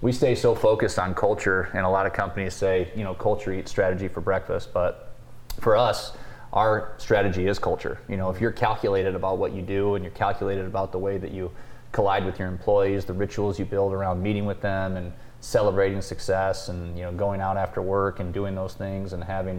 we 0.00 0.12
stay 0.12 0.34
so 0.34 0.54
focused 0.54 0.98
on 0.98 1.14
culture, 1.14 1.70
and 1.72 1.84
a 1.84 1.88
lot 1.88 2.06
of 2.06 2.12
companies 2.12 2.54
say, 2.54 2.90
you 2.94 3.04
know, 3.04 3.14
culture 3.14 3.52
eats 3.52 3.70
strategy 3.70 4.08
for 4.08 4.20
breakfast. 4.20 4.72
But 4.72 5.14
for 5.60 5.76
us, 5.76 6.12
our 6.52 6.94
strategy 6.98 7.46
is 7.46 7.58
culture. 7.58 7.98
You 8.08 8.16
know, 8.16 8.30
if 8.30 8.40
you're 8.40 8.52
calculated 8.52 9.14
about 9.14 9.38
what 9.38 9.52
you 9.52 9.62
do 9.62 9.94
and 9.94 10.04
you're 10.04 10.12
calculated 10.12 10.66
about 10.66 10.92
the 10.92 10.98
way 10.98 11.18
that 11.18 11.32
you 11.32 11.50
collide 11.92 12.24
with 12.24 12.38
your 12.38 12.48
employees, 12.48 13.04
the 13.04 13.12
rituals 13.14 13.58
you 13.58 13.64
build 13.64 13.92
around 13.92 14.22
meeting 14.22 14.44
with 14.44 14.60
them 14.60 14.96
and 14.96 15.12
celebrating 15.40 16.00
success 16.00 16.68
and 16.68 16.96
you 16.98 17.04
know 17.04 17.12
going 17.12 17.40
out 17.40 17.56
after 17.56 17.82
work 17.82 18.20
and 18.20 18.32
doing 18.32 18.54
those 18.54 18.74
things 18.74 19.12
and 19.12 19.22
having 19.22 19.58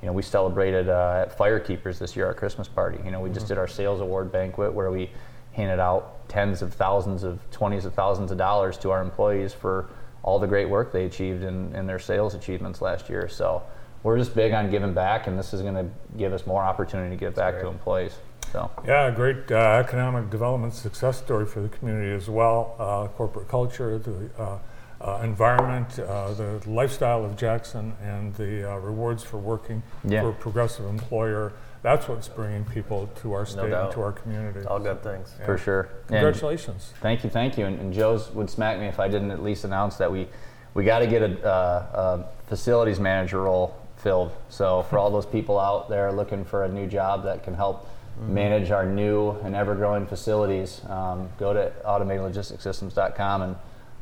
you 0.00 0.06
know 0.06 0.12
we 0.12 0.22
celebrated 0.22 0.88
uh, 0.88 1.26
at 1.26 1.36
firekeepers 1.36 1.98
this 1.98 2.16
year 2.16 2.26
our 2.26 2.32
christmas 2.32 2.68
party 2.68 2.98
you 3.04 3.10
know 3.10 3.20
we 3.20 3.28
just 3.28 3.46
did 3.48 3.58
our 3.58 3.66
sales 3.66 4.00
award 4.00 4.30
banquet 4.32 4.72
where 4.72 4.90
we 4.90 5.10
handed 5.56 5.80
out 5.80 6.28
tens 6.28 6.60
of 6.62 6.74
thousands 6.74 7.24
of 7.24 7.38
twenties 7.50 7.84
of 7.86 7.94
thousands 7.94 8.30
of 8.30 8.36
dollars 8.38 8.76
to 8.76 8.90
our 8.90 9.00
employees 9.00 9.52
for 9.54 9.88
all 10.22 10.38
the 10.38 10.46
great 10.46 10.68
work 10.68 10.92
they 10.92 11.04
achieved 11.04 11.42
in, 11.42 11.74
in 11.74 11.86
their 11.86 11.98
sales 11.98 12.34
achievements 12.34 12.82
last 12.82 13.08
year 13.08 13.26
so 13.28 13.62
we're 14.02 14.18
just 14.18 14.34
big 14.34 14.52
on 14.52 14.70
giving 14.70 14.92
back 14.92 15.26
and 15.26 15.38
this 15.38 15.54
is 15.54 15.62
going 15.62 15.74
to 15.74 15.88
give 16.18 16.32
us 16.32 16.46
more 16.46 16.62
opportunity 16.62 17.10
to 17.10 17.18
give 17.18 17.34
back 17.34 17.58
to 17.60 17.66
employees 17.68 18.12
so 18.52 18.70
Yeah, 18.86 19.06
a 19.06 19.12
great 19.12 19.50
uh, 19.50 19.82
economic 19.84 20.30
development 20.30 20.74
success 20.74 21.16
story 21.18 21.46
for 21.46 21.60
the 21.60 21.68
community 21.68 22.12
as 22.12 22.28
well. 22.30 22.76
Uh, 22.78 23.08
corporate 23.08 23.48
culture, 23.48 23.98
the 23.98 24.30
uh, 24.38 24.58
uh, 25.00 25.20
environment, 25.24 25.98
uh, 25.98 26.32
the 26.32 26.60
lifestyle 26.66 27.24
of 27.24 27.36
Jackson, 27.36 27.92
and 28.00 28.32
the 28.36 28.70
uh, 28.70 28.76
rewards 28.76 29.24
for 29.24 29.38
working 29.38 29.82
Yeah. 30.04 30.22
for 30.22 30.28
a 30.30 30.32
progressive 30.32 30.86
employer. 30.86 31.52
That's 31.86 32.08
what's 32.08 32.26
bringing 32.26 32.64
people 32.64 33.08
to 33.22 33.32
our 33.32 33.46
state 33.46 33.72
and 33.72 33.92
to 33.92 34.00
our 34.00 34.10
community. 34.10 34.66
All 34.66 34.80
good 34.80 35.04
things. 35.04 35.32
for 35.44 35.56
sure 35.56 35.82
And- 36.08 36.18
Congratulations. 36.18 36.92
Thank 37.00 37.22
you, 37.22 37.30
thank 37.30 37.56
you. 37.56 37.64
And, 37.66 37.78
and 37.78 37.92
Joe's 37.92 38.28
would 38.32 38.50
smack 38.50 38.80
me 38.80 38.86
if 38.86 38.98
I 38.98 39.06
didn't 39.06 39.30
at 39.30 39.40
least 39.40 39.62
announce 39.62 39.94
that 39.98 40.10
we 40.10 40.26
we 40.74 40.82
got 40.82 40.98
to 40.98 41.06
get 41.06 41.22
a, 41.22 41.46
uh, 41.46 42.24
a 42.26 42.48
facilities 42.48 42.98
manager 42.98 43.42
role 43.42 43.76
filled. 43.98 44.32
So 44.48 44.82
for 44.90 44.98
all 44.98 45.10
those 45.12 45.26
people 45.26 45.60
out 45.60 45.88
there 45.88 46.10
looking 46.10 46.44
for 46.44 46.64
a 46.64 46.68
new 46.68 46.88
job 46.88 47.22
that 47.22 47.44
can 47.44 47.54
help 47.54 47.88
manage 48.20 48.72
our 48.72 48.84
new 48.84 49.30
and 49.44 49.54
ever-growing 49.54 50.06
facilities, 50.08 50.80
um, 50.88 51.28
go 51.38 51.52
to 51.54 51.70
automatedlogisticsystems.com 51.84 53.42
and 53.42 53.56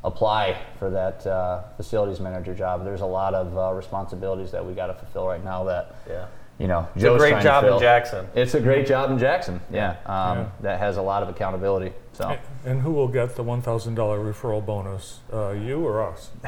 apply 0.05 0.57
for 0.78 0.89
that 0.89 1.26
uh, 1.26 1.62
facilities 1.76 2.18
manager 2.18 2.55
job. 2.55 2.82
There's 2.82 3.03
a 3.03 3.07
lot 3.07 3.35
of 3.35 3.57
uh, 3.59 3.72
responsibilities 3.74 4.51
that 4.53 4.64
we 4.64 4.72
got 4.72 4.87
to 4.87 4.95
fulfill 4.95 5.26
right 5.26 5.45
now 5.45 5.64
that 5.64 5.95
Yeah. 6.09 6.26
You 6.59 6.68
know 6.68 6.86
a 6.94 6.98
Joe's 6.98 7.18
great 7.20 7.42
job 7.42 7.64
in. 7.64 7.78
Jackson. 7.80 8.26
It's 8.36 8.55
a 8.55 8.61
great 8.61 8.86
job 8.86 9.11
in 9.11 9.18
Jackson. 9.18 9.61
Yeah, 9.72 9.96
um, 10.07 10.38
Yeah. 10.38 10.46
that 10.61 10.78
has 10.78 10.96
a 10.96 11.02
lot 11.02 11.22
of 11.24 11.28
accountability. 11.28 11.92
So. 12.12 12.36
And 12.64 12.80
who 12.80 12.92
will 12.92 13.09
get 13.09 13.34
the 13.34 13.42
$1,000 13.42 13.96
referral 13.96 14.64
bonus? 14.64 15.18
Uh, 15.32 15.50
you 15.50 15.84
or 15.84 16.09
us? 16.09 16.30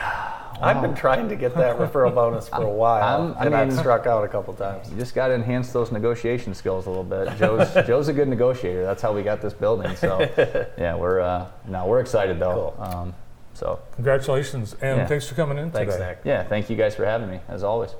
I've 0.62 0.80
been 0.80 0.94
trying 0.94 1.28
to 1.28 1.34
get 1.36 1.56
that 1.56 1.76
referral 1.76 2.14
bonus 2.14 2.48
for 2.48 2.62
a 2.62 2.70
while, 2.82 3.02
I'm- 3.02 3.34
I 3.36 3.46
and 3.46 3.54
I've 3.54 3.68
mean- 3.68 3.76
struck 3.76 4.06
out 4.06 4.22
a 4.24 4.28
couple 4.28 4.54
times. 4.54 4.88
You 4.88 4.96
just 4.96 5.12
got 5.14 5.26
to 5.28 5.34
enhance 5.34 5.72
those 5.72 5.90
negotiation 5.90 6.54
skills 6.54 6.86
a 6.86 6.90
little 6.90 7.02
bit. 7.04 7.36
Joe's 7.36 7.74
Joe's 7.86 8.06
a 8.06 8.12
good 8.12 8.28
negotiator. 8.28 8.84
That's 8.84 9.02
how 9.02 9.12
we 9.12 9.22
got 9.24 9.42
this 9.42 9.54
building. 9.54 9.94
So, 9.96 10.20
yeah, 10.78 10.94
we're 10.94 11.18
uh, 11.20 11.46
no, 11.66 11.84
we're 11.86 12.00
excited 12.00 12.38
though. 12.38 12.72
Cool. 12.76 12.84
Um, 12.84 13.14
so, 13.54 13.80
Congratulations, 13.96 14.74
and 14.80 14.98
Yeah. 14.98 15.06
thanks 15.06 15.26
for 15.26 15.34
coming 15.34 15.58
in 15.58 15.70
Thanks, 15.72 15.94
today. 15.94 16.10
Nic. 16.10 16.18
yeah, 16.24 16.44
thank 16.44 16.70
you 16.70 16.76
guys 16.76 16.94
for 16.94 17.04
having 17.04 17.28
me 17.28 17.40
as 17.48 17.64
always. 17.64 17.90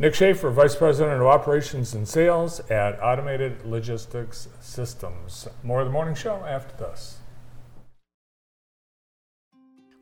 Nic 0.00 0.14
Schaefer, 0.14 0.48
Vice 0.48 0.76
President 0.76 1.20
of 1.20 1.26
Operations 1.26 1.92
and 1.92 2.08
Sales 2.08 2.60
at 2.70 2.98
Automated 3.02 3.66
Logistics 3.66 4.48
Systems. 4.58 5.46
More 5.62 5.80
of 5.80 5.86
the 5.88 5.92
morning 5.92 6.14
show 6.14 6.36
after 6.36 6.74
this. 6.78 7.18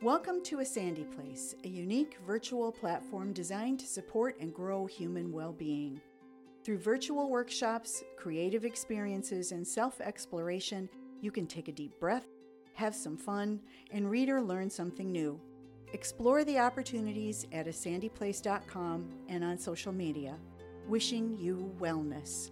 Welcome 0.00 0.44
to 0.44 0.60
A 0.60 0.64
Sandy 0.64 1.02
Place, 1.02 1.56
a 1.64 1.68
unique 1.68 2.16
virtual 2.24 2.70
platform 2.70 3.32
designed 3.32 3.80
to 3.80 3.86
support 3.86 4.38
and 4.38 4.54
grow 4.54 4.86
human 4.86 5.32
well 5.32 5.52
being. 5.52 6.00
Through 6.62 6.78
virtual 6.78 7.28
workshops, 7.28 8.04
creative 8.16 8.64
experiences, 8.64 9.50
and 9.50 9.66
self 9.66 10.00
exploration, 10.00 10.88
you 11.20 11.32
can 11.32 11.48
take 11.48 11.66
a 11.66 11.72
deep 11.72 11.98
breath, 11.98 12.28
have 12.74 12.94
some 12.94 13.16
fun, 13.16 13.58
and 13.90 14.08
read 14.08 14.28
or 14.28 14.42
learn 14.42 14.70
something 14.70 15.10
new. 15.10 15.40
Explore 15.92 16.44
the 16.44 16.58
opportunities 16.58 17.46
at 17.52 17.66
asandyplace.com 17.66 19.08
and 19.28 19.42
on 19.42 19.58
social 19.58 19.92
media. 19.92 20.36
Wishing 20.86 21.36
you 21.38 21.74
wellness. 21.80 22.50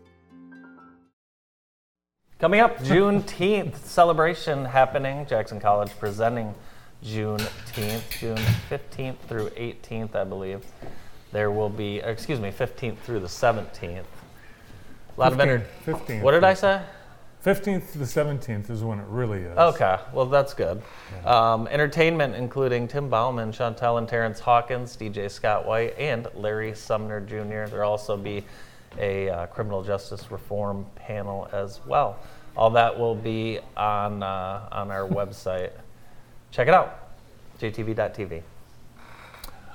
Coming 2.38 2.60
up, 2.60 2.78
Juneteenth 2.78 3.76
celebration 3.76 4.64
happening. 4.64 5.26
Jackson 5.26 5.58
College 5.58 5.90
presenting 5.98 6.54
Juneteenth, 7.02 8.02
June 8.18 8.36
15th 8.68 9.18
through 9.28 9.48
18th, 9.50 10.14
I 10.14 10.24
believe. 10.24 10.64
There 11.32 11.50
will 11.50 11.70
be, 11.70 11.98
excuse 11.98 12.40
me, 12.40 12.50
15th 12.50 12.98
through 12.98 13.20
the 13.20 13.26
17th. 13.26 14.04
A 15.16 15.20
lot 15.20 15.32
of 15.32 15.40
enter- 15.40 15.66
15th. 15.86 16.22
What 16.22 16.32
did 16.32 16.44
I 16.44 16.54
say? 16.54 16.82
15th 17.46 17.92
to 17.92 17.98
the 17.98 18.04
17th 18.04 18.70
is 18.70 18.82
when 18.82 18.98
it 18.98 19.06
really 19.06 19.42
is. 19.42 19.56
Okay, 19.56 19.98
well 20.12 20.26
that's 20.26 20.52
good. 20.52 20.82
Um, 21.24 21.68
entertainment 21.68 22.34
including 22.34 22.88
Tim 22.88 23.08
Bauman, 23.08 23.52
Chantel 23.52 23.98
and 23.98 24.08
Terrence 24.08 24.40
Hawkins, 24.40 24.96
DJ 24.96 25.30
Scott 25.30 25.64
White, 25.64 25.94
and 25.96 26.26
Larry 26.34 26.74
Sumner 26.74 27.20
Jr. 27.20 27.70
There'll 27.70 27.92
also 27.92 28.16
be 28.16 28.44
a 28.98 29.28
uh, 29.30 29.46
criminal 29.46 29.84
justice 29.84 30.28
reform 30.32 30.86
panel 30.96 31.48
as 31.52 31.78
well. 31.86 32.18
All 32.56 32.70
that 32.70 32.98
will 32.98 33.14
be 33.14 33.60
on 33.76 34.24
uh, 34.24 34.68
on 34.72 34.90
our 34.90 35.06
website. 35.08 35.70
Check 36.50 36.66
it 36.66 36.74
out, 36.74 37.10
jtv.tv. 37.60 38.42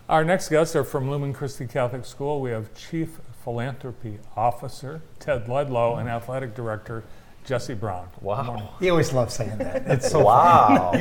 Our 0.10 0.26
next 0.26 0.50
guests 0.50 0.76
are 0.76 0.84
from 0.84 1.10
Lumen 1.10 1.32
Christi 1.32 1.68
Catholic 1.68 2.04
School. 2.04 2.42
We 2.42 2.52
have 2.52 2.76
Chief 2.76 3.22
Philanthropy 3.46 4.20
Officer 4.36 5.02
Ted 5.20 5.48
Ludlow 5.48 5.96
and 5.96 6.10
Athletic 6.10 6.54
Director 6.54 7.06
Jesse 7.44 7.74
Brown. 7.74 8.08
Wow. 8.22 8.76
He 8.80 8.90
always 8.90 9.12
loves 9.14 9.34
saying 9.34 9.58
that. 9.58 9.84
It's 9.88 10.10
so 10.12 10.24
Wow. 10.24 10.92
I, 10.94 10.98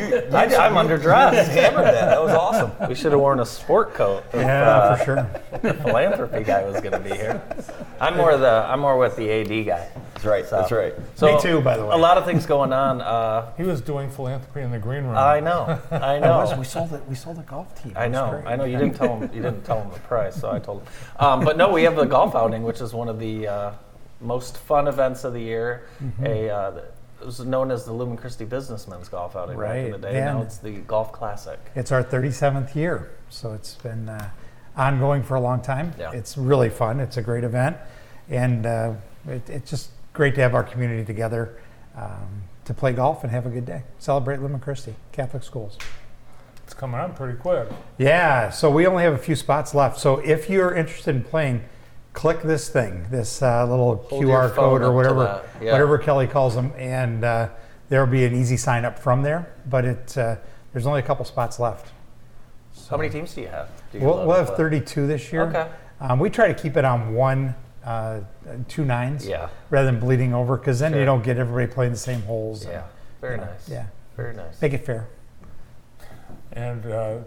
I'm 0.57 0.74
underdressed. 0.74 1.47
hammered 1.49 1.84
that. 1.84 2.07
That 2.07 2.22
was 2.22 2.32
awesome. 2.32 2.72
We 2.88 2.95
should 2.95 3.12
have 3.12 3.20
worn 3.20 3.41
a 3.41 3.47
sport 3.47 3.93
coat. 3.95 4.24
if, 4.32 4.41
Yeah, 4.41 4.70
uh, 4.70 4.97
for 4.97 5.05
sure. 5.05 5.30
the 5.62 5.74
philanthropy 5.74 6.43
guy 6.45 6.64
was 6.64 6.80
going 6.80 6.93
to 6.93 6.99
be 6.99 7.11
here. 7.14 7.43
I'm 8.01 8.16
more 8.16 8.36
the 8.38 8.64
I'm 8.68 8.80
more 8.80 8.97
with 8.99 9.16
the 9.16 9.30
AD 9.30 9.66
guy. 9.66 9.88
That's 10.14 10.24
right. 10.24 10.51
That's 10.51 10.72
right. 10.72 10.95
So 11.14 11.34
Me 11.34 11.41
too, 11.41 11.61
by 11.61 11.76
the 11.76 11.84
way. 11.84 11.93
A 11.93 11.97
lot 11.97 12.16
of 12.18 12.24
things 12.24 12.47
going 12.47 12.72
on. 12.72 13.01
Uh, 13.03 13.53
He 13.57 13.62
was 13.62 13.80
doing 13.82 14.11
philanthropy 14.11 14.62
in 14.62 14.70
the 14.70 14.78
green 14.78 15.05
room. 15.05 15.16
I 15.16 15.41
know. 15.41 15.78
I 15.91 16.16
It 16.16 16.20
was. 16.22 16.53
know. 16.53 16.59
We 16.59 16.64
sold 16.64 16.93
it. 16.95 17.03
We 17.07 17.14
sold 17.14 17.38
a 17.38 17.43
golf 17.43 17.80
team. 17.82 17.93
I 17.97 18.09
know. 18.09 18.30
great. 18.30 18.47
I 18.47 18.57
know. 18.57 18.64
You 18.64 18.78
didn't 18.78 18.97
tell 18.97 19.18
him. 19.18 19.30
You 19.34 19.43
didn't 19.43 19.64
tell 19.64 19.82
him 19.82 19.91
the 19.93 19.99
price, 20.01 20.36
so 20.36 20.51
I 20.51 20.59
told 20.59 20.82
him. 20.82 20.88
Um, 21.18 21.45
but 21.45 21.57
no, 21.59 21.70
we 21.70 21.82
have 21.84 21.97
the 21.97 22.05
golf 22.07 22.34
outing, 22.34 22.62
which 22.62 22.80
is 22.80 22.93
one 22.95 23.09
of 23.09 23.18
the 23.18 23.47
uh, 23.49 23.72
most 24.20 24.58
fun 24.58 24.88
events 24.88 25.24
of 25.24 25.32
the 25.32 25.40
year. 25.40 25.86
Mm-hmm. 26.02 26.26
A 26.26 26.50
uh, 26.50 26.80
it 27.20 27.26
was 27.26 27.40
known 27.40 27.70
as 27.70 27.84
the 27.84 27.92
Lumen 27.92 28.16
Christi 28.16 28.44
Businessmen's 28.44 29.08
Golf 29.08 29.36
Outing 29.36 29.58
back 29.58 29.76
in 29.76 29.92
the 29.92 29.98
day. 29.98 30.20
Now 30.20 30.40
it's 30.40 30.56
the 30.56 30.78
Golf 30.78 31.12
Classic. 31.12 31.58
It's 31.74 31.92
our 31.92 32.02
37th 32.02 32.74
year, 32.74 33.10
so 33.28 33.52
it's 33.52 33.74
been 33.74 34.08
uh, 34.08 34.30
ongoing 34.76 35.22
for 35.22 35.34
a 35.34 35.40
long 35.40 35.60
time. 35.60 35.92
Yeah. 35.98 36.12
It's 36.12 36.38
really 36.38 36.70
fun. 36.70 36.98
It's 36.98 37.18
a 37.18 37.22
great 37.22 37.44
event, 37.44 37.76
and 38.30 38.64
uh, 38.64 38.94
it, 39.28 39.48
it's 39.50 39.68
just 39.68 39.90
great 40.14 40.34
to 40.36 40.40
have 40.40 40.54
our 40.54 40.64
community 40.64 41.04
together 41.04 41.60
um, 41.94 42.44
to 42.64 42.72
play 42.72 42.92
golf 42.92 43.22
and 43.22 43.30
have 43.30 43.46
a 43.46 43.50
good 43.50 43.66
day. 43.66 43.82
Celebrate 43.98 44.40
Lumen 44.40 44.60
Christi 44.60 44.94
Catholic 45.12 45.42
Schools. 45.42 45.76
It's 46.64 46.72
coming 46.72 47.00
up 47.00 47.16
pretty 47.16 47.36
quick. 47.36 47.68
Yeah, 47.98 48.48
so 48.50 48.70
we 48.70 48.86
only 48.86 49.02
have 49.02 49.12
a 49.12 49.18
few 49.18 49.34
spots 49.34 49.74
left. 49.74 49.98
So 49.98 50.18
if 50.18 50.48
you're 50.48 50.74
interested 50.74 51.16
in 51.16 51.24
playing, 51.24 51.64
click 52.12 52.42
this 52.42 52.68
thing, 52.68 53.06
this 53.11 53.42
uh, 53.42 53.66
little 53.68 53.96
Hold 54.08 54.24
QR 54.24 54.52
code 54.52 54.82
or 54.82 54.92
whatever, 54.92 55.42
yeah. 55.61 55.72
whatever 55.72 55.98
Kelly 55.98 56.26
calls 56.26 56.54
them, 56.54 56.72
and 56.76 57.24
uh, 57.24 57.48
there 57.88 58.04
will 58.04 58.11
be 58.12 58.24
an 58.24 58.34
easy 58.34 58.56
sign 58.56 58.84
up 58.84 58.98
from 58.98 59.22
there. 59.22 59.52
But 59.68 59.84
it 59.84 60.18
uh, 60.18 60.36
there's 60.72 60.86
only 60.86 61.00
a 61.00 61.04
couple 61.04 61.24
spots 61.24 61.58
left. 61.58 61.92
How 62.88 62.96
many 62.96 63.11
teams 63.11 63.34
do 63.34 63.42
you 63.42 63.48
have? 63.48 63.68
Do 63.92 63.98
you 63.98 64.04
We'll, 64.04 64.26
we'll 64.26 64.36
have 64.44 64.56
32 64.56 65.06
this 65.06 65.32
year. 65.32 65.42
Okay. 65.42 65.68
Um, 66.00 66.18
we 66.18 66.30
try 66.30 66.48
to 66.48 66.54
keep 66.54 66.76
it 66.76 66.84
on 66.84 67.14
one, 67.14 67.54
uh, 67.84 68.20
two 68.68 68.84
nines, 68.84 69.26
Yeah. 69.26 69.48
rather 69.68 69.86
than 69.90 70.00
bleeding 70.00 70.32
over, 70.34 70.56
because 70.56 70.78
then 70.80 70.92
Sure. 70.92 71.00
you 71.00 71.04
don't 71.06 71.22
get 71.22 71.36
everybody 71.36 71.72
playing 71.72 71.92
the 71.92 71.98
same 71.98 72.22
holes. 72.22 72.62
and, 72.64 72.72
Yeah. 72.72 72.82
Very 73.20 73.34
you 73.34 73.40
know, 73.42 73.46
nice. 73.46 73.68
Yeah, 73.68 73.84
Very 74.16 74.34
nice. 74.34 74.61
make 74.62 74.72
it 74.72 74.84
fair. 74.86 75.08
And 76.52 76.84
uh, 76.86 77.18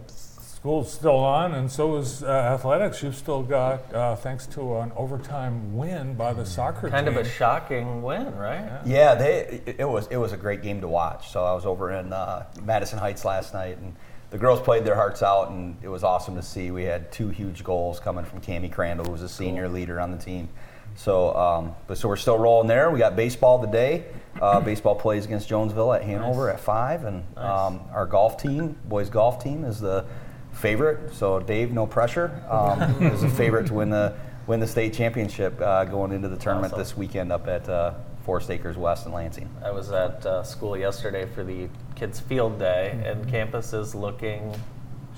school's 0.64 0.90
still 0.90 1.16
on, 1.16 1.52
and 1.52 1.70
so 1.70 1.96
is 1.98 2.22
uh, 2.22 2.26
athletics. 2.26 3.02
You've 3.02 3.16
still 3.16 3.42
got, 3.42 3.92
uh, 3.92 4.16
thanks 4.16 4.46
to 4.46 4.78
an 4.78 4.92
overtime 4.96 5.76
win 5.76 6.14
by 6.14 6.32
the 6.32 6.46
soccer 6.46 6.86
team. 6.86 6.90
Kind 6.90 7.06
of 7.06 7.18
a 7.18 7.24
shocking 7.28 8.02
win, 8.02 8.34
right? 8.34 8.80
Yeah, 8.86 9.14
they 9.14 9.60
it, 9.66 9.76
it 9.80 9.84
was 9.84 10.06
it 10.06 10.16
was 10.16 10.32
a 10.32 10.38
great 10.38 10.62
game 10.62 10.80
to 10.80 10.88
watch. 10.88 11.30
So 11.30 11.44
I 11.44 11.52
was 11.52 11.66
over 11.66 11.92
in 11.92 12.14
uh, 12.14 12.46
Madison 12.62 12.98
Heights 12.98 13.26
last 13.26 13.52
night, 13.52 13.76
and 13.76 13.94
the 14.30 14.38
girls 14.38 14.58
played 14.58 14.86
their 14.86 14.94
hearts 14.94 15.22
out, 15.22 15.50
and 15.50 15.76
it 15.82 15.88
was 15.88 16.02
awesome 16.02 16.34
to 16.36 16.42
see. 16.42 16.70
We 16.70 16.84
had 16.84 17.12
two 17.12 17.28
huge 17.28 17.62
goals 17.62 18.00
coming 18.00 18.24
from 18.24 18.40
Cami 18.40 18.72
Crandall, 18.72 19.04
who 19.04 19.12
was 19.12 19.20
a 19.20 19.28
senior 19.28 19.68
leader 19.68 20.00
on 20.00 20.12
the 20.12 20.18
team. 20.18 20.48
So, 20.96 21.36
um, 21.36 21.74
but 21.86 21.98
so 21.98 22.08
we're 22.08 22.16
still 22.16 22.38
rolling 22.38 22.68
there. 22.68 22.90
We 22.90 23.00
got 23.00 23.16
baseball 23.16 23.60
today. 23.60 24.06
Uh, 24.40 24.60
baseball 24.60 24.94
plays 24.94 25.26
against 25.26 25.46
Jonesville 25.46 25.92
at 25.92 26.02
Hanover 26.04 26.48
at 26.48 26.58
five, 26.58 27.04
and 27.04 27.22
um, 27.36 27.80
our 27.92 28.06
golf 28.06 28.40
team, 28.40 28.78
boys 28.86 29.10
golf 29.10 29.44
team, 29.44 29.64
is 29.64 29.78
the 29.78 30.06
favorite. 30.54 31.14
So 31.14 31.40
Dave, 31.40 31.72
no 31.72 31.86
pressure, 31.86 32.42
um, 32.48 32.80
is 33.02 33.22
the 33.22 33.28
favorite 33.30 33.66
to 33.66 33.74
win 33.74 33.90
the 33.90 34.14
win 34.46 34.60
the 34.60 34.66
state 34.66 34.92
championship 34.92 35.58
uh, 35.60 35.84
going 35.84 36.12
into 36.12 36.28
the 36.28 36.36
tournament 36.36 36.72
Awesome. 36.74 36.82
this 36.82 36.96
weekend 36.96 37.32
up 37.32 37.46
at 37.48 37.68
uh, 37.68 37.94
Forest 38.24 38.50
Akers 38.50 38.76
West 38.76 39.06
in 39.06 39.12
Lansing. 39.12 39.48
I 39.64 39.70
was 39.70 39.90
at 39.90 40.24
uh, 40.26 40.42
school 40.42 40.76
yesterday 40.76 41.26
for 41.26 41.44
the 41.44 41.68
kids' 41.94 42.20
field 42.20 42.58
day, 42.58 43.00
and 43.04 43.28
campus 43.28 43.72
is 43.72 43.94
looking 43.94 44.54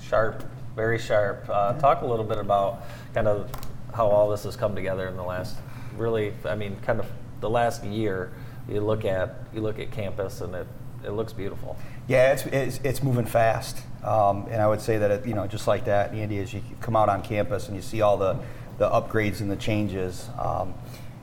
sharp, 0.01 0.43
very 0.75 0.97
sharp. 0.99 1.45
Uh, 1.49 1.73
Talk 1.73 2.01
a 2.01 2.05
little 2.05 2.25
bit 2.25 2.37
about 2.37 2.83
kind 3.13 3.27
of 3.27 3.49
how 3.93 4.07
all 4.07 4.29
this 4.29 4.43
has 4.43 4.55
come 4.55 4.75
together 4.75 5.07
in 5.07 5.15
the 5.15 5.23
last, 5.23 5.57
really, 5.95 6.33
I 6.45 6.55
mean, 6.55 6.77
kind 6.81 6.99
of 6.99 7.07
the 7.39 7.49
last 7.49 7.83
year. 7.83 8.31
You 8.69 8.81
look 8.81 9.05
at 9.05 9.35
you 9.53 9.61
look 9.61 9.79
at 9.79 9.91
campus, 9.91 10.41
and 10.41 10.53
it 10.53 10.67
it 11.05 11.11
looks 11.11 11.33
beautiful. 11.33 11.77
Yeah, 12.07 12.33
it's, 12.33 12.45
it's, 12.47 12.79
it's 12.83 13.03
moving 13.03 13.25
fast. 13.25 13.77
Um, 14.03 14.45
and 14.49 14.61
I 14.61 14.67
would 14.67 14.81
say 14.81 14.97
that, 14.97 15.11
it, 15.11 15.25
you 15.25 15.33
know, 15.33 15.47
just 15.47 15.67
like 15.67 15.85
that, 15.85 16.13
Andy, 16.13 16.39
as 16.39 16.53
you 16.53 16.61
come 16.81 16.95
out 16.95 17.09
on 17.09 17.21
campus 17.21 17.67
and 17.67 17.75
you 17.75 17.81
see 17.81 18.01
all 18.01 18.17
the, 18.17 18.37
the 18.77 18.89
upgrades 18.89 19.41
and 19.41 19.51
the 19.51 19.55
changes, 19.55 20.29
um, 20.39 20.73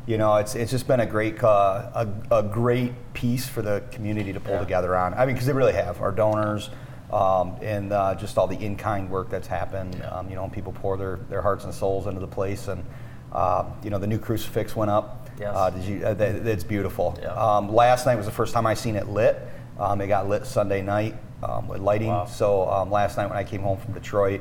you 0.06 0.18
know, 0.18 0.36
it's, 0.36 0.54
it's 0.54 0.70
just 0.70 0.86
been 0.86 1.00
a 1.00 1.06
great, 1.06 1.42
uh, 1.42 2.06
a, 2.30 2.38
a 2.38 2.42
great 2.42 2.92
piece 3.14 3.46
for 3.48 3.62
the 3.62 3.82
community 3.90 4.32
to 4.34 4.40
pull 4.40 4.54
Yeah. 4.54 4.60
together 4.60 4.96
on. 4.96 5.14
I 5.14 5.24
mean, 5.24 5.34
because 5.34 5.46
they 5.46 5.54
really 5.54 5.72
have. 5.72 6.00
Our 6.02 6.12
donors, 6.12 6.68
um, 7.10 7.56
and 7.62 7.92
uh, 7.92 8.14
just 8.14 8.36
all 8.36 8.46
the 8.46 8.58
in-kind 8.58 9.08
work 9.08 9.30
that's 9.30 9.46
happened. 9.46 10.02
Um, 10.10 10.28
you 10.28 10.34
know, 10.34 10.44
and 10.44 10.52
people 10.52 10.72
pour 10.72 10.96
their, 10.98 11.16
their 11.30 11.40
hearts 11.40 11.64
and 11.64 11.72
souls 11.72 12.06
into 12.06 12.20
the 12.20 12.26
place, 12.26 12.68
and 12.68 12.84
uh, 13.32 13.64
you 13.82 13.88
know, 13.90 13.98
the 13.98 14.06
new 14.06 14.18
crucifix 14.18 14.76
went 14.76 14.90
up. 14.90 15.30
Yes. 15.40 15.54
Uh, 15.56 15.70
did 15.70 15.84
you? 15.84 16.04
Uh, 16.06 16.14
that, 16.14 16.68
beautiful. 16.68 17.18
Yeah. 17.20 17.32
Um, 17.32 17.72
last 17.74 18.04
night 18.04 18.16
was 18.16 18.26
the 18.26 18.32
first 18.32 18.52
time 18.52 18.66
I 18.66 18.74
seen 18.74 18.96
it 18.96 19.08
lit. 19.08 19.40
Um, 19.78 20.00
it 20.00 20.06
got 20.06 20.28
lit 20.28 20.46
Sunday 20.46 20.82
night 20.82 21.14
um, 21.42 21.68
with 21.68 21.80
lighting. 21.80 22.08
Wow. 22.08 22.26
So 22.26 22.68
um, 22.70 22.90
last 22.90 23.16
night 23.16 23.26
when 23.28 23.36
I 23.38 23.44
came 23.44 23.62
home 23.62 23.78
from 23.78 23.92
Detroit, 23.94 24.40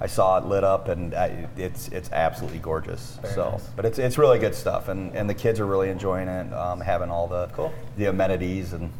I 0.00 0.06
saw 0.06 0.38
it 0.38 0.44
lit 0.44 0.64
up, 0.64 0.88
and 0.88 1.14
I, 1.14 1.48
it's 1.56 1.88
it's 1.88 2.10
absolutely 2.12 2.58
gorgeous. 2.58 3.18
Very 3.22 3.34
so, 3.34 3.50
nice. 3.52 3.66
but 3.76 3.84
it's 3.84 3.98
it's 3.98 4.18
really 4.18 4.38
good 4.38 4.54
stuff, 4.54 4.88
and, 4.88 5.14
and 5.14 5.30
the 5.30 5.34
kids 5.34 5.60
are 5.60 5.66
really 5.66 5.88
enjoying 5.88 6.28
it, 6.28 6.52
um, 6.52 6.80
having 6.80 7.10
all 7.10 7.28
the 7.28 7.46
Cool. 7.54 7.72
the 7.96 8.06
amenities, 8.06 8.72
and 8.72 8.92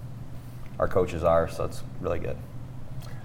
our 0.79 0.89
coaches 0.89 1.25
are. 1.25 1.49
So 1.49 1.65
it's 1.65 1.83
really 2.01 2.21
good. 2.21 2.37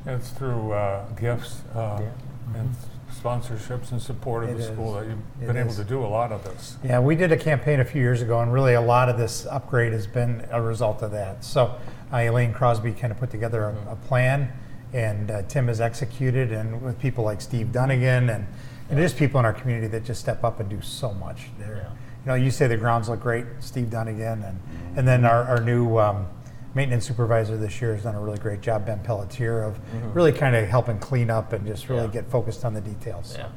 And 0.06 0.20
it's 0.20 0.32
through 0.32 0.72
uh, 0.74 1.06
gifts 1.12 1.62
uh, 1.76 2.00
Yeah. 2.02 2.60
and 2.60 2.76
sponsorships 3.14 3.92
and 3.92 4.02
support 4.02 4.44
of 4.46 4.52
It 4.52 4.58
the 4.58 4.64
school 4.64 4.98
is. 4.98 5.04
that 5.06 5.10
you've 5.12 5.44
It 5.44 5.48
been 5.48 5.58
able 5.58 5.70
is. 5.70 5.76
to 5.78 5.84
do 5.84 6.04
a 6.04 6.08
lot 6.08 6.32
of 6.32 6.44
this. 6.44 6.78
Yeah, 6.84 7.00
we 7.00 7.16
did 7.16 7.32
a 7.32 7.38
campaign 7.38 7.80
a 7.82 7.86
few 7.86 8.02
years 8.02 8.22
ago, 8.22 8.40
and 8.40 8.52
really 8.52 8.74
a 8.74 8.82
lot 8.82 9.10
of 9.10 9.18
this 9.18 9.46
upgrade 9.46 9.94
has 9.94 10.08
been 10.08 10.46
a 10.52 10.62
result 10.62 11.02
of 11.02 11.12
that. 11.12 11.44
So 11.44 11.76
uh, 12.14 12.18
Elaine 12.18 12.54
Crosby 12.54 12.92
kind 12.94 13.12
of 13.12 13.20
put 13.20 13.30
together 13.30 13.64
a, 13.88 13.94
a 13.94 13.96
plan, 13.96 14.52
and 14.94 15.30
uh, 15.32 15.42
Tim 15.44 15.68
has 15.68 15.80
executed, 15.82 16.52
and 16.52 16.82
with 16.82 17.00
people 17.00 17.24
like 17.24 17.42
Steve 17.42 17.72
Dunnigan, 17.72 18.30
and, 18.30 18.48
and 18.90 18.98
there's 18.98 19.14
people 19.14 19.40
in 19.40 19.46
our 19.46 19.54
community 19.54 19.88
that 19.88 20.04
just 20.04 20.20
step 20.20 20.44
up 20.44 20.60
and 20.60 20.70
do 20.70 20.82
so 20.82 21.14
much. 21.14 21.50
There, 21.60 21.76
Yeah. 21.78 21.90
you 21.92 22.26
know, 22.26 22.34
you 22.36 22.52
say 22.52 22.68
the 22.68 22.78
grounds 22.78 23.10
look 23.10 23.20
great, 23.22 23.46
Steve 23.60 23.90
Dunnigan, 23.90 24.44
and 24.44 24.60
and 24.98 25.08
then 25.08 25.24
our, 25.26 25.44
our 25.44 25.62
new 25.62 25.98
um, 26.00 26.26
maintenance 26.74 27.06
supervisor 27.06 27.56
this 27.58 27.80
year 27.82 27.94
has 27.94 28.04
done 28.04 28.16
a 28.16 28.20
really 28.22 28.40
great 28.40 28.62
job, 28.62 28.86
Ben 28.88 29.00
Pelletier, 29.00 29.62
of 29.64 29.80
really 30.16 30.32
kind 30.32 30.56
of 30.56 30.68
helping 30.68 30.98
clean 31.00 31.30
up 31.30 31.54
and 31.54 31.66
just 31.68 31.88
really 31.90 32.02
Mm-hmm. 32.08 32.16
Yeah. 32.16 32.22
get 32.24 32.32
focused 32.32 32.66
on 32.66 32.74
the 32.74 32.82
details. 32.82 33.36
Yeah. 33.38 33.48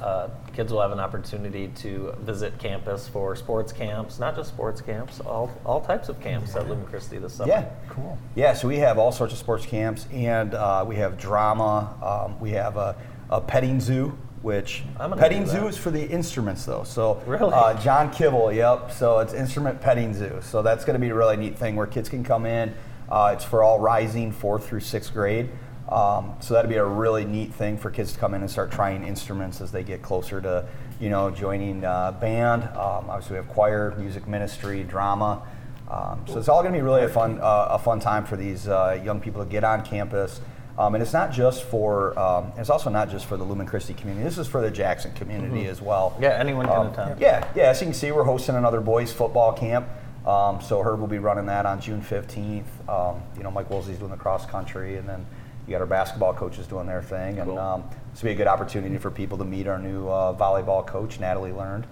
Yeah. 0.00 0.04
Uh, 0.06 0.30
kids 0.54 0.72
will 0.72 0.80
have 0.80 0.92
an 0.92 1.00
opportunity 1.00 1.68
to 1.76 2.14
visit 2.20 2.58
campus 2.58 3.08
for 3.08 3.34
sports 3.36 3.72
camps, 3.72 4.18
not 4.18 4.36
just 4.36 4.50
sports 4.50 4.80
camps, 4.80 5.20
all, 5.20 5.50
all 5.64 5.80
types 5.80 6.08
of 6.08 6.20
camps 6.20 6.54
at 6.56 6.68
Lumen 6.68 6.86
Christi 6.86 7.18
this 7.18 7.34
summer. 7.34 7.50
Yeah. 7.50 7.68
Cool. 7.88 8.18
Yeah, 8.34 8.52
so 8.54 8.68
we 8.68 8.76
have 8.78 8.98
all 8.98 9.12
sorts 9.12 9.32
of 9.32 9.38
sports 9.38 9.66
camps, 9.66 10.06
and 10.12 10.54
uh, 10.54 10.84
we 10.86 10.96
have 10.96 11.18
drama. 11.18 11.94
Um, 12.28 12.40
we 12.40 12.50
have 12.50 12.76
a, 12.76 12.96
a 13.30 13.40
petting 13.40 13.80
zoo, 13.80 14.16
which 14.42 14.84
I'm 14.98 15.12
petting 15.18 15.44
do 15.44 15.50
zoo 15.50 15.60
that. 15.60 15.66
is 15.68 15.76
for 15.76 15.90
the 15.90 16.04
instruments, 16.08 16.64
though. 16.64 16.84
So 16.84 17.22
Really? 17.26 17.52
uh, 17.52 17.80
John 17.82 18.10
Kibble, 18.12 18.52
yep. 18.52 18.92
So 18.92 19.18
it's 19.18 19.34
instrument 19.34 19.80
petting 19.80 20.14
zoo. 20.14 20.38
So 20.42 20.62
that's 20.62 20.84
going 20.84 20.94
to 20.94 21.00
be 21.00 21.08
a 21.10 21.14
really 21.14 21.36
neat 21.36 21.58
thing 21.58 21.76
where 21.76 21.86
kids 21.86 22.08
can 22.08 22.22
come 22.24 22.46
in. 22.46 22.74
Uh, 23.10 23.32
it's 23.34 23.44
for 23.44 23.62
all 23.62 23.80
rising 23.80 24.32
fourth 24.32 24.68
through 24.68 24.80
sixth 24.80 25.12
grade. 25.12 25.48
Um, 25.88 26.34
so 26.40 26.54
that'd 26.54 26.68
be 26.68 26.76
a 26.76 26.84
really 26.84 27.24
neat 27.24 27.52
thing 27.54 27.78
for 27.78 27.90
kids 27.90 28.12
to 28.12 28.18
come 28.18 28.34
in 28.34 28.42
and 28.42 28.50
start 28.50 28.70
trying 28.70 29.04
instruments 29.04 29.60
as 29.60 29.72
they 29.72 29.82
get 29.82 30.02
closer 30.02 30.40
to, 30.40 30.66
you 31.00 31.08
know, 31.08 31.30
joining 31.30 31.84
uh, 31.84 32.12
band. 32.12 32.64
Um, 32.64 33.08
obviously, 33.08 33.32
we 33.32 33.36
have 33.38 33.48
choir, 33.48 33.94
music 33.98 34.28
ministry, 34.28 34.84
drama. 34.84 35.42
Um, 35.90 36.24
so 36.28 36.38
it's 36.38 36.48
all 36.50 36.60
going 36.62 36.74
to 36.74 36.78
be 36.78 36.82
really 36.82 37.04
a 37.04 37.08
fun, 37.08 37.38
uh, 37.40 37.68
a 37.70 37.78
fun 37.78 38.00
time 38.00 38.26
for 38.26 38.36
these 38.36 38.68
uh, 38.68 39.00
young 39.02 39.20
people 39.20 39.42
to 39.42 39.50
get 39.50 39.64
on 39.64 39.82
campus. 39.82 40.40
Um, 40.76 40.94
and 40.94 41.02
it's 41.02 41.14
not 41.14 41.32
just 41.32 41.64
for, 41.64 42.16
um, 42.18 42.52
it's 42.56 42.70
also 42.70 42.88
not 42.90 43.10
just 43.10 43.26
for 43.26 43.36
the 43.36 43.42
Lumen 43.42 43.66
Christi 43.66 43.94
community. 43.94 44.22
This 44.24 44.38
is 44.38 44.46
for 44.46 44.60
the 44.60 44.70
Jackson 44.70 45.12
community 45.14 45.66
as 45.66 45.80
well. 45.80 46.10
Mm-hmm. 46.10 46.22
Yeah, 46.22 46.38
anyone 46.38 46.66
can 46.66 46.76
Um, 46.76 46.86
attend. 46.88 47.20
Yeah, 47.20 47.50
yeah. 47.56 47.64
As 47.70 47.80
you 47.80 47.86
can 47.86 47.94
see, 47.94 48.12
we're 48.12 48.22
hosting 48.24 48.54
another 48.54 48.80
boys 48.80 49.12
football 49.12 49.52
camp. 49.54 49.88
Um, 50.26 50.60
so 50.60 50.82
Herb 50.82 51.00
will 51.00 51.06
be 51.08 51.18
running 51.18 51.46
that 51.46 51.64
on 51.66 51.80
June 51.80 52.02
15th. 52.02 52.64
Um, 52.88 53.22
you 53.36 53.42
know, 53.42 53.50
Mike 53.50 53.70
Woolsey's 53.70 53.98
doing 53.98 54.10
the 54.10 54.16
cross 54.18 54.44
country, 54.46 54.98
and 54.98 55.08
then 55.08 55.26
you 55.68 55.72
got 55.74 55.82
our 55.82 55.86
basketball 55.86 56.32
coaches 56.32 56.66
doing 56.66 56.86
their 56.86 57.02
thing. 57.02 57.38
And 57.38 57.58
um, 57.58 57.84
this 58.12 58.22
will 58.22 58.28
be 58.28 58.32
a 58.32 58.36
good 58.36 58.46
opportunity 58.46 58.96
for 58.96 59.10
people 59.10 59.36
to 59.36 59.44
meet 59.44 59.66
our 59.66 59.78
new 59.78 60.08
uh, 60.08 60.34
volleyball 60.34 60.84
coach, 60.86 61.20
Natalie 61.20 61.52
Learned. 61.52 61.86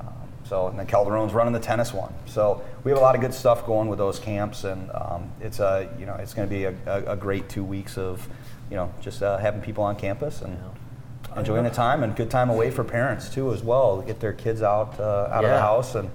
Um, 0.00 0.12
so, 0.44 0.66
and 0.68 0.78
then 0.78 0.86
Calderon's 0.86 1.32
running 1.32 1.54
the 1.54 1.58
tennis 1.60 1.94
one. 1.94 2.12
So 2.26 2.62
we 2.84 2.90
have 2.90 2.98
a 2.98 3.00
lot 3.00 3.14
of 3.14 3.22
good 3.22 3.32
stuff 3.32 3.64
going 3.64 3.88
with 3.88 3.98
those 3.98 4.18
camps, 4.18 4.64
and 4.64 4.90
um, 4.92 5.32
it's 5.40 5.60
a, 5.60 5.88
you 5.98 6.04
know, 6.04 6.14
it's 6.16 6.34
going 6.34 6.46
to 6.46 6.54
be 6.54 6.64
a, 6.64 6.74
a, 6.86 7.12
a 7.12 7.16
great 7.16 7.48
two 7.48 7.64
weeks 7.64 7.96
of, 7.96 8.28
you 8.70 8.76
know, 8.76 8.92
just 9.00 9.22
uh, 9.22 9.38
having 9.38 9.62
people 9.62 9.82
on 9.82 9.96
campus 9.96 10.42
and 10.42 10.58
enjoying 11.38 11.64
the 11.64 11.70
time 11.70 12.02
and 12.02 12.14
good 12.16 12.30
time 12.30 12.50
away 12.50 12.70
for 12.70 12.84
parents 12.84 13.30
too 13.30 13.50
as 13.54 13.62
well. 13.62 14.02
Get 14.02 14.20
their 14.20 14.34
kids 14.34 14.60
out 14.60 15.00
uh, 15.00 15.30
out 15.32 15.44
of 15.44 15.50
the 15.50 15.60
house 15.60 15.94
and 15.94 16.10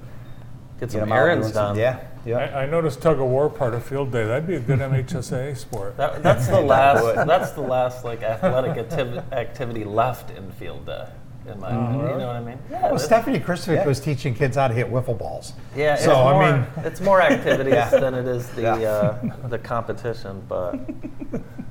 Get 0.80 0.92
some 0.92 1.12
errands 1.12 1.48
doing 1.48 1.54
some- 1.54 1.76
done. 1.76 1.78
Yeah, 1.78 2.00
yeah. 2.26 2.38
I, 2.38 2.64
I 2.64 2.66
noticed 2.66 3.02
tug 3.02 3.20
of 3.20 3.28
war 3.28 3.50
part 3.50 3.74
of 3.74 3.84
field 3.84 4.12
day. 4.12 4.26
That'd 4.26 4.48
be 4.48 4.56
a 4.56 4.60
good 4.60 4.80
MHSA 4.80 5.56
sport. 5.66 5.98
That, 5.98 6.22
that's 6.24 6.48
the 6.48 6.62
last. 6.74 7.28
that's 7.28 7.52
the 7.52 7.62
last 7.62 8.04
like 8.06 8.22
athletic 8.24 8.88
activ- 8.88 9.32
activity 9.32 9.84
left 9.84 10.32
in 10.38 10.52
field 10.54 10.86
day, 10.86 11.08
in 11.48 11.60
my 11.60 11.70
opinion. 11.70 12.10
You 12.12 12.18
know 12.18 12.28
what 12.28 12.36
I 12.36 12.40
mean? 12.42 12.58
Yeah. 12.70 12.90
Well, 12.90 13.00
Stephanie 13.00 13.40
Kristovic 13.40 13.76
Yeah. 13.76 13.88
was 13.88 14.00
teaching 14.00 14.34
kids 14.36 14.56
how 14.56 14.68
to 14.68 14.74
hit 14.74 14.88
wiffle 14.92 15.18
balls. 15.18 15.54
Yeah, 15.76 15.96
it's 15.96 16.04
So, 16.06 16.14
I 16.16 16.34
more, 16.34 16.58
mean- 16.58 16.86
it's 16.86 17.02
more 17.02 17.22
activities 17.34 17.74
Yeah. 17.74 17.90
than 17.90 18.14
it 18.14 18.28
is 18.28 18.50
the 18.50 18.62
Yeah. 18.62 18.74
uh, 18.76 19.48
the 19.48 19.58
competition, 19.60 20.44
but 20.48 20.76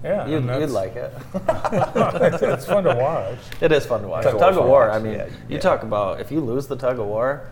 Yeah, 0.03 0.27
you'd, 0.27 0.45
you'd 0.47 0.71
like 0.71 0.97
it. 0.97 1.13
it's, 1.35 2.43
it's 2.43 2.65
fun 2.67 2.85
to 2.85 2.95
watch. 2.95 3.39
It 3.61 3.71
is 3.71 3.85
fun 3.87 4.01
to 4.03 4.09
watch. 4.09 4.25
Tug 4.25 4.39
Tug, 4.39 4.57
of 4.57 4.57
war's 4.57 4.57
of 4.57 4.57
fun 4.57 4.65
to 4.65 4.69
war. 4.71 4.89
watch, 4.89 4.97
I 4.97 4.99
mean, 5.03 5.13
yeah, 5.13 5.27
you 5.27 5.33
yeah. 5.57 5.59
talk 5.59 5.83
about 5.83 6.21
if 6.21 6.33
you 6.33 6.41
lose 6.41 6.67
the 6.67 6.77
tug 6.77 6.99
of 6.99 7.07
war. 7.07 7.47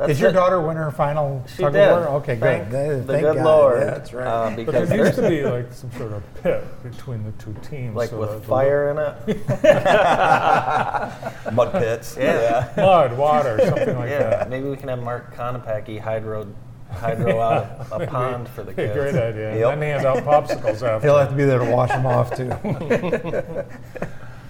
That's 0.00 0.12
Did 0.14 0.20
your 0.20 0.30
it. 0.30 0.32
daughter 0.32 0.62
win 0.62 0.78
her 0.78 0.90
final 0.90 1.44
She 1.46 1.62
tug 1.62 1.74
did. 1.74 1.86
of 1.86 1.98
war? 1.98 2.08
Okay, 2.20 2.36
great. 2.36 2.60
Thank 2.60 2.70
Th- 2.70 3.06
the 3.06 3.12
thank 3.12 3.22
good 3.22 3.36
God. 3.36 3.44
Lord. 3.44 3.80
Yeah, 3.80 3.84
that's 3.84 4.12
right. 4.14 4.26
Uh, 4.26 4.46
But 4.48 4.56
because 4.56 4.88
there 4.88 4.98
used 5.04 5.14
to 5.16 5.28
be 5.28 5.44
like 5.44 5.70
some 5.74 5.92
sort 5.92 6.12
of 6.14 6.22
pit 6.42 6.64
between 6.82 7.22
the 7.22 7.32
two 7.32 7.54
teams. 7.60 7.94
like 7.94 8.08
so 8.08 8.18
with 8.18 8.42
fire 8.46 8.88
in 8.92 8.98
it. 8.98 9.14
Mud 11.52 11.72
pits. 11.72 12.16
Yeah. 12.18 12.72
mud, 12.78 13.18
water, 13.18 13.58
something 13.66 13.94
like 13.98 14.08
yeah, 14.10 14.30
that. 14.30 14.48
maybe 14.48 14.70
we 14.70 14.76
can 14.78 14.88
have 14.88 15.02
Mark 15.02 15.34
Konopacki 15.36 16.00
hydro 16.00 16.46
hydro 16.92 17.38
out 17.38 17.66
a, 17.92 17.96
a 17.96 18.06
pond 18.06 18.48
for 18.48 18.62
the 18.62 18.72
Be 18.72 18.84
a 18.84 18.94
kids. 18.94 18.98
great 18.98 19.14
idea. 19.22 19.54
Yep. 19.58 19.72
And 19.74 19.82
then 19.82 20.00
hand 20.00 20.06
out 20.06 20.24
popsicles 20.24 20.80
after. 20.82 21.00
He'll 21.06 21.18
have 21.18 21.28
to 21.28 21.36
be 21.36 21.44
there 21.44 21.58
to 21.58 21.66
wash 21.70 21.90
them 21.90 22.06
off 22.06 22.34
too. 22.34 22.50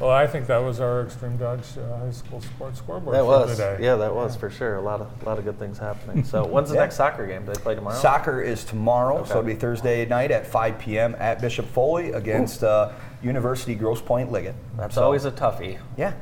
Well, 0.01 0.11
I 0.11 0.27
think 0.27 0.47
that 0.47 0.57
was 0.59 0.81
our 0.81 1.03
Extreme 1.03 1.37
Dodge 1.37 1.61
uh, 1.77 1.99
High 1.99 2.11
School 2.11 2.41
Sports 2.41 2.79
Scoreboard 2.79 3.15
That 3.15 3.21
for 3.21 3.27
was, 3.27 3.51
today. 3.51 3.77
yeah, 3.83 3.97
that 3.97 4.15
was 4.15 4.35
for 4.35 4.49
sure. 4.49 4.77
A 4.77 4.81
lot 4.81 5.03
of, 5.03 5.11
a 5.23 5.25
lot 5.27 5.39
of 5.39 5.45
good 5.45 5.59
things 5.59 5.77
happening. 5.77 6.25
So, 6.25 6.47
when's 6.47 6.71
the 6.71 6.77
Yeah. 6.77 6.81
next 6.83 6.97
soccer 6.97 7.27
game? 7.27 7.45
Do 7.45 7.53
they 7.53 7.61
play 7.61 7.75
tomorrow? 7.75 7.97
Soccer 7.99 8.41
is 8.41 8.65
tomorrow, 8.65 9.25
so 9.25 9.33
it'll 9.33 9.43
be 9.43 9.55
Thursday 9.55 10.07
night 10.07 10.31
at 10.31 10.47
5 10.47 10.79
p.m. 10.79 11.15
at 11.19 11.43
Bishop 11.43 11.67
Foley 11.67 12.13
against 12.13 12.65
uh, 12.65 12.93
University 13.23 13.75
Grosse 13.75 14.01
Pointe 14.01 14.33
Liggett. 14.33 14.55
That's 14.77 14.95
So- 14.95 15.03
always 15.05 15.27
a 15.27 15.31
toughie. 15.33 15.79
Yeah, 15.99 16.15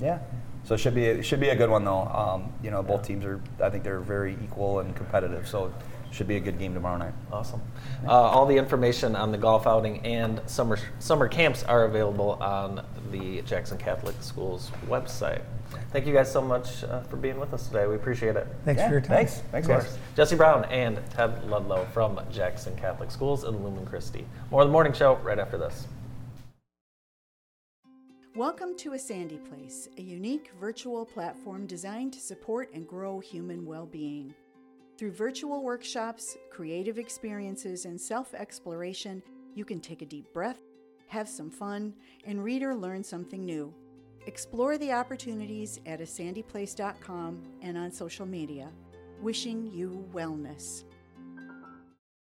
yeah. 0.00 0.18
So 0.64 0.74
it 0.74 0.78
should 0.78 0.94
be 0.94 1.04
it 1.06 1.22
should 1.24 1.40
be 1.40 1.48
a 1.48 1.56
good 1.56 1.70
one 1.70 1.84
though. 1.84 2.02
Um, 2.08 2.52
you 2.62 2.70
know, 2.70 2.82
both 2.82 3.02
teams 3.04 3.24
are 3.24 3.40
I 3.62 3.70
think 3.70 3.82
they're 3.84 3.98
very 4.00 4.36
equal 4.44 4.80
and 4.80 4.94
competitive, 4.94 5.48
so 5.48 5.66
it 5.66 5.72
should 6.12 6.28
be 6.28 6.36
a 6.36 6.40
good 6.40 6.58
game 6.58 6.74
tomorrow 6.74 6.98
night. 6.98 7.14
Awesome. 7.32 7.60
Uh, 8.06 8.10
all 8.10 8.46
the 8.46 8.56
information 8.56 9.14
on 9.14 9.30
the 9.32 9.38
golf 9.38 9.66
outing 9.66 10.04
and 10.04 10.40
summer 10.46 10.78
summer 10.98 11.28
camps 11.28 11.62
are 11.64 11.84
available 11.84 12.32
on 12.40 12.84
the 13.10 13.42
Jackson 13.42 13.78
Catholic 13.78 14.16
Schools 14.20 14.70
website. 14.86 15.42
Thank 15.92 16.06
you 16.06 16.12
guys 16.12 16.30
so 16.30 16.40
much 16.40 16.82
uh, 16.84 17.02
for 17.02 17.16
being 17.16 17.38
with 17.38 17.52
us 17.54 17.66
today. 17.68 17.86
We 17.86 17.94
appreciate 17.94 18.36
it. 18.36 18.46
Thanks 18.64 18.80
Yeah, 18.80 18.88
for 18.88 18.92
your 18.94 19.00
time. 19.00 19.16
Thanks, 19.16 19.42
thanks 19.52 19.68
Of 19.68 19.82
guys. 19.82 19.98
Jesse 20.16 20.36
Brown 20.36 20.64
and 20.66 21.00
Ted 21.10 21.44
Ludlow 21.48 21.86
from 21.92 22.20
Jackson 22.30 22.76
Catholic 22.76 23.10
Schools 23.10 23.44
in 23.44 23.62
Lumen 23.62 23.86
Christi. 23.86 24.26
More 24.50 24.62
of 24.62 24.68
the 24.68 24.72
morning 24.72 24.92
show 24.92 25.14
right 25.16 25.38
after 25.38 25.58
this. 25.58 25.86
Welcome 28.36 28.76
to 28.78 28.92
A 28.92 28.98
Sandy 28.98 29.38
Place, 29.38 29.88
a 29.98 30.02
unique 30.02 30.52
virtual 30.60 31.04
platform 31.04 31.66
designed 31.66 32.12
to 32.12 32.20
support 32.20 32.72
and 32.72 32.86
grow 32.86 33.18
human 33.18 33.66
well 33.66 33.86
being. 33.86 34.32
Through 35.00 35.12
virtual 35.12 35.62
workshops, 35.62 36.36
creative 36.50 36.98
experiences, 36.98 37.86
and 37.86 37.98
self 37.98 38.34
exploration, 38.34 39.22
you 39.54 39.64
can 39.64 39.80
take 39.80 40.02
a 40.02 40.04
deep 40.04 40.30
breath, 40.34 40.60
have 41.06 41.26
some 41.26 41.50
fun, 41.50 41.94
and 42.26 42.44
read 42.44 42.62
or 42.62 42.74
learn 42.74 43.02
something 43.02 43.42
new. 43.42 43.74
Explore 44.26 44.76
the 44.76 44.92
opportunities 44.92 45.80
at 45.86 46.00
asandyplace.com 46.00 47.42
and 47.62 47.78
on 47.78 47.90
social 47.90 48.26
media. 48.26 48.70
Wishing 49.22 49.64
you 49.72 50.06
wellness. 50.12 50.84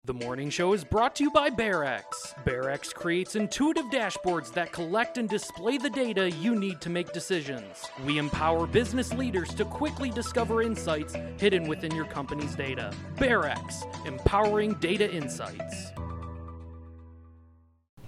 The 0.07 0.15
morning 0.15 0.49
show 0.49 0.73
is 0.73 0.83
brought 0.83 1.15
to 1.17 1.25
you 1.25 1.31
by 1.31 1.51
BearEx. 1.51 2.03
BearEx 2.47 2.95
creates 2.95 3.37
intuitive 3.37 3.85
dashboards 3.93 4.51
that 4.55 4.73
collect 4.73 5.19
and 5.19 5.29
display 5.29 5.77
the 5.77 5.91
data 5.91 6.31
you 6.31 6.57
need 6.57 6.81
to 6.81 6.89
make 6.89 7.13
decisions. 7.13 7.85
We 8.07 8.17
empower 8.17 8.67
business 8.67 9.13
leaders 9.13 9.53
to 9.57 9.67
quickly 9.67 10.09
discover 10.09 10.63
insights 10.63 11.15
hidden 11.37 11.69
within 11.69 11.95
your 11.95 12.07
company's 12.07 12.57
data. 12.57 12.95
BearEx, 13.19 14.07
empowering 14.07 14.73
data 14.81 15.13
insights. 15.13 15.93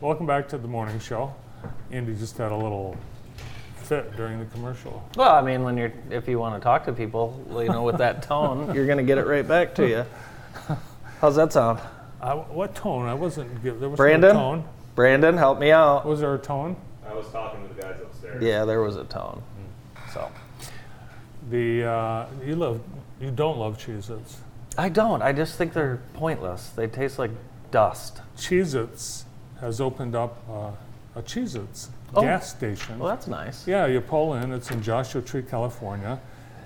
Welcome 0.00 0.24
back 0.24 0.48
to 0.48 0.56
the 0.56 0.68
morning 0.68 0.98
show. 0.98 1.34
Andy 1.90 2.14
just 2.14 2.38
had 2.38 2.52
a 2.52 2.56
little 2.56 2.96
fit 3.76 4.16
during 4.16 4.38
the 4.38 4.46
commercial. 4.46 5.06
Well, 5.14 5.34
I 5.34 5.42
mean, 5.42 5.62
when 5.62 5.76
you're 5.76 5.92
if 6.08 6.26
you 6.26 6.38
want 6.38 6.58
to 6.58 6.64
talk 6.64 6.86
to 6.86 6.92
people, 6.94 7.38
you 7.50 7.68
know, 7.68 7.82
with 7.82 7.98
that 7.98 8.22
tone, 8.28 8.74
you're 8.74 8.86
going 8.86 8.96
to 8.96 9.04
get 9.04 9.18
it 9.18 9.26
right 9.26 9.46
back 9.46 9.74
to 9.74 9.86
you. 9.86 10.06
How's 11.22 11.36
that 11.36 11.52
sound? 11.52 11.78
Uh, 12.20 12.34
what 12.34 12.74
tone? 12.74 13.06
I 13.06 13.14
wasn't. 13.14 13.62
There 13.62 13.88
was 13.88 13.96
Brandon? 13.96 14.34
no 14.34 14.40
tone. 14.40 14.64
Brandon, 14.96 15.36
help 15.36 15.60
me 15.60 15.70
out. 15.70 16.04
Was 16.04 16.18
there 16.18 16.34
a 16.34 16.38
tone? 16.38 16.74
I 17.08 17.14
was 17.14 17.28
talking 17.28 17.62
to 17.68 17.72
the 17.72 17.80
guys 17.80 17.94
upstairs. 18.02 18.42
Yeah, 18.42 18.64
there 18.64 18.82
was 18.82 18.96
a 18.96 19.04
tone. 19.04 19.40
So 20.12 20.28
The 21.48 21.84
uh, 21.84 22.26
you 22.44 22.56
love 22.56 22.80
you 23.20 23.30
don't 23.30 23.56
love 23.56 23.78
Cheez-Its. 23.78 24.38
I 24.76 24.88
don't. 24.88 25.22
I 25.22 25.32
just 25.32 25.56
think 25.56 25.72
they're 25.74 26.02
pointless. 26.14 26.70
They 26.70 26.88
taste 26.88 27.20
like 27.20 27.30
dust. 27.70 28.20
Cheez-Its 28.36 29.24
has 29.60 29.80
opened 29.80 30.16
up 30.16 30.42
uh, 30.50 30.72
a 31.14 31.22
Cheez-Its 31.22 31.90
Oh. 32.16 32.22
gas 32.22 32.50
station. 32.50 32.98
Well, 32.98 33.08
that's 33.08 33.28
nice. 33.28 33.64
Yeah, 33.68 33.86
you 33.86 34.00
pull 34.00 34.34
in. 34.34 34.52
It's 34.52 34.72
in 34.72 34.82
Joshua 34.82 35.22
Tree, 35.22 35.42
California, 35.42 36.20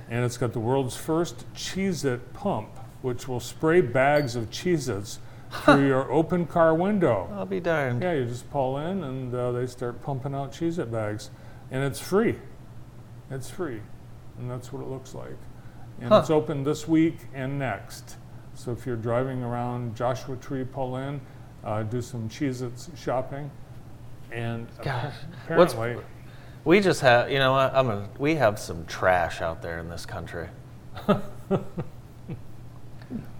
and 0.08 0.24
it's 0.24 0.38
got 0.38 0.54
the 0.54 0.60
world's 0.60 0.96
first 0.96 1.44
Cheez-It 1.54 2.32
pump, 2.32 2.70
which 3.06 3.28
will 3.28 3.38
spray 3.38 3.80
bags 3.80 4.34
of 4.34 4.50
Cheez-Its 4.50 5.20
through 5.64 5.86
your 5.92 6.10
open 6.10 6.44
car 6.44 6.74
window. 6.74 7.30
I'll 7.32 7.46
be 7.46 7.60
darned. 7.60 8.02
Yeah, 8.02 8.14
you 8.14 8.24
just 8.24 8.50
pull 8.50 8.78
in, 8.78 9.04
and 9.04 9.32
uh, 9.32 9.52
they 9.52 9.68
start 9.68 10.02
pumping 10.02 10.34
out 10.34 10.50
Cheez-It 10.50 10.90
bags, 10.90 11.30
and 11.70 11.84
it's 11.84 12.00
free. 12.00 12.34
It's 13.30 13.48
free, 13.48 13.80
and 14.40 14.50
that's 14.50 14.72
what 14.72 14.82
it 14.82 14.88
looks 14.88 15.14
like. 15.14 15.36
And 16.00 16.08
Huh. 16.08 16.18
it's 16.18 16.30
open 16.30 16.64
this 16.64 16.88
week 16.88 17.18
and 17.32 17.60
next. 17.60 18.16
So 18.54 18.72
if 18.72 18.84
you're 18.84 18.96
driving 18.96 19.44
around 19.44 19.94
Joshua 19.94 20.34
Tree, 20.38 20.64
pull 20.64 20.96
in, 20.96 21.20
uh, 21.62 21.84
do 21.84 22.02
some 22.02 22.28
Cheez-Its 22.28 22.90
shopping, 22.96 23.48
and 24.32 24.66
Gosh, 24.82 25.14
what's- 25.46 25.74
apparently. 25.74 26.04
We 26.64 26.80
just 26.80 27.02
have, 27.02 27.30
you 27.30 27.38
know, 27.38 27.54
I'm 27.54 27.88
a, 27.88 28.08
we 28.18 28.34
have 28.34 28.58
some 28.58 28.84
trash 28.86 29.40
out 29.40 29.62
there 29.62 29.78
in 29.78 29.88
this 29.88 30.04
country. 30.04 30.48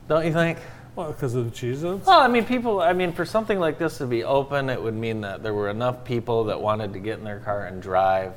Don't 0.09 0.25
you 0.25 0.33
think? 0.33 0.59
Well, 0.95 1.13
because 1.13 1.35
of 1.35 1.45
the 1.45 1.51
Cheez-Its? 1.51 2.07
Well, 2.07 2.21
I 2.21 2.29
mean, 2.29 2.45
people. 2.45 2.81
I 2.81 2.93
mean, 2.93 3.13
for 3.13 3.25
something 3.25 3.59
like 3.59 3.79
this 3.79 3.99
to 3.99 4.07
be 4.07 4.25
open, 4.25 4.71
it 4.71 4.83
would 4.83 4.95
mean 4.95 5.21
that 5.21 5.43
there 5.43 5.53
were 5.53 5.69
enough 5.69 6.05
people 6.05 6.45
that 6.45 6.61
wanted 6.61 6.93
to 6.95 6.99
get 6.99 7.19
in 7.19 7.25
their 7.25 7.41
car 7.41 7.67
and 7.67 7.83
drive 7.83 8.33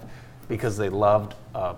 because 0.50 0.76
they 0.76 0.90
loved 0.90 1.36
a 1.56 1.76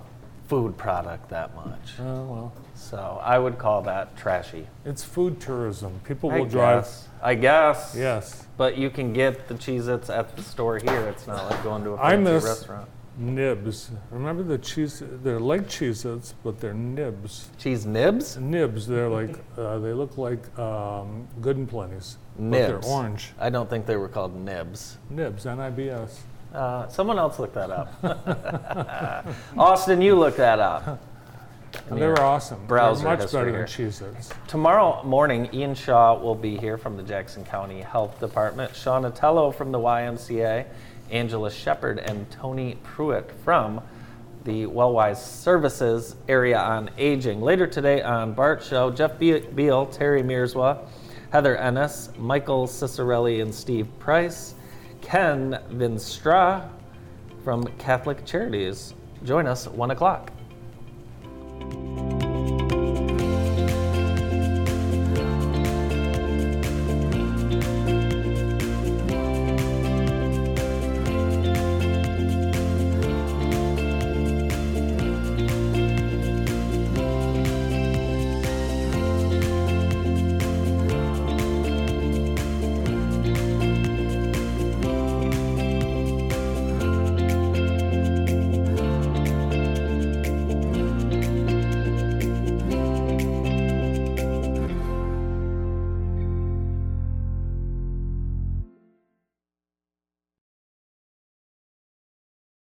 food 0.48 0.76
product 0.78 1.30
that 1.30 1.56
much. 1.56 2.00
Oh, 2.00 2.24
well. 2.26 2.54
So 2.74 3.22
I 3.24 3.38
would 3.38 3.60
call 3.60 3.84
that 3.84 4.18
trashy. 4.18 4.66
It's 4.86 5.04
food 5.04 5.40
tourism. 5.40 6.00
People 6.04 6.32
I 6.32 6.40
will 6.40 6.46
drive. 6.46 6.84
guess. 6.84 7.08
I 7.22 7.36
guess. 7.36 7.96
Yes. 7.96 8.48
But 8.58 8.78
you 8.78 8.90
can 8.90 9.14
get 9.14 9.48
the 9.48 9.54
Cheez-Its 9.54 10.10
at 10.10 10.36
the 10.36 10.42
store 10.42 10.80
here. 10.80 11.08
It's 11.08 11.28
not 11.28 11.50
like 11.50 11.64
going 11.64 11.84
to 11.84 11.92
a 11.92 11.98
fancy 11.98 12.24
miss 12.24 12.44
restaurant. 12.44 12.90
Nibs. 13.22 13.92
Remember 14.10 14.44
the 14.44 14.58
cheese? 14.58 15.02
They're 15.06 15.40
like 15.40 15.68
Cheez-Its, 15.68 16.34
but 16.44 16.60
they're 16.60 16.74
nibs. 16.74 17.50
Cheese 17.58 17.86
nibs? 17.86 18.38
Nibs. 18.38 18.88
They're 18.88 19.10
like 19.10 19.38
uh, 19.58 19.80
they 19.80 19.94
look 19.94 20.18
like 20.18 20.58
um, 20.60 21.28
Good 21.40 21.58
and 21.58 21.70
Plenty's, 21.70 22.18
but 22.36 22.44
Nibs. 22.44 22.86
they're 22.86 22.92
orange. 22.94 23.32
I 23.40 23.50
don't 23.50 23.70
think 23.70 23.86
they 23.86 23.96
were 23.98 24.10
called 24.10 24.36
nibs. 24.36 24.98
Nibs. 25.10 25.46
N-I-B-S. 25.46 26.24
Uh, 26.54 26.88
someone 26.90 27.18
else 27.18 27.40
looked 27.40 27.54
that 27.54 27.70
up. 27.70 29.26
Austin, 29.58 30.02
you 30.02 30.16
looked 30.16 30.38
that 30.38 30.60
up. 30.60 31.02
They 31.90 32.06
were 32.06 32.20
awesome. 32.20 32.66
Browser 32.68 33.04
they're 33.04 33.18
much 33.18 33.32
better 33.32 33.50
here. 33.50 33.58
than 33.60 33.68
Cheez-Its. 33.68 34.30
Tomorrow 34.48 35.04
morning, 35.04 35.50
Ian 35.54 35.74
Shaw 35.74 36.20
will 36.20 36.36
be 36.36 36.58
here 36.58 36.78
from 36.78 36.98
the 36.98 37.04
Jackson 37.04 37.46
County 37.46 37.80
Health 37.80 38.20
Department, 38.20 38.76
Sean 38.76 39.04
Atello 39.04 39.56
from 39.56 39.72
the 39.72 39.80
YMCA, 39.80 40.66
Angela 41.12 41.52
Shepard, 41.52 42.00
and 42.00 42.30
Tony 42.32 42.78
Pruitt 42.84 43.32
from 43.44 43.82
the 44.44 44.66
Wellwise 44.66 45.18
Services 45.18 46.16
Area 46.28 46.60
on 46.60 46.90
Aging. 46.98 47.42
Later 47.42 47.68
today 47.68 48.02
on 48.02 48.34
Bart 48.34 48.64
Show, 48.64 48.90
Jeff 48.90 49.20
Be- 49.20 49.40
Beal, 49.40 49.86
Terry 49.86 50.24
Mearswa, 50.24 50.88
Heather 51.32 51.58
Ennis, 51.58 52.10
Michael 52.18 52.68
Cicerelli, 52.68 53.42
and 53.42 53.54
Steve 53.54 53.88
Price, 54.00 54.56
Ken 55.02 55.60
Vinstra 55.72 56.70
from 57.44 57.66
Catholic 57.78 58.26
Charities. 58.26 58.94
Join 59.24 59.48
us 59.48 59.68
1 59.68 59.92
o'clock. 59.92 60.32